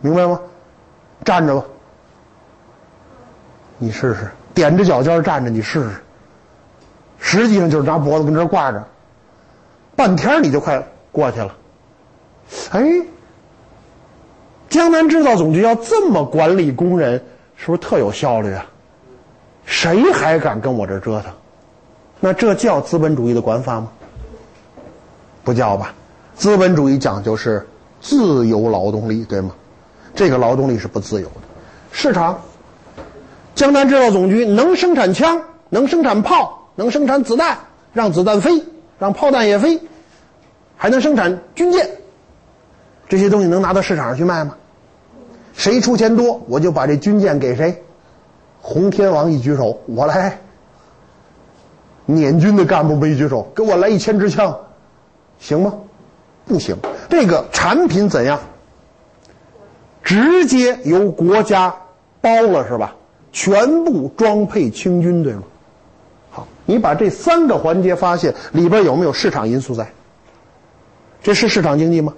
[0.00, 0.40] 明白吗？
[1.24, 1.64] 站着吧，
[3.76, 5.90] 你试试，点着脚尖站着，你试试，
[7.18, 8.82] 实际上就是拿脖子跟这挂着。
[9.98, 10.80] 半天你就快
[11.10, 11.52] 过去了，
[12.70, 13.02] 哎，
[14.68, 17.20] 江南制造总局要这么管理工人，
[17.56, 18.64] 是不是特有效率啊？
[19.64, 21.32] 谁还敢跟我这折腾？
[22.20, 23.90] 那这叫资本主义的管法吗？
[25.42, 25.92] 不叫吧？
[26.36, 27.66] 资本主义讲究是
[28.00, 29.50] 自由劳动力，对吗？
[30.14, 31.34] 这个劳动力是不自由的。
[31.90, 32.40] 市场，
[33.56, 37.58] 江南制造总局能生产枪，能生产炮，能生产子弹，
[37.92, 38.62] 让子弹飞。
[38.98, 39.80] 让炮弹也飞，
[40.76, 41.88] 还能生产军舰，
[43.08, 44.56] 这些东西能拿到市场上去卖吗？
[45.54, 47.82] 谁出钱多，我就把这军舰给谁。
[48.60, 50.38] 洪天王一举手，我来。
[52.06, 54.58] 捻军的干部们一举手，给我来一千支枪，
[55.38, 55.74] 行吗？
[56.46, 56.76] 不行。
[57.08, 58.40] 这个产品怎样？
[60.02, 61.74] 直接由国家
[62.20, 62.94] 包了是吧？
[63.30, 65.42] 全部装配清军，对吗？
[66.68, 69.90] 你把这三个环节发现里边有没有市场因素在？
[71.22, 72.12] 这是市场经济吗？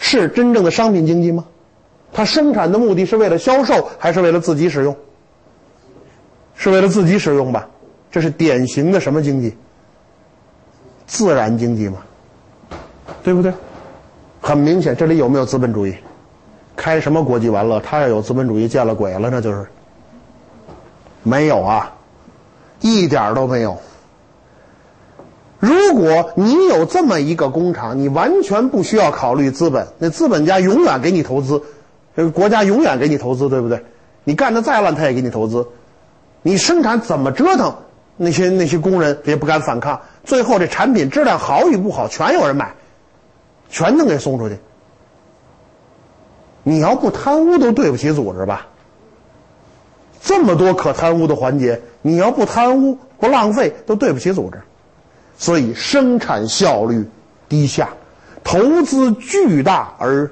[0.00, 1.44] 是真正的商品经济吗？
[2.12, 4.96] 它生产的目的是为了销售，还是为了自己使用？
[6.56, 7.68] 是为了自己使用吧？
[8.10, 9.56] 这是典型的什么经济？
[11.06, 11.98] 自然经济嘛，
[13.22, 13.52] 对不对？
[14.40, 15.94] 很明显，这里有没有资本主义？
[16.74, 17.78] 开什么国际玩乐？
[17.78, 19.64] 他要有资本主义，见了鬼了，那就是
[21.22, 21.92] 没有啊，
[22.94, 23.78] 一点都没有。
[25.58, 31.62] 如果你有这么一个工厂，你完全不需要考虑资本，那资本家永远给你投资，
[32.14, 33.84] 这个国家永远给你投资，对不对？
[34.24, 35.66] 你干的再烂，他也给你投资。
[36.42, 37.74] 你生产怎么折腾，
[38.16, 40.02] 那些那些工人也不敢反抗。
[40.24, 42.74] 最后这产品质量好与不好，全有人买，
[43.68, 44.58] 全能给送出去。
[46.62, 48.66] 你要不贪污，都对不起组织吧？
[50.26, 54.60] 这么多可贪污的环节，你要不贪污不浪费，都对不起组织。
[55.38, 57.08] 所以生产效率
[57.48, 57.90] 低下，
[58.42, 60.28] 投资巨大而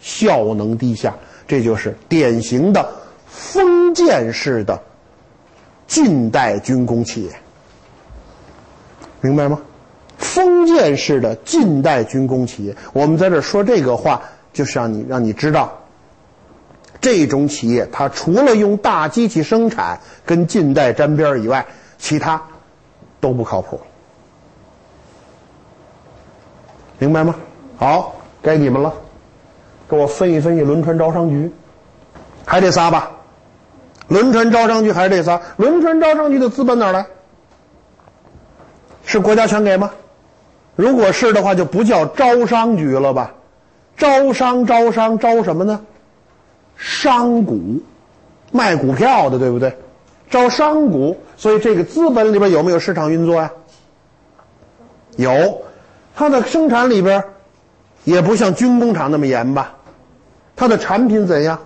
[0.00, 1.14] 效能低下，
[1.46, 2.90] 这就是典型的
[3.26, 4.82] 封建式的
[5.86, 7.30] 近代军工企业。
[9.20, 9.60] 明白吗？
[10.16, 14.22] 封建式的近代军工企业，我们在这说这个话，
[14.54, 15.78] 就是让你让你知道，
[17.04, 21.66] 这种企业它除了用大机器生产跟近代沾边以外，
[21.98, 22.40] 其他
[23.20, 23.78] 都不靠谱。
[26.98, 27.34] 明白吗？
[27.76, 28.90] 好，该你们了，
[29.86, 31.52] 给我分析分析轮船招商局，
[32.46, 33.10] 还这仨吧？
[34.08, 35.38] 轮船招商局还是这仨？
[35.58, 37.04] 轮船招商局的资本哪来？
[39.04, 39.90] 是国家全给吗？
[40.74, 43.34] 如果是的话，就不叫招商局了吧？
[43.98, 45.84] 招商招商招什么呢？
[46.86, 47.80] 商股，
[48.52, 49.74] 卖股票的，对不对？
[50.28, 53.50] 招商股，所以这个资本里边有没有市场运作呀？
[55.16, 55.62] 有，
[56.14, 57.24] 它的生产里边
[58.04, 59.76] 也不像军工厂那么严吧？
[60.56, 61.60] 它的产品怎样？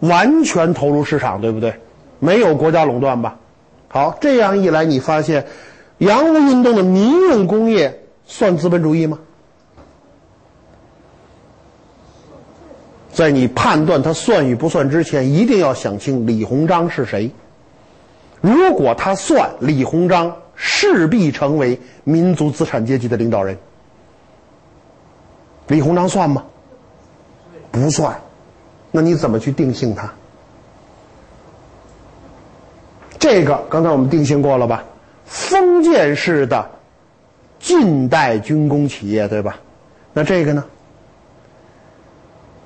[0.00, 1.76] 完全投入市场，对不对？
[2.18, 3.36] 没有国家垄断吧？
[3.86, 5.46] 好，这样一来，你发现
[5.98, 9.20] 洋务运动的民用工业算资本主义吗？
[13.12, 17.30] 在你判断他算与不算之前，一定要想清李鸿章是谁。
[18.40, 23.58] 如果他算，李鸿章势必成为民族资产阶级的领导人。
[25.68, 26.42] 李鸿章算吗？
[27.70, 28.18] 不算。
[28.90, 30.12] 那你怎么去定性他？
[33.18, 34.84] 这个刚才我们定性过了吧？
[35.26, 36.70] 封建式的
[37.60, 39.60] 近代军工企业，对吧？
[40.12, 40.64] 那这个呢？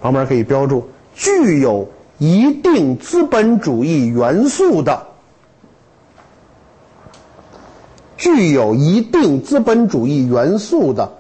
[0.01, 5.07] 旁边可以标注具有一定资本主义元素的、
[8.17, 11.13] 具有一定资本主义元素的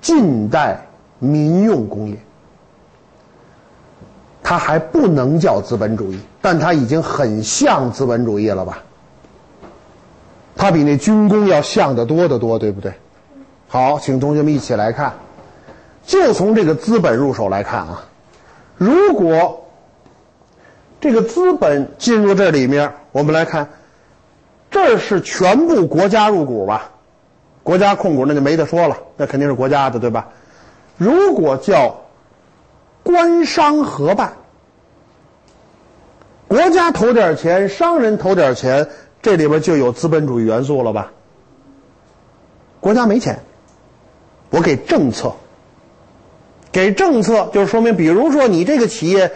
[0.00, 0.86] 近代
[1.18, 2.16] 民用工业。
[4.42, 8.78] 它还不能叫资本主义，但它已经很像资本主义了吧？
[10.56, 12.92] 它比那军工要像得多得多，对不对？
[13.68, 15.12] 好，请同学们一起来看，
[16.08, 18.08] 就从这个资本入手来看啊。
[18.76, 19.68] 如果
[21.00, 23.68] 这个资本进入这里面，我们来看，
[24.72, 26.90] 这是全部国家入股吧？
[27.62, 30.30] 国家控股那就没得说了，那肯定是国家的，对吧？
[30.96, 32.00] 如果叫。
[33.04, 34.34] 官商合办，
[36.46, 38.86] 国家投点钱，商人投点钱，
[39.22, 41.10] 这里边就有资本主义元素了吧？
[42.80, 43.38] 国家没钱，
[44.50, 45.32] 我给政策，
[46.70, 49.32] 给政策就是说明，比如说你这个企业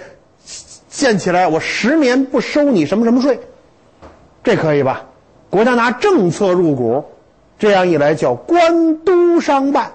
[0.89, 3.41] 建起来，我十年不收你什么什么税，
[4.45, 5.07] 这可以吧？
[5.51, 7.05] 国家拿政策入股，
[7.59, 9.93] 这样一来叫官督商办，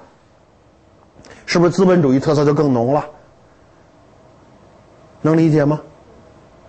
[1.46, 3.06] 是不是资本主义特色就更浓了？
[5.22, 5.82] 能理解吗？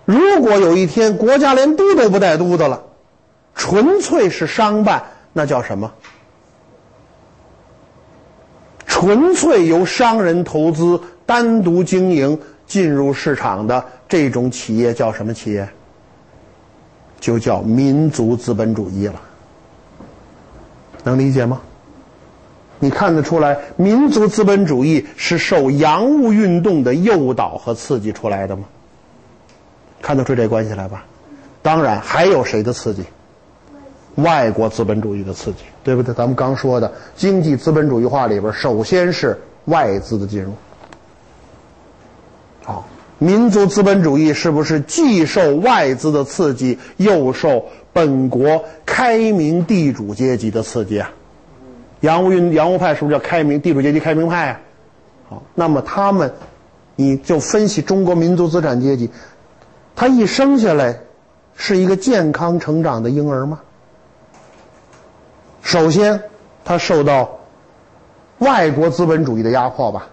[0.05, 2.83] 如果有一天国家连督都不带督的了，
[3.53, 5.93] 纯粹是商办，那叫什么？
[8.99, 15.69] 纯粹由商人投资、单独经营、进入市场的这种企业叫什么企业？
[17.17, 19.21] 就叫民族资本主义了。
[21.05, 21.61] 能理解吗？
[22.79, 28.65] 你看得出来，民族资本主义是受洋务运动的诱导和刺激出来的吗？
[30.01, 31.05] 看得出这关系来吧？
[31.61, 33.05] 当然，还有谁的刺激？
[34.21, 36.13] 外国资本主义的刺激，对不对？
[36.13, 40.53] 咱们刚说的经济资本主义化里边，首先是外资的进入。
[42.63, 42.87] 好，
[43.17, 51.11] 民族资本主义是不是既受外资的刺激，又受本国开明地主阶级的刺激啊？
[52.01, 54.59] 洋务运洋务派是不是叫开明地主阶级开明派啊？
[55.27, 56.31] 好，那么他们，
[56.95, 59.09] 你就分析中国民族资产阶级，
[59.95, 60.99] 他一生下来
[61.55, 63.59] 是一个健康成长的婴儿吗？
[65.61, 66.21] 首先，
[66.63, 67.39] 他受到
[68.39, 70.07] 外国资本主义的压迫吧，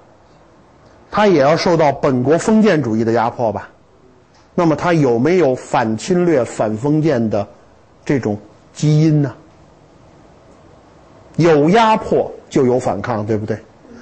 [1.10, 3.70] 他也要受到本国封建主义的压迫吧。
[4.54, 7.46] 那么，他有没有反侵略、反封建的
[8.04, 8.38] 这种
[8.72, 9.34] 基因呢？
[11.36, 13.58] 有压迫就有反抗，对不对？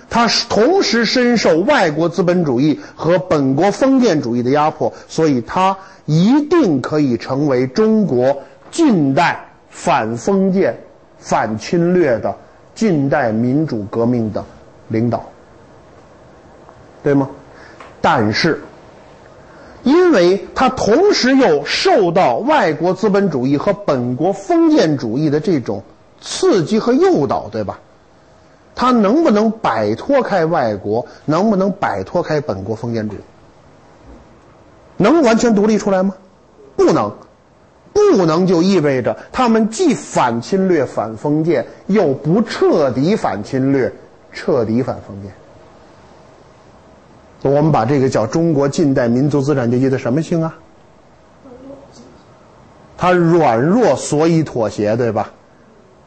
[0.08, 5.76] 他同时深受外国资本主义和本国封建主义的压迫，所以他
[6.06, 10.78] 一定可以成为中国近代反封建。
[11.24, 12.36] 反侵略的
[12.74, 14.44] 近代民主革命的
[14.88, 15.24] 领导，
[17.02, 17.30] 对吗？
[18.02, 18.62] 但是，
[19.84, 25.82] 因为他同时又受到外国资本主义和本国封建主义的这种
[26.20, 27.78] 刺激和诱导，对吧？
[28.74, 31.06] 他能不能摆脱开外国？
[31.24, 33.20] 能不能摆脱开本国封建主义？
[34.98, 36.14] 能完全独立出来吗？
[36.76, 37.14] 不能。
[37.94, 43.90] 不能就意味着他们既反侵略、反封建，又不彻底反侵略、
[44.32, 45.32] 彻底反封建。
[47.42, 50.58] 我们把这个叫中国近代民族资产阶级的什么性啊？
[52.96, 55.30] 它软弱，所以妥协，对吧？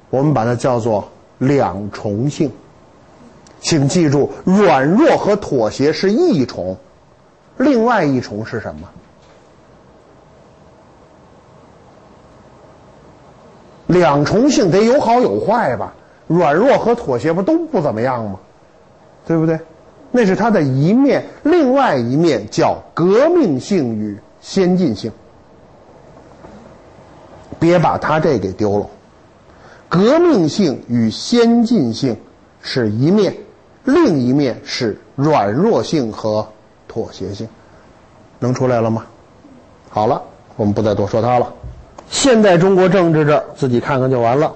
[0.09, 1.07] 我们把它叫做
[1.37, 2.51] 两重性。
[3.59, 6.77] 请记住，软弱和妥协是一重，
[7.57, 8.89] 另外一重是什么？
[13.87, 15.93] 两重性得有好有坏吧，
[16.27, 18.39] 软弱和妥协不都不怎么样吗？
[19.25, 19.59] 对不对？
[20.11, 25.11] 那是它的一面，另外一面叫革命性与先进性。
[27.59, 28.87] 别把它这给丢了。
[29.89, 32.15] 革命性与先进性
[32.61, 33.35] 是一面，
[33.83, 36.47] 另一面是软弱性和
[36.87, 37.47] 妥协性。
[38.39, 39.05] 能出来了吗？
[39.89, 40.21] 好了，
[40.55, 41.53] 我们不再多说它了。
[42.09, 44.53] 现代中国政治这儿自己看看就完了。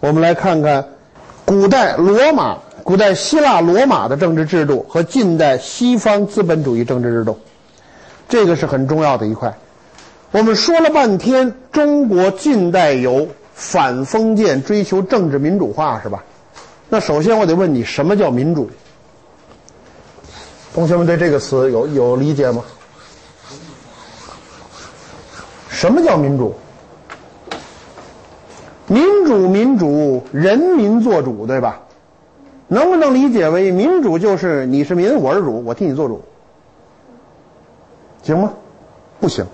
[0.00, 0.84] 我们来看看
[1.44, 7.38] 古代罗马、古代希腊罗马的政治制度和近代西方资本主义政治制度，
[8.28, 9.56] 这个是很重要的一块。
[10.30, 16.22] 我们说了半天，中国近代有反封建、追求政治民主化，是吧？
[16.88, 18.70] 那首先我得问你，什么叫民主？
[20.74, 22.62] 同学们对这个词有有理解吗？
[25.78, 26.54] 什么叫民主？
[28.88, 31.82] 民主，民主，人民做主，对吧？
[32.66, 36.20] 能不能理解为民主就是你是民，我是主，我替你做主，
[38.24, 38.54] 行吗？
[39.20, 39.46] 不行，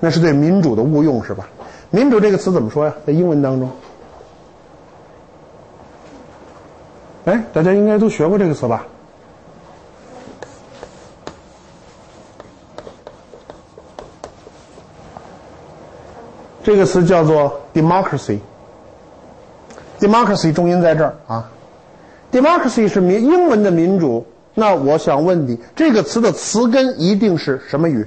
[0.00, 1.46] 那是对民主的误用，是吧？
[1.90, 2.94] 民主这个词怎么说呀？
[3.06, 3.70] 在英文当中，
[7.26, 8.86] 哎，大家应该都学过这个词吧？
[16.62, 18.38] 这个词叫做 democracy。
[20.00, 21.50] democracy 重音在这儿啊。
[22.32, 24.26] democracy 是民英文的民主。
[24.54, 28.06] 那我想问你，这个词的词根一定是什么语？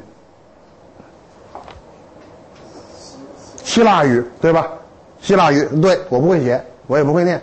[3.63, 4.67] 希腊语，对吧？
[5.21, 7.41] 希腊语，对我不会写，我也不会念，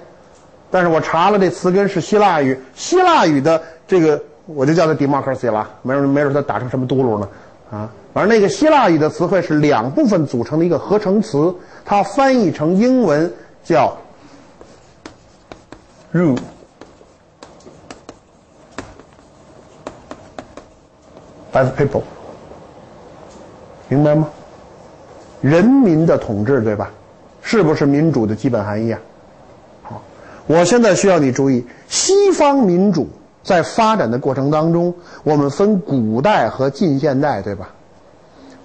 [0.71, 2.57] 但是我查了这词根是希腊语。
[2.75, 5.69] 希腊语的这个，我就叫它 democracy 了。
[5.83, 7.29] 没准没准它打成什么嘟噜呢？
[7.73, 7.91] 啊。
[8.13, 11.53] 而那个希腊语的词汇是两部分组成的一个合成词，
[11.85, 13.33] 它翻译成英文
[13.65, 13.97] 叫
[16.13, 16.39] “rule”。
[21.51, 22.03] by the people，
[23.89, 24.29] 明白吗？
[25.41, 26.91] 人民的统治，对吧？
[27.43, 29.01] 是不是民主的基本含义啊？
[29.83, 30.03] 好，
[30.47, 33.09] 我现在需要你注意，西方民主
[33.43, 34.95] 在发展的过程当中，
[35.25, 37.71] 我们分古代和近现代，对吧？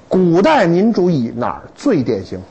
[0.08, 2.42] 古代民主以哪儿最典型？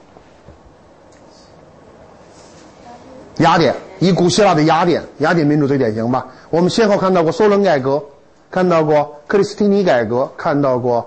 [3.39, 6.27] 雅典，以古希腊的雅典，雅典民主最典型吧？
[6.51, 8.03] 我们先后看到过梭伦改革，
[8.51, 11.07] 看到过克里斯蒂尼改革，看到过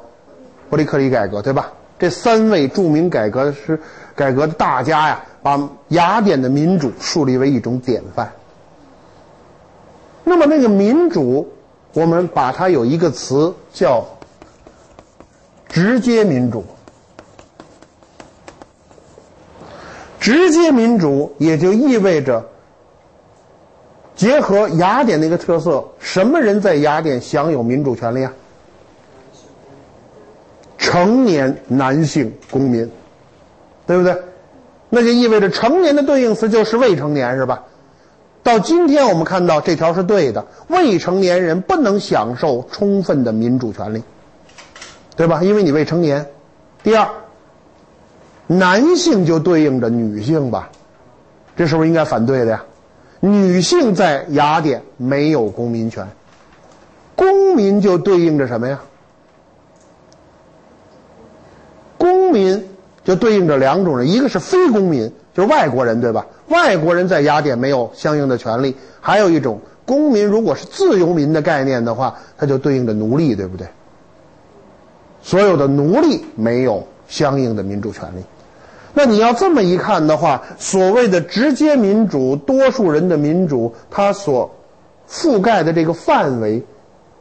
[0.69, 1.71] 伯里克里改革，对吧？
[1.97, 3.79] 这三位著名改革是
[4.15, 5.59] 改革的大家呀，把
[5.89, 8.31] 雅典的民主树立为一种典范。
[10.23, 11.51] 那么那个民主，
[11.93, 14.05] 我们把它有一个词叫。
[15.71, 16.65] 直接民主，
[20.19, 22.43] 直接民主也就意味着
[24.15, 28.33] 结合雅典的一个特色，什么人在雅典享有民主权利啊？
[30.79, 32.91] 成年男性公民，
[33.85, 34.23] 对不对？
[34.89, 37.63] 那就意味着成年的对应词就是未成年，是吧？
[38.41, 44.03] 到今天我们看到这条是对的，未成年人不能享受充分的民主权利，
[45.15, 45.43] 对吧？
[45.43, 46.25] 因为你未成年。
[46.81, 47.09] 第二，
[48.47, 50.69] 男性就对应着女性吧，
[51.57, 52.63] 这是不是应该反对的呀？
[53.19, 56.07] 女性在雅典没有公民权，
[57.17, 58.79] 公民就对应着什么呀？
[61.97, 62.69] 公民
[63.03, 66.25] 就对应着两种人，一个是非公民，就是外国人，对吧？
[66.49, 68.75] 外国人在雅典没有相应的权利。
[69.01, 73.67] 还有一种公民，如果是自由民的概念的话，它就对应着奴隶，对不对？
[75.21, 78.23] 所有的奴隶没有相应的民主权利。
[78.93, 84.49] 那你要这么一看的话，所谓的直接民主、多数人的民主，它所
[85.09, 86.63] 覆盖的这个范围，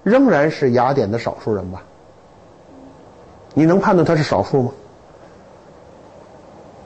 [0.03, 1.83] 仍然是雅典的少数人吧？
[3.55, 4.73] 你能判断他是少数吗？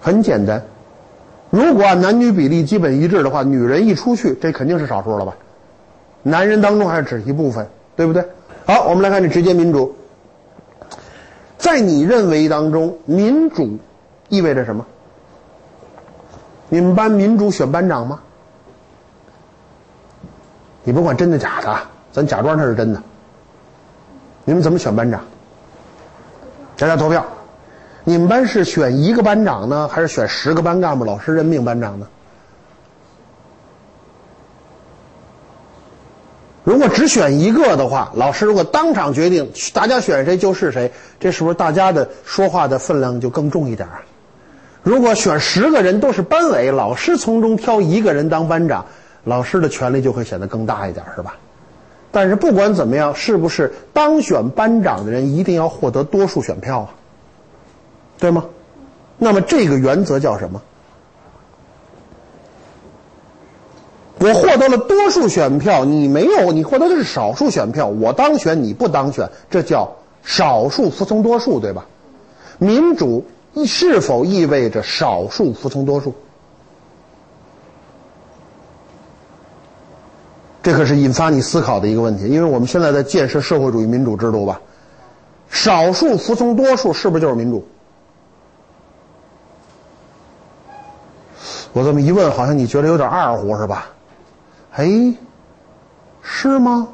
[0.01, 0.62] 很简单，
[1.52, 5.36] 如果男女比例基本一致的话，女人一出去，这肯定是少数了吧？
[6.22, 8.26] 男人当中还是只一部分，对不对？
[8.64, 9.94] 好，我们来看这直接民主，
[11.58, 13.78] 在你认为当中，民主
[14.30, 14.86] 意味着什么？
[16.70, 18.20] 你们班民主选班长吗？
[20.84, 21.76] 你甭管真的假的，
[22.12, 23.02] 咱假装它是真的。
[24.46, 25.20] 你们怎么选班长？
[26.78, 27.26] 大家投票，
[28.04, 31.04] 你们班是选一个班长呢，还是选十个班干部？
[31.04, 32.06] 老师任命班长呢？
[36.64, 44.02] 如果只选一个的话，老师如果当场决定大家选谁就是谁，这是不是大家的说话的分量就更重一点啊？
[44.82, 48.84] 如果选十个人都是班委，老师从中挑一个人当班长，
[49.24, 51.36] 老师的权力就会显得更大一点，是吧？
[52.10, 56.94] 但是不管怎么样，是不是当选班长的人一定要获得多数选票啊？
[58.22, 58.44] 对吗？
[59.18, 60.62] 那么这个原则叫什么？
[64.20, 67.88] 我获得了多数选票，你没有，你获得的是少数选票。
[67.88, 71.84] 我当选，你不当选，这叫少数服从多数，对吧？
[72.58, 73.24] 民主
[73.66, 76.14] 是否意味着少数服从多数？
[80.62, 84.60] 这可是引发你思考的一个问题，因为我们现在在建设社会主义民主制度吧，
[85.50, 87.66] 少数服从多数是不是就是民主？
[91.72, 93.90] 我这么一问，好像你觉得有点二乎是吧？
[94.74, 95.14] 哎，
[96.22, 96.88] 是吗？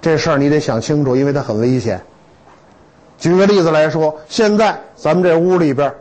[0.00, 2.02] 这事儿你得想清楚，因为它很危险。
[3.18, 5.94] 举个例子来说，现在咱们这屋里边，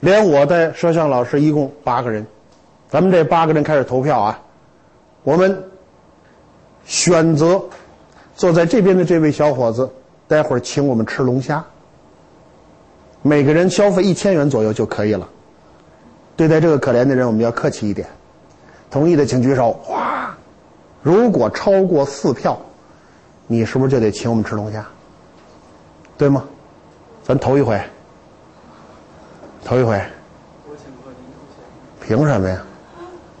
[0.00, 2.26] 连我带摄像老师一共八个人，
[2.88, 4.40] 咱们这八个人开始投票啊。
[5.24, 5.64] 我们
[6.86, 7.62] 选择
[8.34, 9.90] 坐在这边的这位小伙子，
[10.26, 11.62] 待会儿请我们吃龙虾。
[13.20, 15.28] 每个人消费一千元左右就可以了。
[16.38, 18.06] 对待这个可怜的人，我们要客气一点。
[18.88, 19.72] 同意的请举手。
[19.82, 20.32] 哗！
[21.02, 22.56] 如果超过四票，
[23.48, 24.86] 你是不是就得请我们吃龙虾？
[26.16, 26.44] 对吗？
[27.24, 27.80] 咱头一回，
[29.64, 30.00] 头一回。
[32.00, 32.62] 凭什么呀？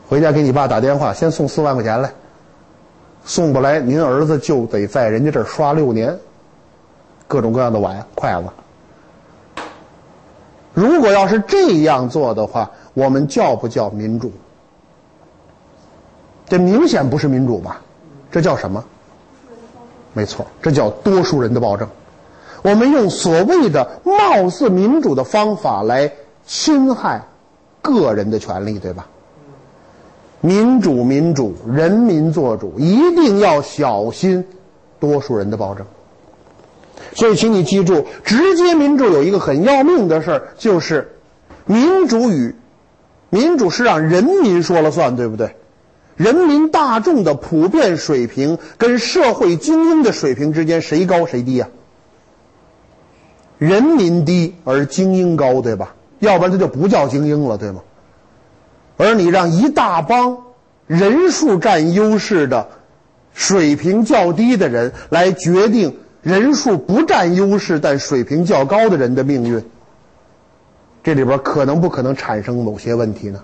[0.08, 2.10] 回家给你爸打电话，先送四万块钱来。
[3.24, 6.18] 送不来，您儿子就得在人家这儿刷六年，
[7.28, 8.48] 各种各样的碗筷子。
[10.74, 14.32] 如果要是这样做的话，我们叫不叫民主？
[16.48, 17.80] 这明显不是民主吧？
[18.28, 18.84] 这叫什么？
[20.14, 21.88] 没错，这叫多数人的暴政。
[22.62, 26.10] 我们用所谓的貌似民主的方法来
[26.44, 27.22] 侵害
[27.80, 29.06] 个人的权利，对吧？
[30.40, 34.44] 民主，民主，人民做主，一定要小心
[34.98, 35.86] 多数人的暴政。
[37.14, 41.16] 所以，请你记住，直接民主有一个很要命的事儿，就是
[41.64, 42.54] 民主与
[43.30, 45.54] 民主是让人民说了算，对不对？
[46.16, 51.68] 人民大众的普遍水平跟社会精英的水平之间，谁高谁低呀？
[53.58, 55.94] 人民低而精英高，对吧？
[56.18, 57.82] 要不然它就不叫精英了，对吗？
[58.96, 60.38] 而你让一大帮
[60.88, 62.68] 人数占优势的、
[63.32, 69.64] 水平较低的人来决定人数不占优势但水平较高的人的命运，
[71.08, 73.40] 这里边可能不可能产生某些问题呢？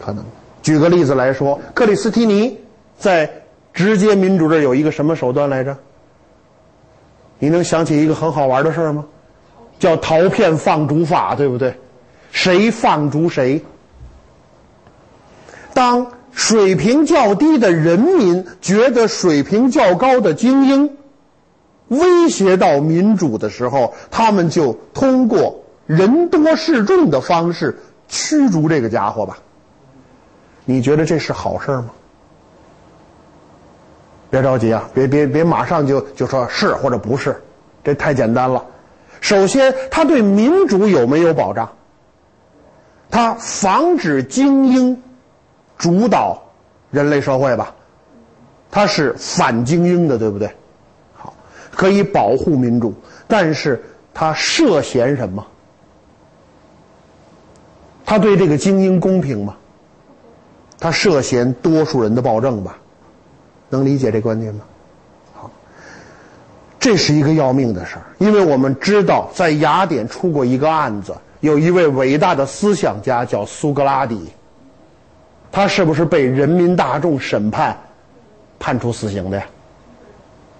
[0.00, 0.24] 可能。
[0.60, 2.58] 举个例子来说，克里斯蒂尼
[2.98, 3.30] 在
[3.72, 5.78] 直接民主这有一个什么手段来着？
[7.38, 9.04] 你能想起一个很好玩的事儿吗？
[9.78, 11.76] 叫陶片放逐法，对不对？
[12.32, 13.62] 谁放逐谁。
[15.72, 20.96] 当水平较低的人民觉得水平较高的精英
[21.86, 25.61] 威胁到民主的时候，他们就通过
[25.96, 27.78] 人多势众的方式
[28.08, 29.38] 驱逐这个家伙吧。
[30.64, 31.90] 你觉得这是好事吗？
[34.30, 37.42] 别着急啊，别别别，马上就就说是或者不是，
[37.84, 38.64] 这太简单了。
[39.20, 41.70] 首先，他对民主有没有保障？
[43.10, 45.02] 他防止精英
[45.76, 46.42] 主导
[46.90, 47.74] 人类社会吧？
[48.70, 50.50] 他是反精英的，对不对？
[51.14, 51.34] 好，
[51.76, 52.94] 可以保护民主，
[53.28, 55.46] 但是他涉嫌什么？
[58.12, 59.56] 他对这个精英公平吗？
[60.78, 62.76] 他涉嫌多数人的暴政吧？
[63.70, 64.60] 能理解这观点吗？
[65.32, 65.50] 好，
[66.78, 74.30] 这是一个要命的事儿，因为我们知道在雅典出过一个案子，有一位伟大的思想家叫苏格拉底，
[75.50, 77.74] 他是不是被人民大众审判，
[78.58, 79.46] 判处死刑的呀？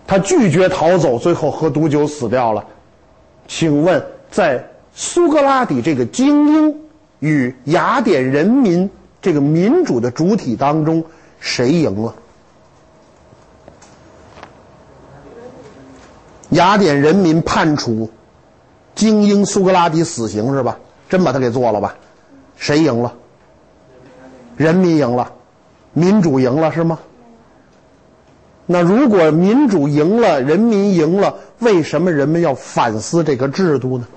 [0.07, 2.65] 他拒绝逃走，最后喝毒酒死掉了。
[3.47, 6.81] 请问，在苏格拉底这个精英
[7.23, 8.90] 与雅典人民
[9.20, 11.05] 这个民主的主体当中，
[11.39, 12.16] 谁赢了？
[16.49, 18.11] 雅典人民判处
[18.97, 20.81] 精英苏格拉底死刑是吧？
[21.09, 21.94] 真把他给做了吧？
[22.57, 23.15] 谁赢了？
[24.57, 25.31] 人民赢了，
[25.93, 26.99] 民主赢了是吗？
[28.66, 34.09] 那如果民主赢了，人民赢了，为什么人们要反思这个制度呢？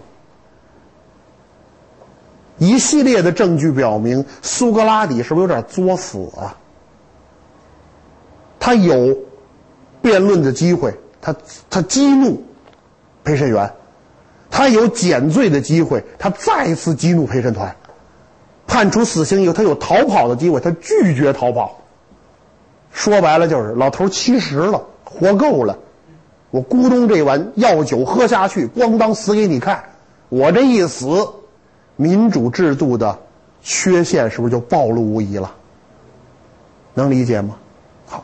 [2.58, 6.58] 一系列的证据表明，苏格拉底是不是有点作死啊？
[8.60, 9.18] 他有
[10.02, 11.00] 辩论的机会。
[11.22, 11.36] 他
[11.72, 12.44] 他激怒
[13.24, 13.74] 陪审员，
[14.52, 17.76] 他有减罪的机会，他再次激怒陪审团，
[18.68, 21.82] 判处死刑以后，他有逃跑的机会，他拒绝逃跑。
[22.92, 25.80] 说白了就是老头七十了，活够了，
[26.52, 29.86] 我咕咚这碗药酒喝下去，咣当死给你看。
[30.30, 31.28] 我这一死，
[31.96, 33.20] 民主制度的
[33.62, 35.52] 缺陷是不是就暴露无遗了？
[36.94, 37.56] 能理解吗？
[38.06, 38.24] 好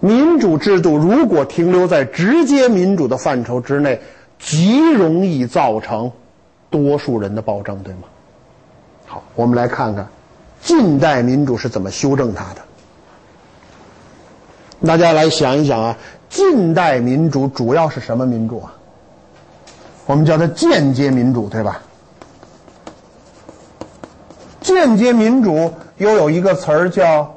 [0.00, 4.00] 民主制度如果停留在直接民主的范畴之内，
[4.38, 6.12] 极容易造成
[6.70, 8.02] 多数人的暴政，对吗？
[9.06, 10.08] 好，我们来看看
[10.60, 12.62] 近代民主是怎么修正它的。
[14.86, 15.96] 大家来想一想啊，
[16.28, 18.74] 近代民主主要是什么民主啊？
[20.04, 21.80] 我们叫它间接民主，对吧？
[24.64, 27.36] 间接民主又有一个词儿叫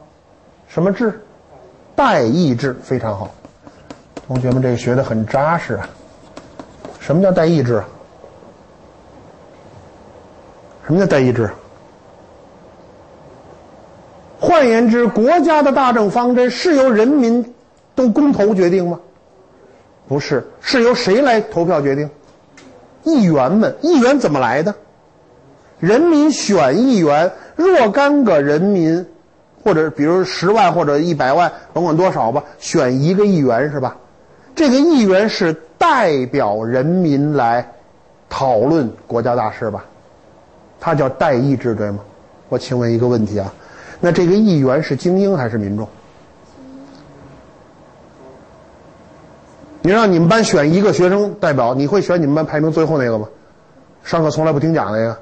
[0.68, 1.22] 什么制？
[1.94, 3.30] 代议制非常好，
[4.26, 5.90] 同学们这个学的很扎实啊。
[7.00, 7.84] 什么叫代议制？
[10.86, 11.50] 什么叫代议制？
[14.40, 17.54] 换言之，国家的大政方针是由人民
[17.94, 19.00] 都公投决定吗？
[20.08, 22.10] 不是，是由谁来投票决定？
[23.04, 24.74] 议员们，议员怎么来的？
[25.80, 29.06] 人民选议员，若干个人民。
[29.64, 33.98] 或者比如十万或者一百万，甭管多少吧，选一个议员是吧？
[34.56, 37.70] 这个议员是代表人民来
[38.30, 39.84] 讨论国家大事吧？
[40.80, 42.00] 他叫代议制，对吗？
[42.48, 43.54] 我请问一个问题啊，
[44.00, 45.86] 那这个议员是精英还是民众？
[49.82, 53.28] 你让你们班选一个学生代表，你会选你们班排名最后那个吗？
[54.06, 55.20] 上课从来不听讲那个，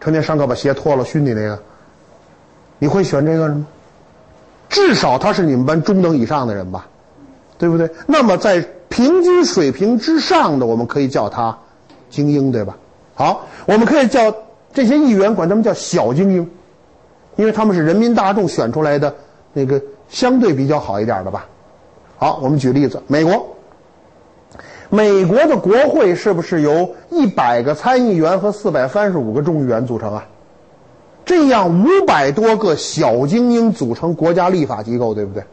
[0.00, 1.58] 成天上课把鞋脱了熏你那个。
[2.78, 3.66] 你会选这个人吗？
[4.70, 6.86] 至少他是你们班中等以上的人吧，
[7.58, 7.90] 对不对？
[8.06, 11.58] 那么在平均水平之上的，我们可以叫他
[12.08, 12.76] 精英，对吧？
[13.14, 14.34] 好，我们可以叫
[14.72, 16.50] 这些议员，管他们叫小精英，
[17.36, 19.14] 因为他们是人民大众选出来的
[19.52, 21.46] 那个相对比较好一点的吧。
[22.16, 23.46] 好，我们举例子，美国，
[24.90, 30.26] 美国的国会是不是由一百个参议员和四百三十五个众议员组成啊？
[31.24, 35.44] 这样五百多个小精英组成国家立法机构，对不对？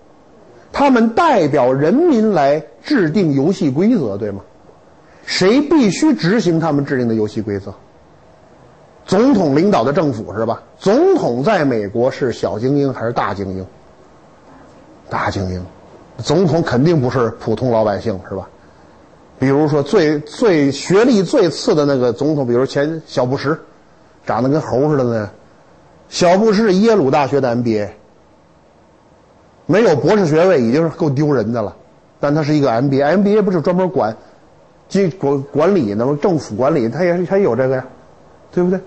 [0.73, 4.41] 他们代表人民来制定游戏规则，对吗？
[5.23, 7.71] 谁必须执行他们制定的游戏规则？
[9.05, 10.63] 总统领导的政府是吧？
[10.79, 13.65] 总统在美国是小精英还是大精英？
[15.09, 15.63] 大精英，
[16.17, 18.49] 总统肯定不是普通老百姓，是吧？
[19.39, 23.57] 比如说最最学历最次的那个总统，比如前小布什，
[24.25, 25.29] 长得跟猴似的那。
[26.09, 27.89] 小布什是耶鲁大学的 MBA，
[29.65, 31.75] 没有博士学位已经是够丢人的了，
[32.19, 34.15] 但他是一个 MBA，MBA 不是专门管
[34.87, 36.17] 经管管理的吗？
[36.21, 37.85] 政府管理他也他也有这个呀，
[38.51, 38.79] 对不对？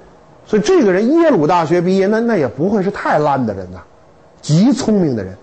[0.46, 3.78] 所以这个人耶鲁大学毕业，那那也不会是太烂的人呐，
[4.40, 5.36] 极聪明的人。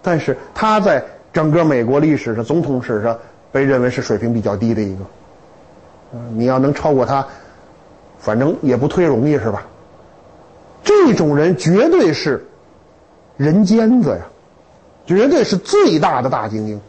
[0.00, 3.18] 但是他在整个美国历史上、总统史上
[3.52, 5.04] 被认为是水平比较低的一个。
[6.12, 7.26] 嗯，你要能超过他，
[8.18, 9.66] 反正也不忒容易，是吧？
[10.82, 12.46] 这种人绝对是
[13.36, 14.26] 人尖子呀，
[15.06, 16.80] 绝对是最大的大精英。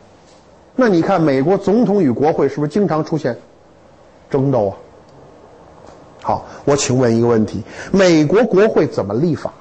[0.76, 3.38] 那你看，美国总统与国会是不是经常出现
[4.30, 4.74] 争斗啊？
[6.24, 9.52] 好，我请问一个问题：美国国会怎么立法？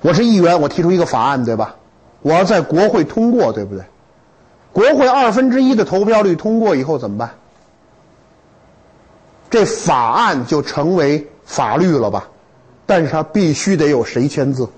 [0.00, 1.76] 我是议员，我提出一个法案，对吧？
[2.22, 3.84] 我要在国会通过，对不对？
[4.72, 7.30] 国会二分之一的投票率通过以后怎么办？
[9.50, 12.28] 这法案就成为法律了吧？
[12.86, 14.68] 但是它必须得有谁签字？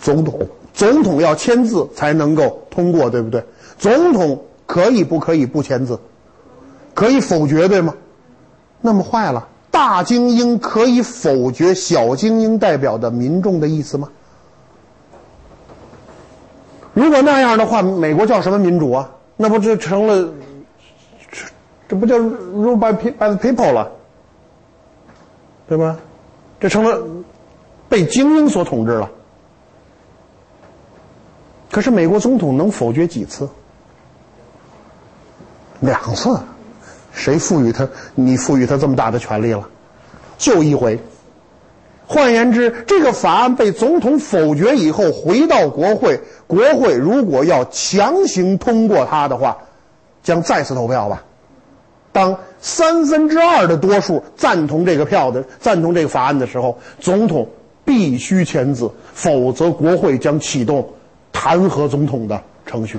[0.00, 3.44] 总统，总统要签字才能够通过，对不对？
[3.78, 5.98] 总统可以不可以不签字？
[6.94, 7.94] 可以否决，对吗？
[8.80, 14.08] 那么坏了，大精英可以否决小精英代表的民众的意思吗？
[17.00, 19.10] 如果那样的话，美国叫什么民主啊？
[19.38, 20.30] 那不就成了，
[21.32, 21.46] 这
[21.88, 23.90] 这不叫 rule by by the people 了，
[25.66, 25.96] 对吧？
[26.60, 27.02] 这成了
[27.88, 29.10] 被精英所统治了。
[31.70, 33.48] 可是美国总统能否决几次？
[35.80, 36.38] 两次。
[37.12, 37.88] 谁赋予他？
[38.14, 39.66] 你赋予他这么大的权利了？
[40.36, 41.00] 就一回。
[42.12, 49.56] 换言之，这个法案被总统否决以后，回到国会，国会如果要强行通过它的话，
[50.20, 51.22] 将再次投票吧。
[52.10, 57.46] 当三分之二的多数赞同这个票的赞同这个法案的时候，总统
[57.84, 60.84] 必须签字，否则国会将启动
[61.30, 62.98] 弹劾总统的程序。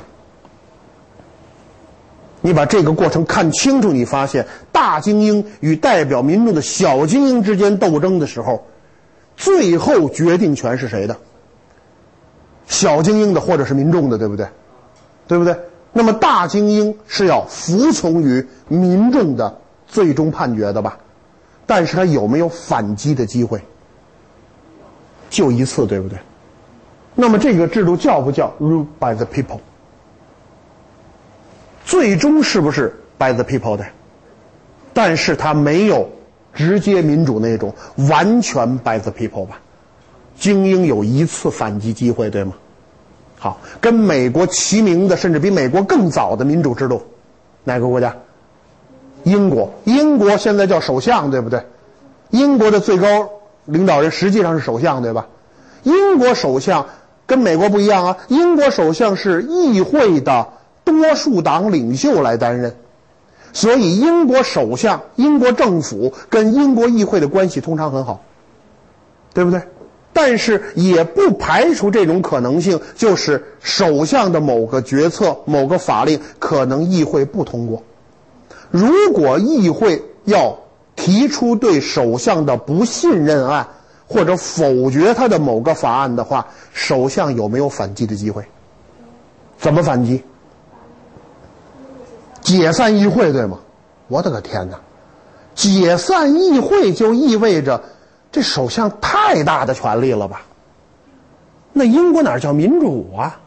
[2.40, 8.64] 你把这个过程看清楚，你发现大精英与代表民众的小精英之间斗争的时候，
[9.36, 11.18] 最后决定权是谁的？
[12.68, 14.48] 小精英的或者是民众的，对不对？
[15.28, 15.58] 对不对？
[15.94, 21.00] 那么大精英是要服从于民众的最终判决的吧？
[21.66, 23.62] 但是他有没有反击的机会？
[25.30, 26.18] 就一次，对不对？
[27.14, 29.60] 那么这个制度叫不叫 rule by the people？
[31.84, 33.86] 最终是不是 by the people 的？
[34.94, 36.10] 但是他没有
[36.54, 37.74] 直接民主那种
[38.10, 39.60] 完全 by the people 吧？
[40.38, 42.54] 精英有一次反击机会，对吗？
[43.38, 47.04] 好，跟美国齐名的，甚至比美国更早的民主制度，
[47.64, 48.16] 哪个国家？
[49.24, 49.72] 英国。
[49.86, 51.66] 英国现在叫首相，对不对？
[52.30, 53.30] 英国的最高
[53.66, 55.28] 领导人实际上是首相，对吧？
[55.84, 56.88] 英国首相
[57.26, 60.48] 跟美国不一样啊，英国首相是议会的。
[60.84, 62.76] 多数党领袖来担任，
[63.54, 68.22] 所以英国首相、英国政府跟英国议会的关系通常很好，
[69.34, 69.62] 对不对？
[70.14, 77.82] 但是也不排除这种可能性，就是首相的某个决策、某个法令可能议会不通过。
[78.70, 80.60] 如果议会要
[80.96, 83.68] 提出对首相的不信任案，
[84.08, 88.44] 或者否决他的某个法案的话，首相有没有反击的机会？
[89.58, 90.22] 怎么反击？
[92.42, 93.60] 解散议会，对吗？
[94.08, 94.80] 我的个天哪！
[95.54, 97.84] 解散议会就意味着
[98.32, 100.42] 这首相太大的权力了吧？
[101.74, 103.40] 那英国哪叫民主啊？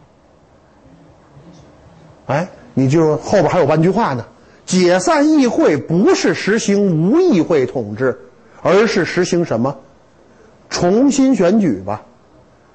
[2.26, 4.24] 哎，你就后边还有半句话呢。
[4.64, 8.18] 解散议会不是实行无议会统治，
[8.62, 9.76] 而是实行什么？
[10.70, 12.02] 重新选举吧。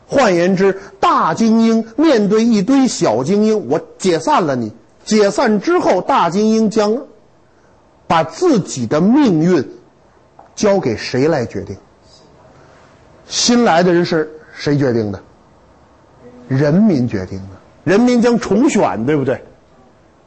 [0.08, 4.72] 换言之，大精英面对一堆小精英，我解散了你。
[5.10, 6.96] 解散之后，大精英将
[8.06, 9.68] 把自己的命运
[10.54, 11.76] 交给谁来决定？
[13.26, 15.20] 新来的人是谁决定的？
[16.48, 17.56] 人民决定的。
[17.86, 19.44] 人民将重选，对不对？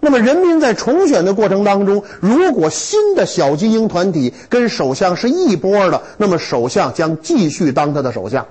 [0.00, 8.48] 那么，人民在重选的过程当中，如果新的小精英团体跟首相是一波的，那么首相将继续当他的首相，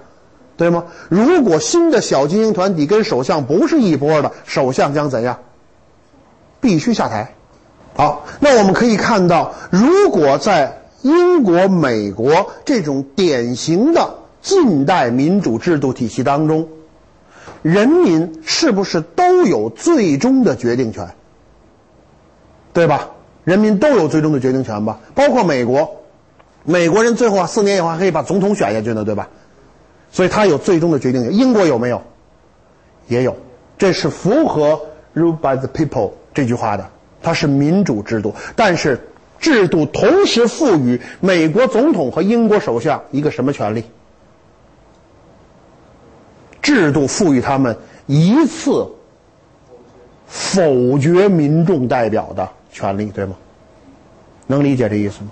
[0.55, 0.85] 对吗？
[1.09, 5.39] 如果新的小精英团体跟首相不是一波的，首相将怎样？
[6.61, 7.33] 必须下台。
[7.93, 16.69] 好，那我们可以看到，如果在英国、美国这种典型的近代民主制度体系当中，
[17.61, 21.09] 人民是不是都有最终的决定权？
[22.71, 23.09] 对吧？
[23.43, 24.99] 人民都有最终的决定权吧？
[25.15, 25.97] 包括美国，
[26.63, 29.27] 美国人最后四年以后还可以把总统选下去呢，对吧？
[30.11, 31.35] 所以他有最终的决定权。
[31.35, 32.01] 英国有没有？
[33.07, 33.35] 也有。
[33.77, 34.79] 这是符合
[35.15, 36.11] “rule by the people”。
[36.33, 36.89] 这句话的，
[37.21, 38.99] 它是民主制度，但是
[39.39, 43.83] 制度同时赋予美国总统和英国首相一个什么权利？
[46.61, 47.75] 制度赋予他们
[48.05, 48.87] 一次
[50.27, 53.35] 否决民众代表的权利，对吗？
[54.47, 55.31] 能理解这意思吗？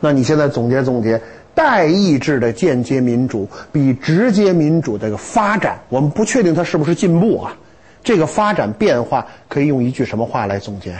[0.00, 1.20] 那你现在总结总结，
[1.54, 7.56] 代议制的间接民主比直接民主这个发展，我们不确定它是不是进步啊？
[8.06, 10.96] 这个发展变化可以用一句什么话来总结？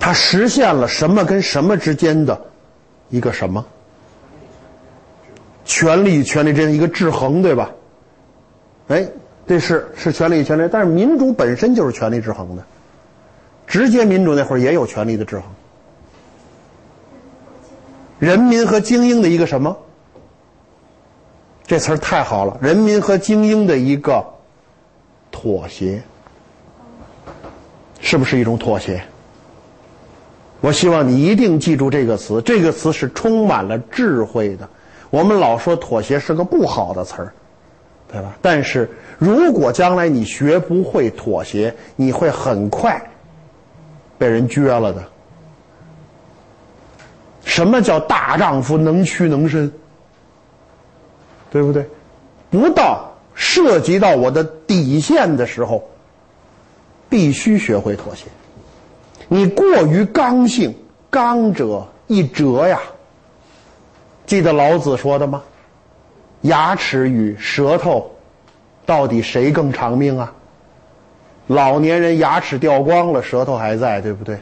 [0.00, 2.46] 它实现了什么跟什么之间的
[3.08, 3.64] 一个什么？
[5.64, 7.70] 权力与权力之间一个制衡，对吧？
[8.88, 9.06] 哎，
[9.46, 12.64] 这是是权力与权力，但是民主本身就是权力制衡的。
[13.68, 15.44] 直接民主那会儿也有权力的制衡。
[18.18, 19.78] 人民和精英的一个什么？
[21.68, 24.26] 这词儿太好了，人民和精英的一个
[25.32, 26.00] 妥协，
[27.98, 29.02] 是不是一种妥协？
[30.60, 34.68] 我希望你一定记住这个词，这个词是充满了智慧的。
[35.10, 37.32] 我们老说妥协是个不好的词儿，
[38.12, 38.32] 对吧？
[38.40, 38.88] 但是
[39.18, 43.10] 如果将来你学不会妥协，你会很快
[44.16, 45.02] 被人撅了的。
[47.44, 49.72] 什么叫大丈夫能屈能伸？
[51.50, 51.86] 对不对？
[52.50, 55.88] 不到涉及到我的底线的时候，
[57.08, 58.26] 必须学会妥协。
[59.28, 60.74] 你过于刚性，
[61.10, 62.80] 刚者易折呀。
[64.26, 65.42] 记得老子说的吗？
[66.42, 68.10] 牙齿与舌头，
[68.84, 70.32] 到底谁更长命啊？
[71.46, 74.38] 老年人牙齿掉光了，舌头还在，对不对？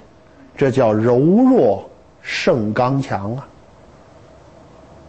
[0.57, 1.89] 这叫柔弱
[2.23, 3.49] 胜刚强啊，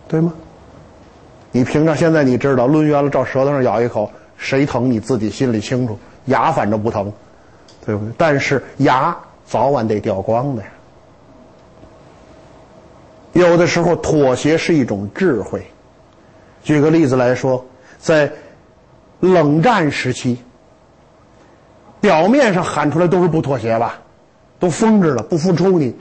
[0.07, 0.33] 对吗？
[1.51, 7.11] 你平常现在你知道抡圆了照舌头上咬一口，谁疼你自己心里清楚，牙反正不疼，
[7.85, 8.13] 对不对？
[8.17, 9.17] 但是牙。
[9.43, 10.69] 早晚得掉光的呀。
[13.33, 15.67] 有的时候妥协是一种智慧。
[16.63, 17.65] 举个例子来说，
[17.99, 18.31] 在
[19.19, 20.41] 冷战时期，
[21.99, 23.99] 表面上喊出来都是不妥协吧，
[24.57, 25.97] 都疯着了，不服抽你，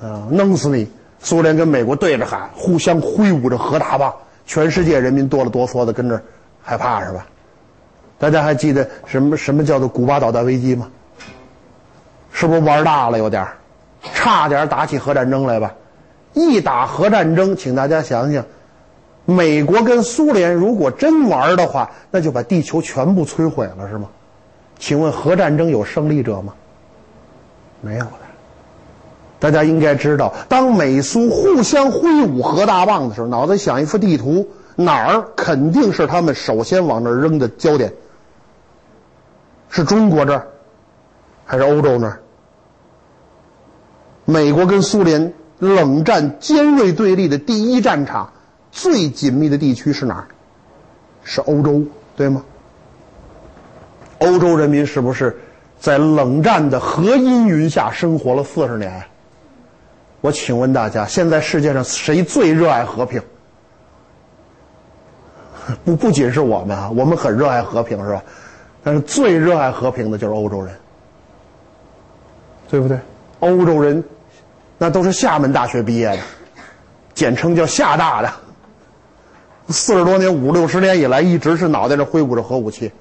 [0.00, 0.90] 啊，弄死你！
[1.20, 4.12] 苏联跟美国对着喊，互相挥舞着核大棒，
[4.52, 6.20] 全世界人民哆了哆嗦的跟着
[6.62, 7.26] 害怕是吧？
[8.18, 10.90] 大家还记得什么什么叫做古巴导弹危机吗？
[12.32, 13.48] 是不是玩大了有点
[14.12, 15.72] 差点打起核战争来吧？
[16.34, 18.44] 一打核战争，请大家想想，
[19.24, 24.06] 美国跟苏联如果真玩的话，那就把地球全部摧毁了，是吗？
[24.78, 26.52] 请问核战争有胜利者吗？
[27.80, 28.21] 没有的。
[29.42, 37.92] 大家应该知道，当美苏互相挥舞核大棒的时候，脑子想一幅地图，哪儿肯定是他们首先往那儿扔的焦点？
[39.68, 40.46] 是中国这儿，
[41.44, 42.20] 还是欧洲那儿？
[44.26, 48.32] 美国跟苏联冷战尖锐对立的第一战场，
[48.70, 50.28] 最紧密的地区是哪儿？
[51.24, 51.82] 是欧洲，
[52.16, 52.44] 对吗？
[54.20, 55.36] 欧洲人民是不是
[55.80, 59.02] 在冷战的核阴云下生活了四十年？
[60.22, 63.20] 我请问大家，现在世界上谁最热爱和平？
[65.84, 68.22] 不，不仅是我们啊，我们很热爱和平，是吧？
[68.84, 70.72] 但是最热爱和平的就是欧洲人，
[72.68, 72.96] 对不对？
[73.40, 74.02] 欧洲人，
[74.78, 76.18] 那都是厦门大学毕业的，
[77.14, 78.30] 简称叫厦大的。
[79.70, 82.92] 四十多年、五六十年以来，一直是脑袋上挥舞着核武器。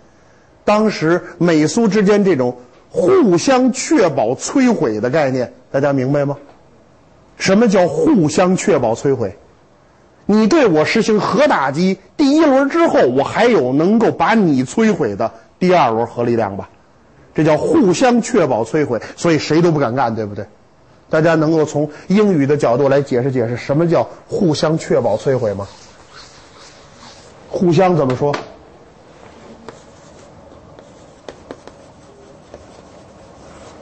[0.65, 2.57] 当时美苏之间这种
[2.89, 6.35] 互相确保摧毁的概念，大家明白吗？
[7.41, 9.35] 什么叫互相确保摧毁？
[10.27, 16.69] 你对我实行核打击，第一轮之后，我还有能够把你摧毁的第二轮核力量吧？
[17.33, 20.45] 这叫互相确保摧毁，所以谁都不敢干，对不对？
[21.09, 25.67] 大家能够从英语的角度来解释解释什么叫互相确保摧毁吗？
[27.49, 28.35] 互相怎么说？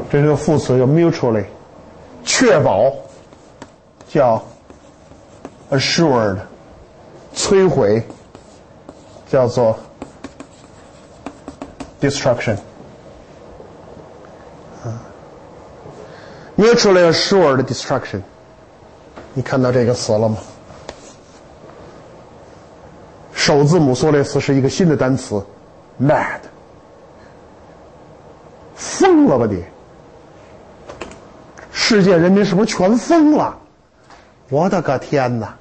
[0.09, 1.43] 这是个副词，叫 mutually，
[2.23, 2.91] 确保
[4.09, 4.43] 叫
[5.69, 6.39] assured，
[7.35, 8.03] 摧毁
[9.29, 9.77] 叫做
[12.01, 12.57] destruction。
[16.57, 18.21] Mutually assured destruction，
[19.33, 20.37] 你看到这个词了吗？
[23.33, 25.43] 首字母缩略词是一个新的单词
[26.01, 26.39] ，mad，
[28.75, 29.63] 疯了吧你？
[31.71, 33.58] 世界人民是不是全疯了？
[34.49, 35.55] 我的个天哪！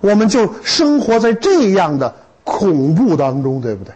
[0.00, 2.14] 我们就生活在这样的
[2.44, 3.94] 恐怖当中，对不对？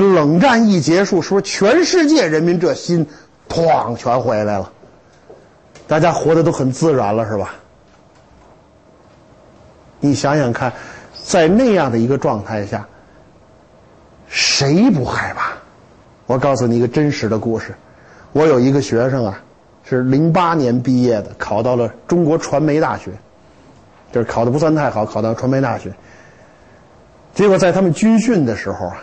[0.00, 3.06] 冷战一结束，是不是全世界人民这心？
[3.48, 4.70] 哐全回来了。
[5.88, 7.54] 大家活的都很自然了，是吧？
[9.98, 10.72] 你想想看，
[11.24, 12.86] 在那样的一个状态下，
[14.28, 15.50] 谁不害怕？
[16.26, 17.74] 我告诉你一个真实的故事。
[18.32, 19.42] 我有一个学生啊，
[19.96, 23.10] 是零八年毕业的，考到了中国传媒大学，
[24.12, 25.92] 就是考的不算太好，考到传媒大学。
[27.34, 29.02] 结果在他们军训的时候啊，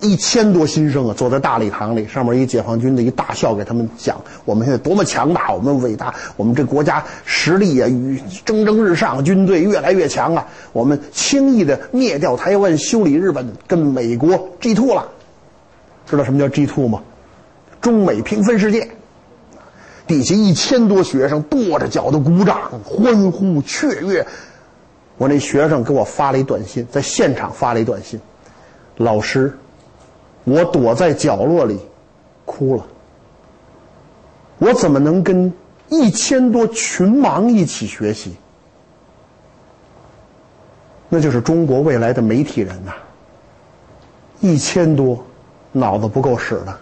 [0.00, 15.06] 一千多新生啊，坐在大礼堂里，上面一解放军的一大校给他们讲，我们现在多么强大，我们伟大，我们这国家实力啊，与蒸蒸日上，军队越来越强啊，我们轻易的灭掉台湾，修理日本，跟美国 G two 了。
[16.06, 17.02] 知道什么叫 G two 吗？
[17.82, 18.88] 中美平分世界。
[20.10, 24.26] 底下一千多学生跺着脚的鼓掌、欢呼、雀跃。
[25.16, 28.20] 我那学生给我发了一短信，在现场发了一短信
[28.98, 29.56] ：“老师，
[30.42, 31.78] 我躲在角落里
[32.44, 32.84] 哭了。
[34.58, 35.52] 我怎么能跟
[35.88, 38.34] 一千多群盲一起学习？
[41.08, 42.92] 那就是中国未来的媒体人呐！
[44.40, 45.24] 一千多。”
[45.72, 46.76] 脑子不够使的，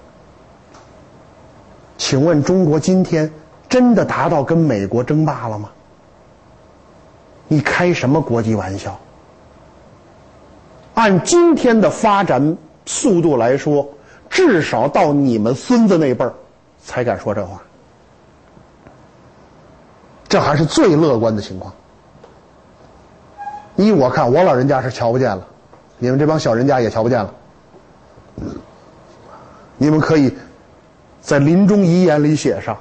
[1.98, 3.30] 请问中国今天
[3.68, 5.68] 真的达到跟美国争霸了吗？
[7.48, 8.98] 你开什么国际玩笑？
[10.94, 12.56] 按今天的发展
[12.86, 13.88] 速度来说，
[14.28, 16.34] 至少到你们孙子那辈儿
[16.82, 17.62] 才敢说这话。
[20.28, 21.72] 这还是最乐观的情况。
[23.76, 25.46] 依我看，我老人家是瞧不见了，
[25.98, 27.32] 你们这帮小人家也瞧不见了。
[29.76, 30.36] 你们可以
[31.28, 32.74] 在临终遗言里写上：“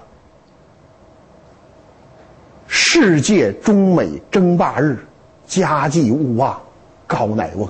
[2.66, 4.98] 世界中美争霸日，
[5.46, 6.58] 家祭勿忘
[7.06, 7.68] 高乃翁。”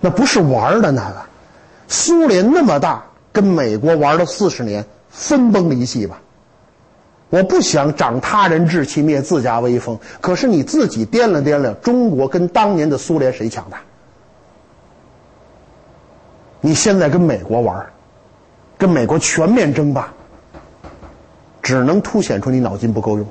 [0.00, 1.22] 那不是玩的那个，
[1.86, 6.18] 苏联那么大，跟美国玩了四十年，分崩离析吧。
[7.28, 9.98] 我不想长他人志气，灭自家威风。
[10.22, 13.78] 可是你自己掂量掂量，中国跟当年的苏联谁强大？
[16.62, 17.86] 你现在跟美国玩，
[18.78, 20.12] 跟美国全面争霸，
[21.62, 23.26] 只能凸显出你脑筋不够用。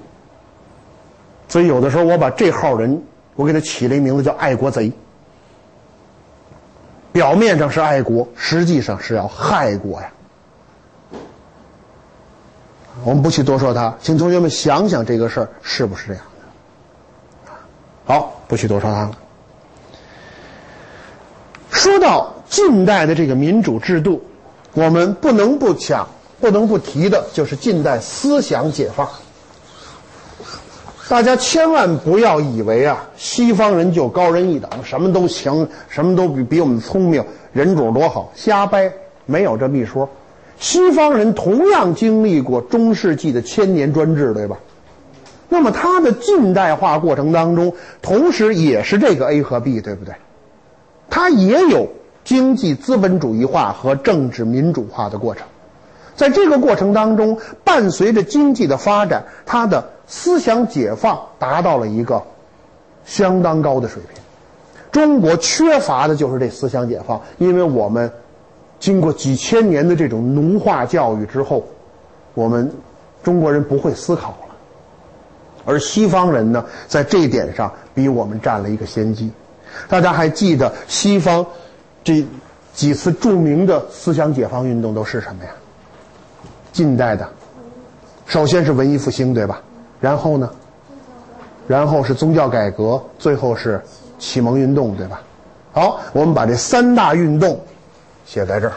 [1.48, 3.02] 所以有的时候我把这号人，
[3.36, 4.92] 我给他起了一名字叫“爱国贼”。
[7.14, 10.12] 表面上是爱国，实际上是要害国呀。
[13.04, 16.24] 我们不去多说他，请同学们想想这个事儿是不是这样
[17.46, 17.52] 的？
[18.14, 19.18] 好，不去多说他了。
[21.70, 22.32] 说到。
[22.48, 24.24] 近代的这个民主制度，
[24.76, 26.08] 我们不能不讲、
[26.40, 29.10] 不能不提的，就是近代思想解放。
[31.08, 37.24] 大家千万不要以为啊，西方人就高人一等，什么都行，什么都比比我们聪明，
[37.54, 38.92] 人种多好，瞎掰，
[39.26, 40.10] 没有这么一说。
[40.60, 44.58] 西方人同样经历过中世纪的千年专制，对吧？
[45.48, 50.16] 那么它的近代化过程当中，同时也是这个 A 和 B，对不对？
[51.10, 51.88] 它也有。
[52.26, 55.46] 经济资本主义化和政治民主化的过程，
[56.16, 62.24] 在这个过程当中，伴随着经济的发展，他的思想解放达到了一个
[63.06, 64.22] 相当高的水平。
[64.92, 68.12] 中国缺乏的就是这思想解放，因为我们
[68.80, 71.64] 经过几千年的这种奴化教育之后，
[72.34, 72.74] 我们
[73.22, 74.56] 中国人不会思考了，
[75.64, 79.30] 而西方人呢，在这一点上比我们占了一个先机。
[79.88, 81.46] 大家还记得西方？
[82.06, 82.24] 这
[82.74, 85.50] 几次著名的思想解放运动都是什么呀？
[86.72, 87.28] 近代的，
[88.28, 89.60] 首先是文艺复兴，对吧？
[90.00, 90.50] 然后呢？
[91.68, 93.82] 然后是宗教改革，最后是
[94.20, 95.20] 启蒙运动，对吧？
[95.74, 97.60] 好，我们把这三大运动
[98.24, 98.74] 写在这儿。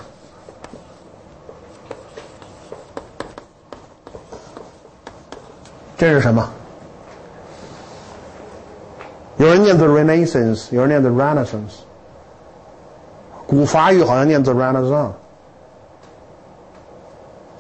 [5.98, 6.48] 这是什么？
[9.36, 11.88] 有人念作 Renaissance，有人念作 Renaissance。
[13.48, 15.12] 古法语好像念作 Renaissance，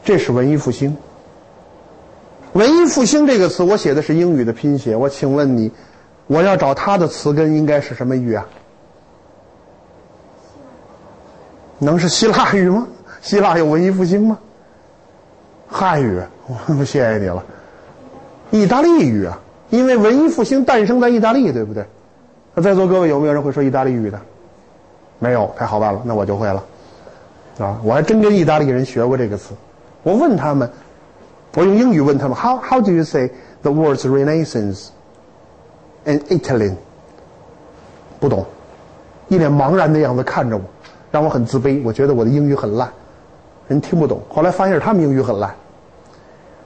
[0.04, 0.94] 这是文艺复兴。
[2.52, 4.94] 文艺复兴这个词，我写的是英语的拼写。
[4.94, 5.72] 我请问你，
[6.26, 8.46] 我要找它的词根应该是什么语啊？
[11.78, 12.86] 能是希腊语吗？
[13.22, 14.38] 希腊有文艺复兴吗？
[15.68, 16.20] 汉语，
[16.66, 17.42] 我谢谢你了。
[18.50, 19.40] 意大利语啊，
[19.70, 21.86] 因为文艺复兴诞生在意大利，对不对？
[22.54, 24.20] 那在座各位有没有人会说意大利语的？
[25.18, 26.62] 没有，太好办了，那我就会了，
[27.58, 29.54] 啊，我还真跟意大利人学过这个词。
[30.02, 30.70] 我问他们，
[31.54, 33.30] 我用英语问他们，How how do you say
[33.62, 34.88] the words Renaissance
[36.04, 36.76] in Italian？
[38.20, 38.46] 不懂，
[39.28, 40.62] 一脸茫然的样子看着我，
[41.10, 41.82] 让我很自卑。
[41.84, 42.88] 我觉得我的英语很烂。
[43.66, 44.22] 人听不懂。
[44.28, 45.54] 后来发现他们英语很烂。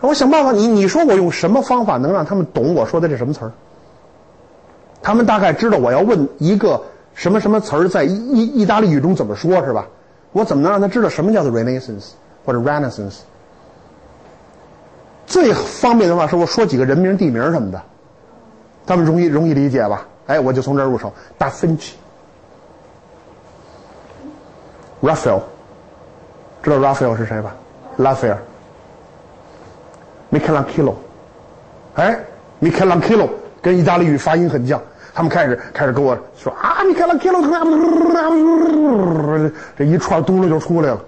[0.00, 3.52] 我想办法，你你说我用什么方法能让他们懂我说的这什么词儿？
[5.02, 6.82] 他们大概知道我要问一个
[7.14, 9.86] 什么什么词儿在意意大利语中怎么说，是吧？
[10.32, 12.12] 我怎么能让他知道什么叫做 Renaissance
[12.44, 13.18] 或者 Renaissance？
[15.26, 17.82] 最方便的话是我说几个人名、地名什么的，
[18.86, 20.06] 他们容易容易理解吧？
[20.26, 21.12] 哎，我就从这儿入手。
[21.36, 21.96] 达芬奇、
[25.02, 25.40] Raphael，
[26.62, 27.54] 知道 Raphael 是谁吧？
[27.96, 28.38] 拉斐尔。
[30.30, 30.94] Michelangelo，
[31.94, 32.18] 哎
[32.62, 33.28] ，Michelangelo
[33.60, 34.80] 跟意大利语发音很像，
[35.14, 37.42] 他们开始开始跟我说啊，Michelangelo，
[39.76, 41.00] 这一串嘟噜就出来了，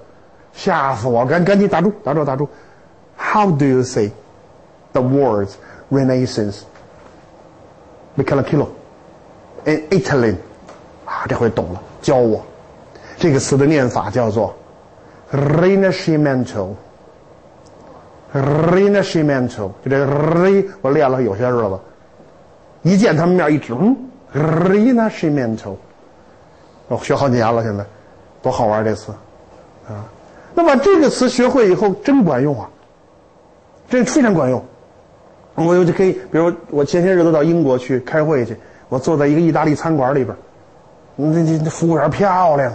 [0.52, 1.24] 吓死我！
[1.24, 2.48] 赶赶紧打住，打住，打住。
[3.16, 4.10] How do you say
[4.92, 5.52] the words
[5.90, 6.64] Renaissance?
[8.16, 8.68] Michelangelo
[9.64, 10.36] in Italy，
[11.06, 12.44] 啊，这回懂了，教我
[13.16, 14.54] 这个词的念法叫做
[15.32, 16.74] Rinascimento。
[18.34, 21.78] Rinascimento，就这个 r 我练了有些日子，
[22.84, 23.96] 一见他们面一指，嗯
[24.32, 25.74] ，Rinascimento，
[26.86, 27.84] 我学好几年了，现在
[28.40, 29.10] 多好玩这词
[29.88, 30.06] 啊！
[30.54, 32.68] 那把这个词学会以后，真管用啊，
[33.88, 34.62] 这非常管用。
[35.54, 38.56] 我就可以，比如我前些日子到英国去开会去，
[38.88, 40.36] 我坐在一个意大利餐馆里边，
[41.16, 42.72] 那那那服务员漂亮，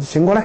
[0.00, 0.44] 请过来。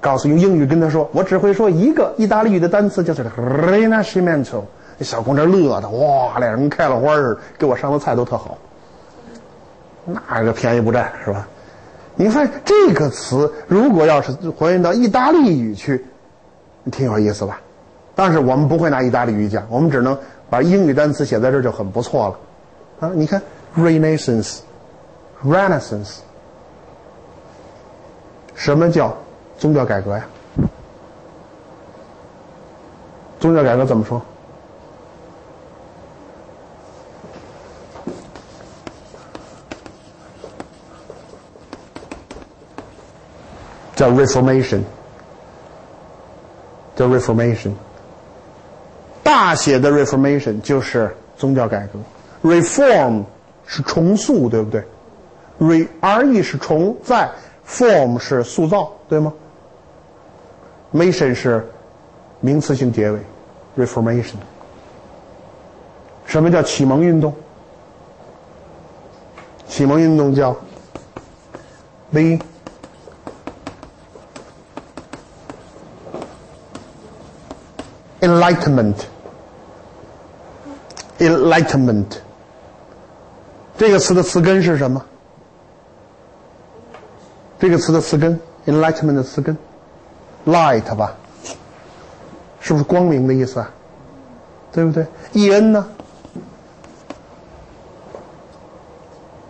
[0.00, 4.62] 告诉用英语跟他说，我只会说一个意大利语的单词，叫做 Rinascimento。
[4.98, 8.58] 那小姑娘乐的哇，脸上开了花似的，给我上的菜都特好。
[10.04, 11.48] 那个便宜不占是吧？
[12.16, 16.04] 你发现这个词如果要是还原到意大利语去，
[16.90, 17.60] 挺有意思吧？
[18.14, 20.18] 但是我们不会拿意大利语讲，我们只能
[20.50, 22.36] 把英语单词写在这儿就很不错了。
[23.00, 23.40] 啊，你看
[23.76, 26.18] Renaissance，Renaissance，
[28.54, 29.16] 什么叫？
[29.58, 30.24] 宗教改革呀，
[33.40, 34.22] 宗教改革怎么说？
[43.98, 44.82] 叫 Reformation，
[46.94, 47.72] 叫 Reformation，
[49.24, 53.24] 大写的 Reformation 就是宗教改革，Reform
[53.66, 54.84] 是重塑，对不对
[55.58, 57.28] ？Re R E 是重，在
[57.66, 59.32] Form 是塑造，对吗
[60.94, 61.68] ？Mation 是
[62.38, 63.18] 名词性结尾
[63.76, 64.36] ，Reformation。
[66.24, 67.34] 什么叫启蒙运动？
[69.66, 70.54] 启蒙运动叫
[72.12, 72.38] The
[78.20, 78.94] Enlightenment。
[81.18, 82.06] Enlightenment
[83.76, 85.04] 这个词的词根是什么？
[87.58, 89.56] 这个词的词根，Enlightenment 的词根。
[90.46, 91.16] Light 吧，
[92.60, 93.70] 是不是光明的意思啊？
[94.72, 95.88] 对不对？E N 呢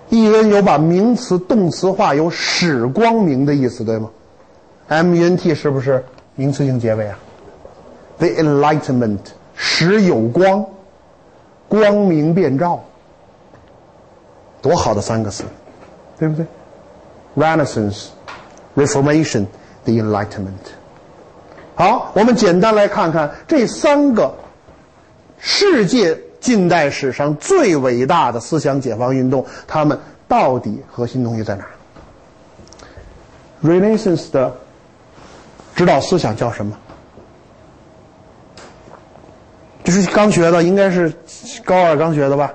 [0.08, 4.10] ？E N 有把名词动词化，有使光明的意思，对吗
[4.88, 6.04] ？M E N T 是不是
[6.34, 7.18] 名词性结尾啊
[8.18, 9.18] ？The Enlightenment
[9.54, 10.66] 使有光，
[11.68, 12.84] 光明遍照，
[14.60, 15.44] 多好的三个词，
[16.18, 16.44] 对不对
[17.36, 20.74] ？Renaissance，Reformation，The Enlightenment。
[21.76, 24.34] 好，我们简单来看看这三个
[25.38, 29.96] 世界近代史上最伟大的思想解放运动，它们
[30.26, 31.64] 到底核心东西在哪
[33.62, 34.56] ？Renaissance 的
[35.76, 36.76] 指导思想叫什么？
[39.90, 41.10] 这是刚学的，应该是
[41.64, 42.52] 高二刚学的吧？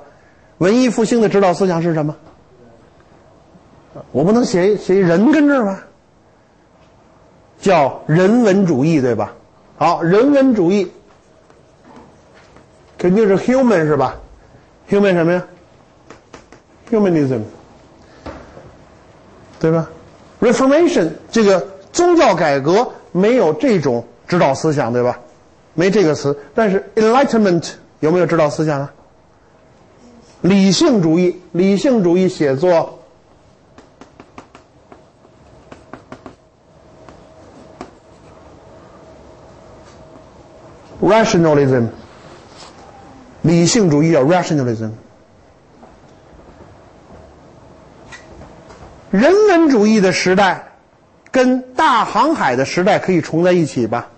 [0.60, 2.16] 文艺复兴的指导思想是什么？
[4.12, 5.84] 我不能写写人跟这儿吧？
[7.60, 9.34] 叫人文主义，对吧？
[9.80, 10.92] 好，人文主义
[13.00, 14.16] 肯定是 human 是吧
[14.88, 15.44] ？human 什么呀
[16.92, 17.42] ？humanism，
[19.60, 19.90] 对吧
[20.40, 25.20] ？reformation 这个宗教改革没有这种指导思想，对吧？
[25.74, 28.94] 没这个词，但是 enlightenment 有没有指导思想啊？
[30.42, 33.00] 理性主义，理性主义写作。
[41.02, 41.88] Rationalism，
[43.42, 44.92] 理性主义叫 Rationalism。
[49.12, 50.72] 人文主义的时代
[51.30, 54.10] 跟大航海的时代可以重在一起吧？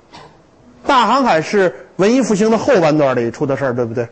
[0.85, 4.07] 大航海是文艺复兴的后半段里出的事儿，对不对？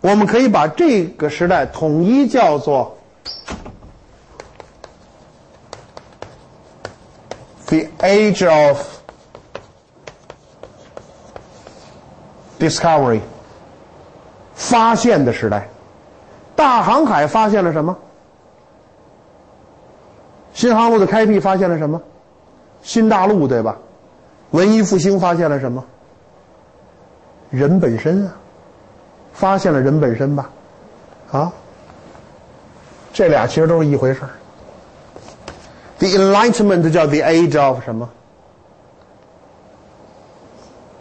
[0.00, 2.98] 我们可以把这个时代统一叫做
[7.66, 8.84] The Age of
[12.58, 13.20] discovery，
[14.54, 15.68] 发现的时代。
[16.56, 17.96] 大航海发现了什么？
[20.52, 22.02] 新航路的开辟发现了什么？
[22.82, 23.78] 新大陆，对吧？
[24.52, 25.84] 文艺复兴发现了什么？
[27.50, 28.34] 人本身啊，
[29.34, 30.50] 发现了人本身吧？
[31.30, 31.52] 啊，
[33.12, 34.30] 这俩其实都是一回事儿。
[35.98, 38.08] The Enlightenment 叫 The Age of 什么？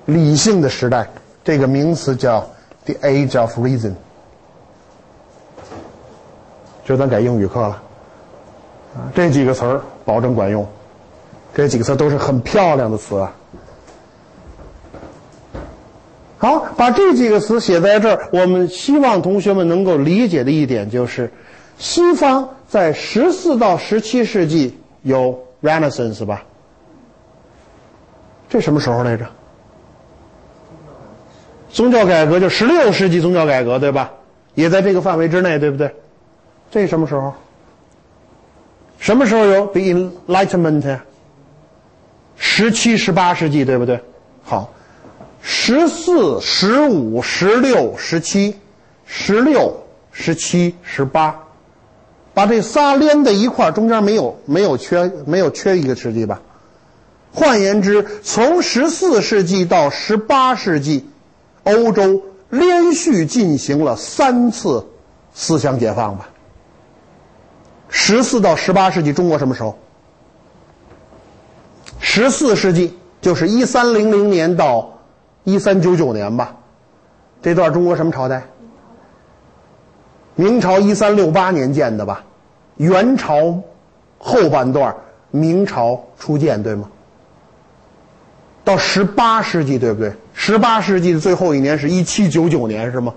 [0.06, 1.08] 理性的时代。
[1.44, 2.48] 这个名词叫
[2.86, 3.94] The Age of Reason。
[6.86, 7.82] 就咱改英语课了，
[8.96, 10.68] 啊，这几个词儿保证管用。
[11.54, 13.34] 这几个词都是很漂亮的词啊。
[16.42, 21.32] 好，把这几个词写在这儿，我们希望同学们能够理解的一点就是，
[21.78, 26.44] 西方在十四到十七世纪有 Renaissance 吧？
[28.50, 29.28] 这什么时候来着？
[31.70, 34.12] 宗教改革就十六世纪宗教改革对吧？
[34.56, 35.94] 也在这个范围之内，对不对？
[36.72, 37.32] 这什么时候？
[38.98, 40.90] 什么时候有 The Enlightenment？
[40.90, 41.04] 呀
[42.36, 44.00] 十七、十八世纪，对不对？
[44.44, 44.74] 好，
[45.42, 48.56] 十四、十五、十六、十七、
[49.06, 51.40] 十六、十七、十八，
[52.34, 56.42] 把这仨连在一块，中间没有没有缺没有缺一个世纪吧？
[57.34, 61.10] 换言之，从十四世纪到十八世纪，
[61.64, 64.86] 欧洲连续进行了三次
[65.34, 66.30] 思想解放吧？
[67.90, 69.80] 十四到十八世纪，中国什么时候？
[72.00, 74.91] 十四世纪就是一三零零年到
[75.44, 76.56] 一三九九年吧。
[77.42, 78.44] 这段中国什么朝代？
[80.36, 82.24] 明朝一三六八年建的吧？
[82.78, 83.62] 元朝
[84.18, 84.96] 后半段，
[85.32, 86.90] 明朝初建，对吗？
[88.64, 90.14] 到十八世纪，对不对？
[90.34, 93.14] 十八世纪的最后一年是一七九九年，是吗？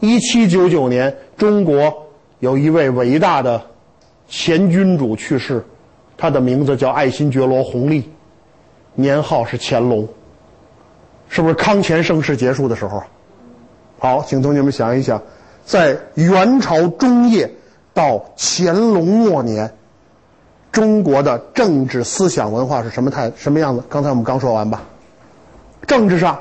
[0.00, 2.00] 一七九九年，中国。
[2.40, 3.62] 有一位伟大的
[4.28, 5.64] 前君主去世，
[6.14, 8.10] 他的名字叫爱新觉罗弘历，
[8.94, 10.06] 年号是乾隆。
[11.34, 13.02] 是不是康乾盛世结束的时候？
[13.98, 15.20] 好，请同学们想一想，
[15.66, 17.52] 在元朝中叶
[17.92, 19.74] 到乾隆末年，
[20.70, 23.82] 中国的政治思想文化是什么态什么样子？
[23.88, 24.80] 刚才我们刚说完吧。
[25.88, 26.40] 政治上，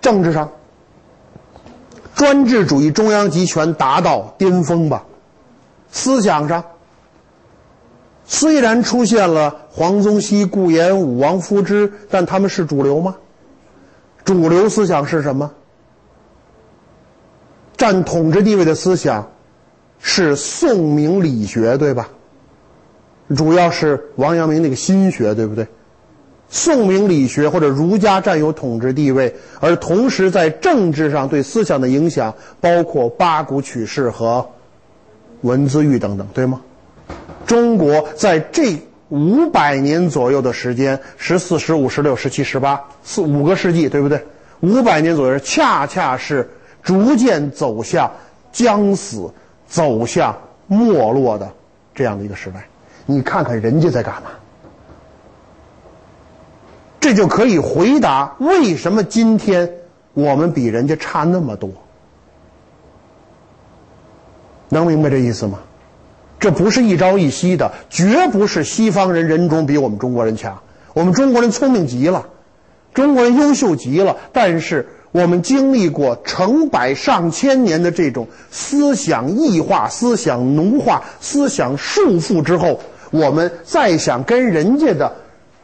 [0.00, 0.48] 政治上。
[2.14, 5.02] 专制主义中央集权达到巅峰吧，
[5.90, 6.62] 思想上
[8.26, 13.16] 虽然出现了黄宗羲、顾炎武、王夫之，但他们是主流吗？
[14.24, 15.52] 主流思想是什么？
[17.76, 19.30] 占统治地位的思想
[20.00, 22.08] 是宋明理学，对吧？
[23.36, 25.68] 主要是王阳明那个心学，对不对？
[26.48, 34.48] 宋明理学或者儒家占有统治地位，而同时在政治上对思想的影响包括八股取士和
[35.42, 36.60] 文字狱等等，对吗？
[37.46, 38.76] 中国在这
[39.08, 44.26] 五百年左右的时间，十四、十五、十六、十七、十八四五个世纪，对不对？
[44.60, 46.50] 五百年左右，恰恰是
[46.82, 48.10] 逐渐走向
[48.50, 49.32] 将死、
[49.68, 50.36] 走向
[50.66, 51.52] 没落的
[51.94, 52.66] 这样的一个时代。
[53.06, 54.30] 你看看人家在干嘛？
[56.98, 59.70] 这就可以回答为什么今天
[60.12, 61.70] 我们比人家差那么多？
[64.68, 65.60] 能明白这意思吗？
[66.38, 70.60] 这不是一朝一夕的，绝不是西方人人种比我们中国人强。
[70.94, 72.26] 我们中国人聪明极了，
[72.94, 82.80] 中国人优秀极了，但是我们经历过成百上千年的这种思想异化、思想奴化、思想束缚之后，
[83.10, 85.16] 我们再想跟人家的。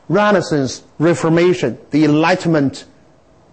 [0.08, 2.80] Renaissance, Reformation, the Enlightenment，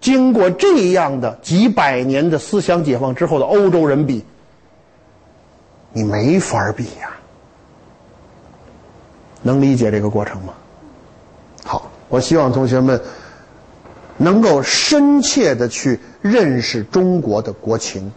[0.00, 4.22] 经过这样的几百年的思想解放之后的欧洲人比，
[5.92, 7.10] 你没法比呀。
[9.42, 10.52] 能理解这个过程吗？
[11.64, 13.00] 好，我希望同学们
[14.18, 18.12] 能够深切的去认识中国的国情，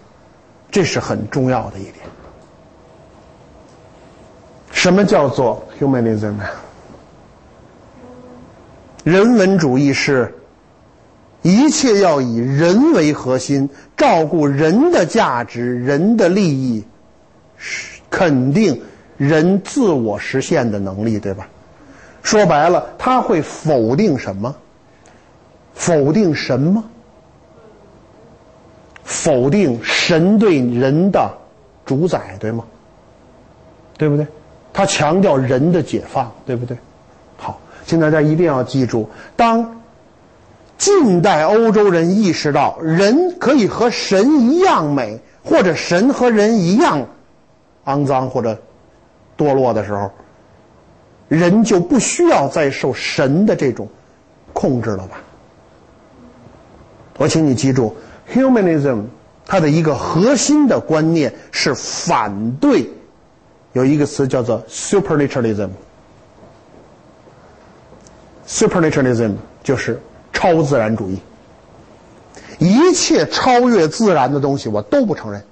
[0.69, 1.95] 这是很重要的一点。
[4.71, 6.33] 什么叫做 humanism？
[9.05, 10.33] 人文主义是，
[11.41, 16.92] 一切要以人为核心，照顾人的价值、人的利益，是
[18.09, 18.81] 肯定
[19.17, 21.47] 人自我实现的能力，对吧？
[22.21, 24.55] 说白了，他会否定什么？
[25.73, 26.83] 否定什么？
[29.03, 31.29] 否定神对人的
[31.85, 32.63] 主宰，对吗？
[33.97, 34.25] 对不对？
[34.71, 36.77] 他强调人的解放，对不对？
[37.37, 39.81] 好请大家一定要记住，当
[40.77, 47.05] 近代欧洲人意识到人可以和神一样美，或者神和人一样
[47.85, 48.57] 肮脏或者
[49.37, 50.09] 堕落的时候，
[51.27, 53.87] 人就不需要再受神的这种
[54.53, 55.17] 控制了吧？
[57.17, 57.95] 我请你记住
[58.33, 59.03] ，humanism
[59.45, 62.89] 它的一个核心的观念是反对
[63.73, 65.69] 有一个词叫做 supernaturalism。
[68.47, 70.01] supernaturalism 就是
[70.31, 71.19] 超自然主义，
[72.59, 75.43] 一切超越自然的东西我都不承认。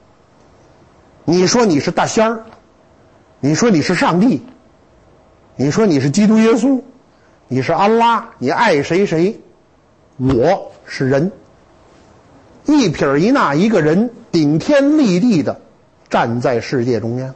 [1.32, 2.44] 你说你是大仙儿，
[3.40, 4.42] 你说你是上帝，
[5.56, 6.82] 你说你是基督耶稣，
[7.48, 9.40] 你是安拉，你爱谁谁，
[10.18, 11.32] 我是人，
[12.66, 15.62] 一撇一捺一个人顶天立地的
[16.10, 17.34] 站在世界中央。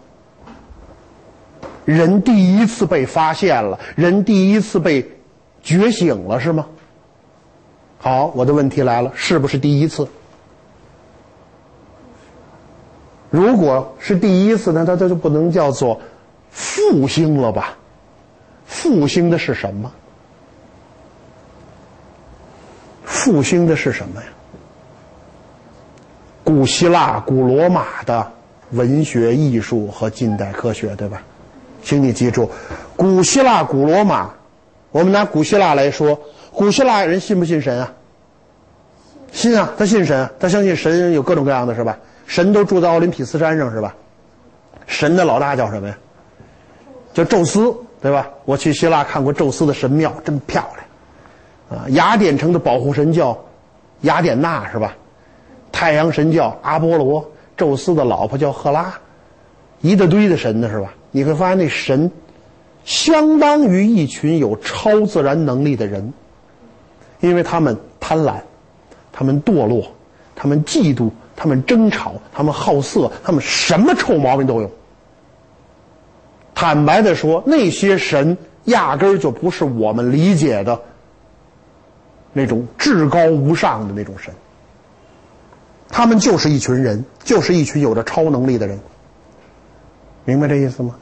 [1.86, 5.10] 人第一次被发现了，人第一次被。
[5.64, 6.68] 觉醒了是吗？
[7.98, 10.08] 好，我的问题来了，是不是第一次？
[13.36, 16.00] 如果是第一次，那它它就不能叫做
[16.52, 17.76] 复兴了吧？
[18.66, 19.92] 复兴的是什么？
[23.04, 24.28] 复兴的是什么呀？
[26.46, 28.32] 古希腊、古罗马的
[28.72, 31.22] 文学、艺术和近代科学，对吧？
[31.84, 32.50] 请你记住，
[32.96, 34.30] 古希腊、古罗马。
[34.92, 36.18] 我们拿古希腊来说，
[36.54, 37.92] 古希腊人信不信神啊？
[39.34, 41.98] 信啊，他信神，他相信神有各种各样的是吧？
[42.26, 43.96] 神都住在奥林匹斯山上是吧？
[44.88, 45.98] 神的老大叫什么呀？
[47.14, 48.28] 叫宙斯，对吧？
[48.46, 50.68] 我去希腊看过宙斯的神庙，真漂
[51.70, 51.82] 亮。
[51.82, 53.38] 啊，雅典城的保护神叫
[54.02, 54.96] 雅典娜是吧？
[55.72, 57.26] 太阳神叫阿波罗，
[57.58, 58.94] 宙斯的老婆叫赫拉，
[59.82, 60.94] 一大堆的神呢是吧？
[61.12, 62.12] 你会发现那神。
[62.84, 66.14] 相当于一群有超自然能力的人，
[67.20, 68.36] 因为他们贪婪，
[69.12, 69.88] 他们堕落，
[70.36, 74.72] 他们嫉妒，他们争吵，他们好色，他们什么臭毛病都有。
[76.54, 80.82] 坦白的说，那些神压根儿就不是我们理解的
[82.32, 84.34] 那种至高无上的那种神，
[85.90, 88.80] 他们就是一群人，就是一群有着超能力的人。
[90.24, 90.96] 明白这意思吗？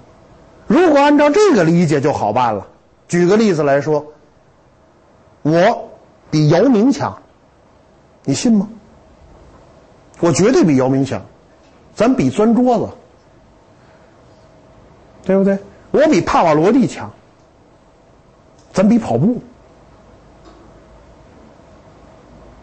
[0.66, 2.68] 如果按照这个理解就好办了。
[3.08, 4.08] 举个例子来说，
[5.44, 5.92] 我
[6.32, 7.22] 比姚明强，
[8.24, 8.68] 你信吗？
[10.24, 11.22] 我绝对比姚明强，
[11.94, 12.88] 咱比钻桌子，
[15.26, 15.60] 对不对？
[15.92, 17.12] 我比帕瓦罗蒂强，
[18.72, 19.42] 咱比跑步。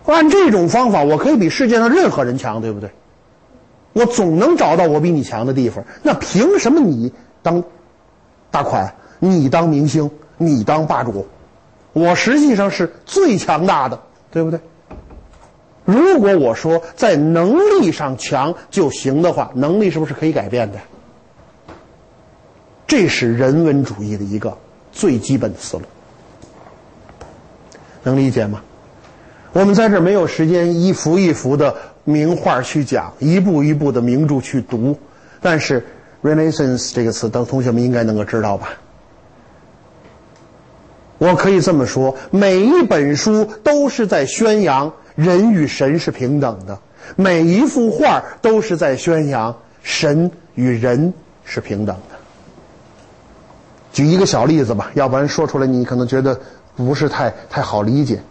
[0.07, 2.91] 按这种方法，我可以比世界上任何人强，对不对？
[3.93, 5.85] 我总能找到我比你强的地方。
[6.03, 7.63] 那凭什么你当？
[8.51, 11.29] 大款，你当明星，你当霸主，
[11.93, 14.59] 我实际上是最强大的，对不对？
[15.91, 20.79] 如果我说在能力上强就行的话，能力是不是可以改变的？
[22.87, 24.57] 这是人文主义的一个
[24.93, 25.83] 最基本的思路，
[28.03, 28.63] 能理解吗？
[29.53, 34.99] 我们在这没有时间一幅一幅的名画去讲，一步一步的名著去读，
[35.41, 35.85] 但是。
[36.23, 38.73] Renaissance 这个词，等同学们应该能够知道吧？
[41.17, 46.79] 我可以这么说，每一本书都是在宣扬人与神是平等的，
[47.17, 51.13] 每一幅画都是在宣扬神与人
[51.45, 52.17] 是平等的。
[53.93, 56.39] 举一个小例子吧，要不然说出来你可能觉得
[56.77, 58.23] 不是太太好理解。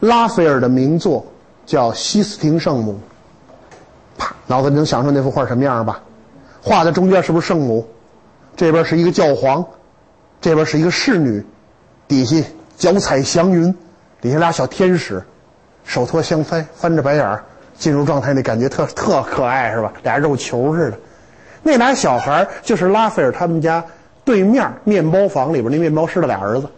[0.00, 1.24] 拉斐尔的名作
[1.64, 2.92] 叫《西斯廷圣母》，
[4.18, 6.02] 啪，脑子里能想出那幅画什么样吧？
[6.60, 7.86] 画的中间是不是圣母？
[8.56, 9.64] 这边是一个教皇，
[10.40, 11.44] 这边是一个侍女，
[12.08, 12.36] 底下
[12.76, 13.74] 脚踩祥云，
[14.20, 15.22] 底下俩小天使，
[15.84, 17.44] 手托香腮，翻着白眼儿，
[17.76, 19.92] 进入状态那感觉特特可爱是吧？
[20.02, 20.98] 俩肉球似的。
[21.62, 23.84] 那俩小孩就是拉斐尔他们家
[24.24, 26.68] 对面面包房里边那面包师的俩儿子，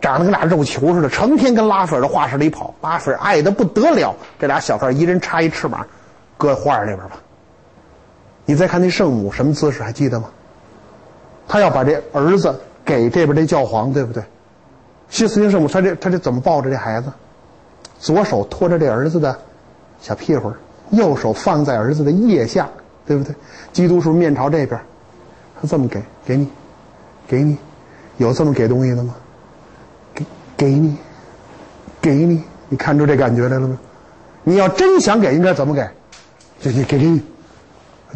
[0.00, 2.74] 长得跟俩肉球似的，成天跟拉斐尔的画室里跑。
[2.80, 5.86] 拉斐尔爱的不得了，这俩小孩一人插一翅膀，
[6.36, 7.16] 搁画里边吧。
[8.44, 10.28] 你再看那圣母什么姿势还记得吗？
[11.48, 14.22] 他要把这儿子给这边这教皇，对不对？
[15.08, 17.12] 西斯廷圣母，他这他这怎么抱着这孩子？
[18.02, 19.38] 左手托着这儿子的
[20.00, 20.52] 小屁股，
[20.90, 22.68] 右手放在儿子的腋下，
[23.06, 23.32] 对不对？
[23.72, 24.80] 基督是面朝这边，
[25.60, 26.48] 他这么给给你，
[27.28, 27.56] 给你，
[28.16, 29.14] 有这么给东西的吗？
[30.12, 30.96] 给给你，
[32.00, 33.78] 给你，你看出这感觉来了吗？
[34.42, 35.88] 你要真想给，应该怎么给？
[36.60, 37.22] 就给给给你。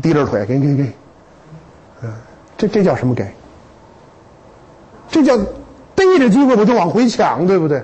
[0.02, 0.92] 低着腿，给给给，
[2.02, 2.12] 嗯，
[2.58, 3.32] 这这叫什么给？
[5.08, 5.38] 这叫
[5.94, 7.82] 逮着机会我就往回抢，对不对？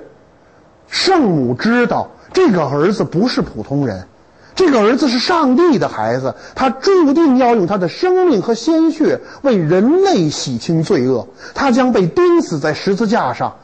[0.87, 4.07] 圣母知道这个儿子不是普通人，
[4.55, 13.55] 这个儿子是上帝的孩子，他注定要用他的生命和鲜血为人类洗清罪恶，他将被钉死在十字架上，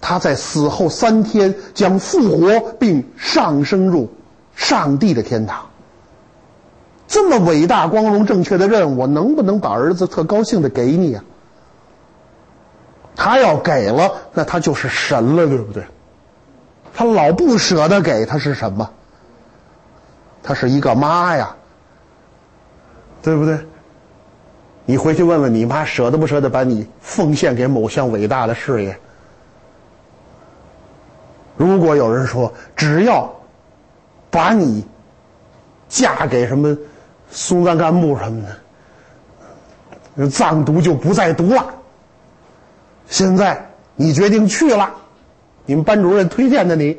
[0.00, 4.10] 他在死后三天将复活并上升入
[4.54, 5.66] 上帝的天堂。
[7.06, 11.24] 这么伟大、光荣、正确的任务，能不能把儿子特高兴的给你啊？
[13.14, 15.84] 他要给了，那他就是神了，对不对？
[16.94, 18.88] 他老不舍得给，他是什么？
[20.42, 21.54] 他是一个妈呀，
[23.22, 23.58] 对不对？
[24.84, 28.98] 你回去问问你妈，舍得不舍得把你奉献给某项伟大的事业？
[31.56, 33.32] 如果有人说，只要
[34.30, 34.84] 把你
[35.88, 36.76] 嫁给什么？
[37.30, 38.42] 松赞干布什么
[40.16, 41.64] 的，藏独就不再独了。
[43.06, 44.92] 现在你决定去了，
[45.66, 46.98] 你们班主任推荐的你，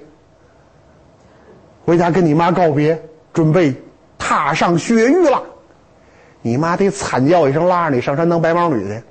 [1.85, 3.75] 回家跟你妈告别，准备
[4.17, 5.43] 踏上雪域了。
[6.42, 9.01] 你妈得惨叫一声，拉着你上山当白毛女去。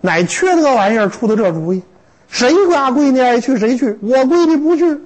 [0.00, 1.82] 哪缺德玩意儿出的这主意？
[2.28, 5.00] 谁家闺女爱去谁去，我闺女不去。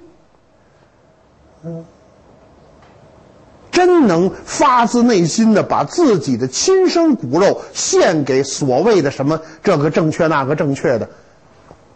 [1.63, 1.85] 嗯。
[3.69, 11.09] 真能发自内心的把自己的亲生骨肉献给所谓的什么这个正确那个正确的，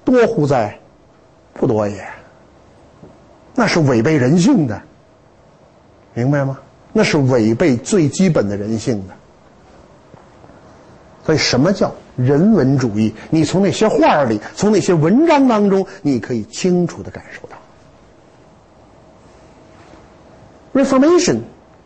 [0.06, 0.81] 多乎哉？
[1.54, 2.08] 不多也。
[3.54, 4.82] 那是违背人性的，
[6.14, 6.60] 明白吗？
[6.94, 9.14] 那是违背最基本的人性的。
[11.26, 13.14] 所以，什么叫人文主义？
[13.30, 17.58] 你从那些画里，从那些文章当中，你可以清楚的感受到。
[20.74, 21.42] Reformation。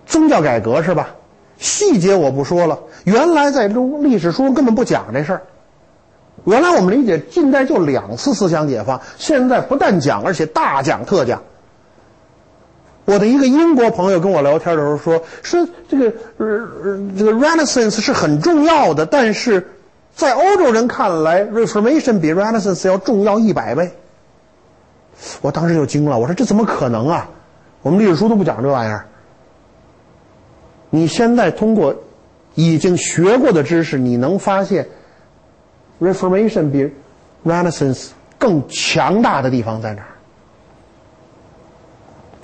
[0.06, 1.16] 宗教改革是吧？
[1.58, 2.80] 细节我不说了。
[3.06, 5.42] 原来在中历史书根本不讲这事儿。
[6.46, 11.42] 原来我们理解近代就两次思想解放，现在不但讲，而且大讲特讲。
[13.06, 16.06] 我的一个英国朋友跟我聊天的时候说：“说这个
[16.38, 19.68] 呃这个 Renaissance 是很重要的，但是
[20.16, 23.92] 在欧洲人看来，Reformation 比 Renaissance 要重要一百倍。”
[25.42, 27.30] 我当时就惊了，我说：“这怎么可能啊？
[27.84, 29.08] 我们历史书都不讲这玩意儿。”
[30.90, 31.96] 你现在通过
[32.56, 34.88] 已经学过的知识，你能发现
[36.00, 36.94] Reformation 比
[37.46, 40.08] Renaissance 更强大的地方在哪儿？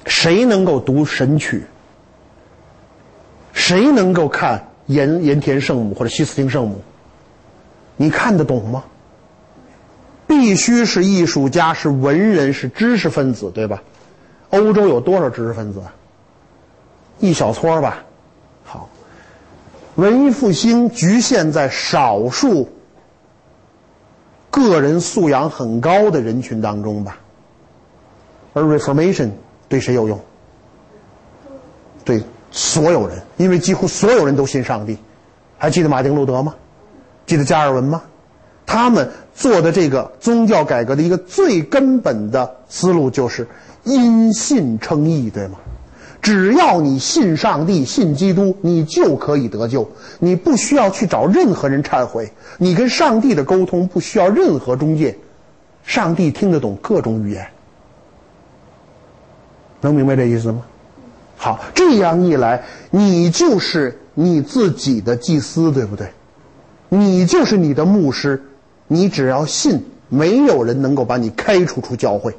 [0.05, 1.59] 谁能够读《神曲》？
[3.53, 6.81] 谁能够看盐盐田圣母或者西斯汀圣母？
[7.97, 8.83] 你看得懂吗？
[10.25, 13.83] 必须是艺术家，是文人，是知识分子，对吧？
[14.49, 15.81] 欧洲有多少知识分子？
[17.19, 18.03] 一小撮吧。
[18.63, 18.89] 好
[19.95, 22.69] 文艺复兴局限在少数
[24.51, 27.17] 个人素养很高的人群当中吧，
[28.53, 29.31] 而 Reformation
[29.67, 30.19] 对谁有用？
[32.05, 32.21] 对
[32.51, 34.97] 所有人，因为几乎所有人都信上帝。
[35.57, 36.53] 还记得马丁路德吗？
[37.25, 38.01] 记得加尔文吗？
[38.65, 43.47] 他们做的这个宗教改革的一个最根本的思路就是
[43.83, 45.57] 因信称义，对吗？
[46.21, 49.89] 只要你信上帝、信基督，你就可以得救。
[50.19, 55.17] 你不需要去找任何人忏悔，你跟上帝的沟通不需要任何中介，
[55.83, 57.47] 上帝听得懂各种语言。
[59.81, 60.61] 能明白这意思吗？
[61.37, 66.11] 好，这样一来，你就是你自己的祭司，对不对？
[66.89, 68.43] 你就是你的牧师，
[68.87, 72.35] 你只要信，没有人能够把你开除出教会。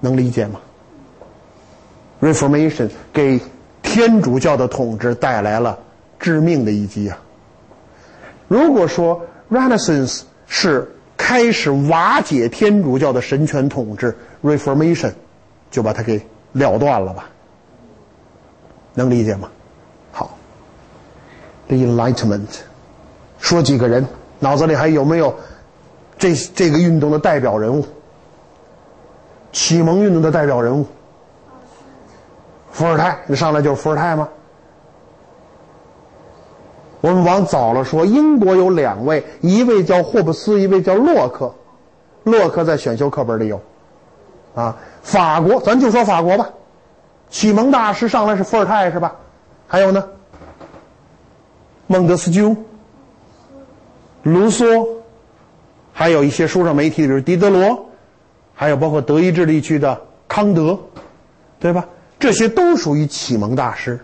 [0.00, 0.60] 能理解吗
[2.22, 3.40] ？Reformation 给
[3.82, 5.78] 天主教的统治带来了
[6.20, 7.18] 致命的一击啊！
[8.46, 9.20] 如果说
[9.50, 15.12] Renaissance 是开始瓦解天主教的神权统治，Reformation
[15.70, 17.28] 就把它给了断了吧？
[18.94, 19.48] 能理解吗？
[20.12, 20.38] 好
[21.66, 22.60] ，The Enlightenment，
[23.40, 24.06] 说几个人，
[24.38, 25.34] 脑子里还有没有
[26.18, 27.84] 这这个运动的代表人物？
[29.50, 30.86] 启蒙运动的代表人物？
[32.72, 34.28] 伏尔泰，你上来就是伏尔泰吗？
[37.00, 41.54] 我们往早了说，英国有两位，一位叫霍布斯，一位叫洛克。
[42.24, 43.60] 洛克在选修课本里有，
[44.54, 46.48] 啊，法国咱就说法国吧，
[47.28, 49.16] 启蒙大师上来是伏尔泰是吧？
[49.66, 50.08] 还有呢，
[51.88, 52.56] 孟德斯鸠、
[54.22, 54.86] 卢梭，
[55.92, 57.86] 还有一些书上没提的，比如狄德罗，
[58.54, 60.78] 还有包括德意志地区的康德，
[61.58, 61.84] 对吧？
[62.22, 63.98] 这些都属于启蒙大师。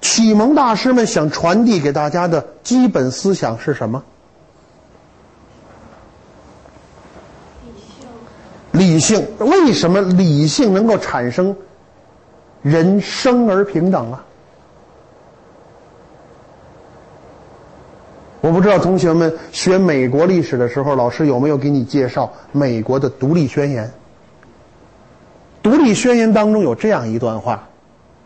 [0.00, 4.02] 启蒙大师们想传递给大家的基本思想是什么？
[8.72, 11.56] 理性，理性为什么理性能够产生
[12.62, 14.24] 人生而平等啊？
[18.40, 23.88] 我不知道同学们学美国历史的时候，老师有没有给你介绍美国的独立宣言？
[25.63, 27.67] 独立宣言当中有这样一段话，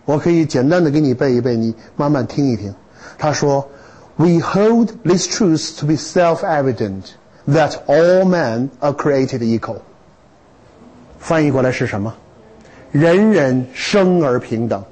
[0.06, 2.74] 我可以简单的给你背一背，你慢慢听一听。
[3.18, 3.68] 他说：“
[4.18, 7.04] We hold this truth to be self-evident
[7.48, 9.78] that all men are created equal。”
[11.20, 12.14] 翻译过来是什么？
[12.92, 14.84] 人人生而平等。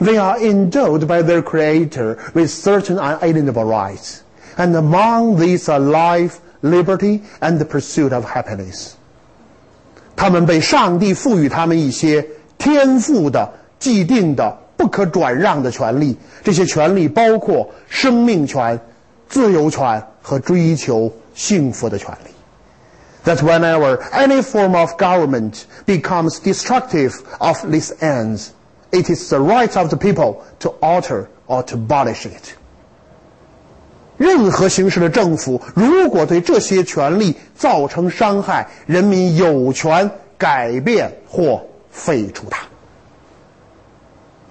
[0.00, 4.18] They are endowed by their Creator with certain unalienable rights.
[4.56, 8.92] And among these are life, liberty, and the pursuit of happiness.
[10.16, 12.26] 他们被上帝赋予他们一些
[12.58, 16.16] 天赋的、既定的、不可转让的权利。
[16.44, 18.78] 这些权利包括生命权、
[19.28, 22.30] 自由权和追求幸福的权利。
[23.24, 28.48] That whenever any form of government becomes destructive of these ends,
[28.90, 32.54] it is the right of the people to alter or to abolish it.
[34.17, 42.63] 任何形式的政府，如果对这些权利造成伤害，人民有权改变或废除它。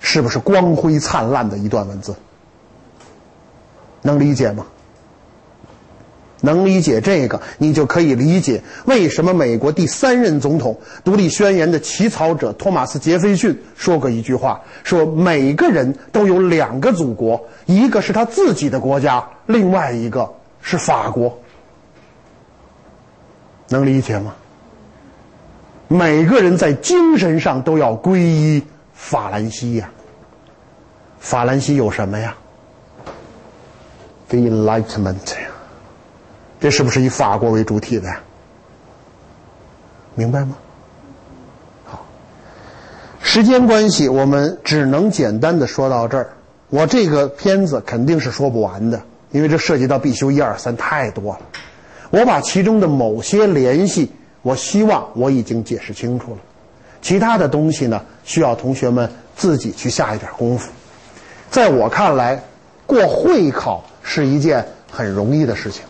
[0.00, 2.14] 是不是光辉灿烂的一段文字？
[4.02, 4.66] 能理解吗？
[6.46, 21.36] 能理解这个，你就可以理解为什么美国第三任总统、独立宣言的起草者托马斯·杰斐逊说过一句话：说每个人都有两个祖国，一个是他自己的国家，另外一个是法国。
[23.68, 24.32] 能理解吗？
[25.88, 28.62] 每个人在精神上都要皈依
[28.94, 29.90] 法兰西呀。
[31.18, 32.36] 法兰西有什么呀
[34.28, 35.55] ？The Enlightenment 呀。
[36.58, 38.20] 这是不是以法国为主体的呀？
[40.14, 40.56] 明白吗？
[41.84, 42.06] 好，
[43.20, 46.30] 时间关系，我们只能简单的说到这儿。
[46.70, 51.40] 我这个片子肯定是说不完的，因为这涉及到必修一二三太多了。
[52.08, 54.10] 我把其中的某些联系，
[54.40, 56.38] 我希望我已经解释清楚了。
[57.02, 60.72] 其他的东西呢，需要同学们自己去下一点功夫。
[61.50, 62.42] 在我看来，
[62.86, 65.84] 过会考是一件很容易的事情。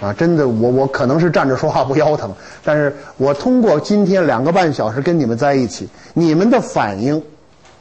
[0.00, 7.20] 啊，真的，我我可能是站着说话不腰疼，但是我通过今天两个半小时跟你们在一起，你们的反应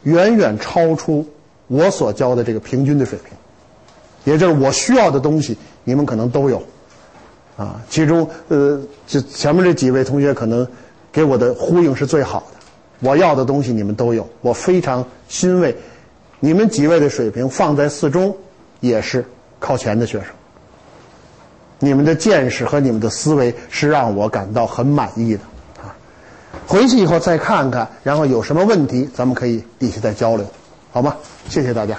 [0.01, 1.23] 远远超出
[1.67, 3.37] 我所教的这个平均的水平，
[4.23, 6.63] 也就是我需要的东西，你们可能都有，
[7.55, 10.67] 啊，其中呃，就前面这几位同学可能
[11.11, 15.75] 给我的呼应是最好的，我要的东西你们都有，我非常欣慰，
[16.39, 18.35] 你们几位的水平放在四中
[18.79, 19.23] 也是
[19.59, 20.29] 靠前的学生。
[21.79, 25.41] 你们的见识和你们的思维是让我感到很满意的
[25.81, 25.93] 啊！
[26.65, 30.45] 回去以后再看看，然后有什么问题，咱们可以底下再交流，
[30.91, 31.15] 好吗？
[31.49, 31.97] 谢谢大家。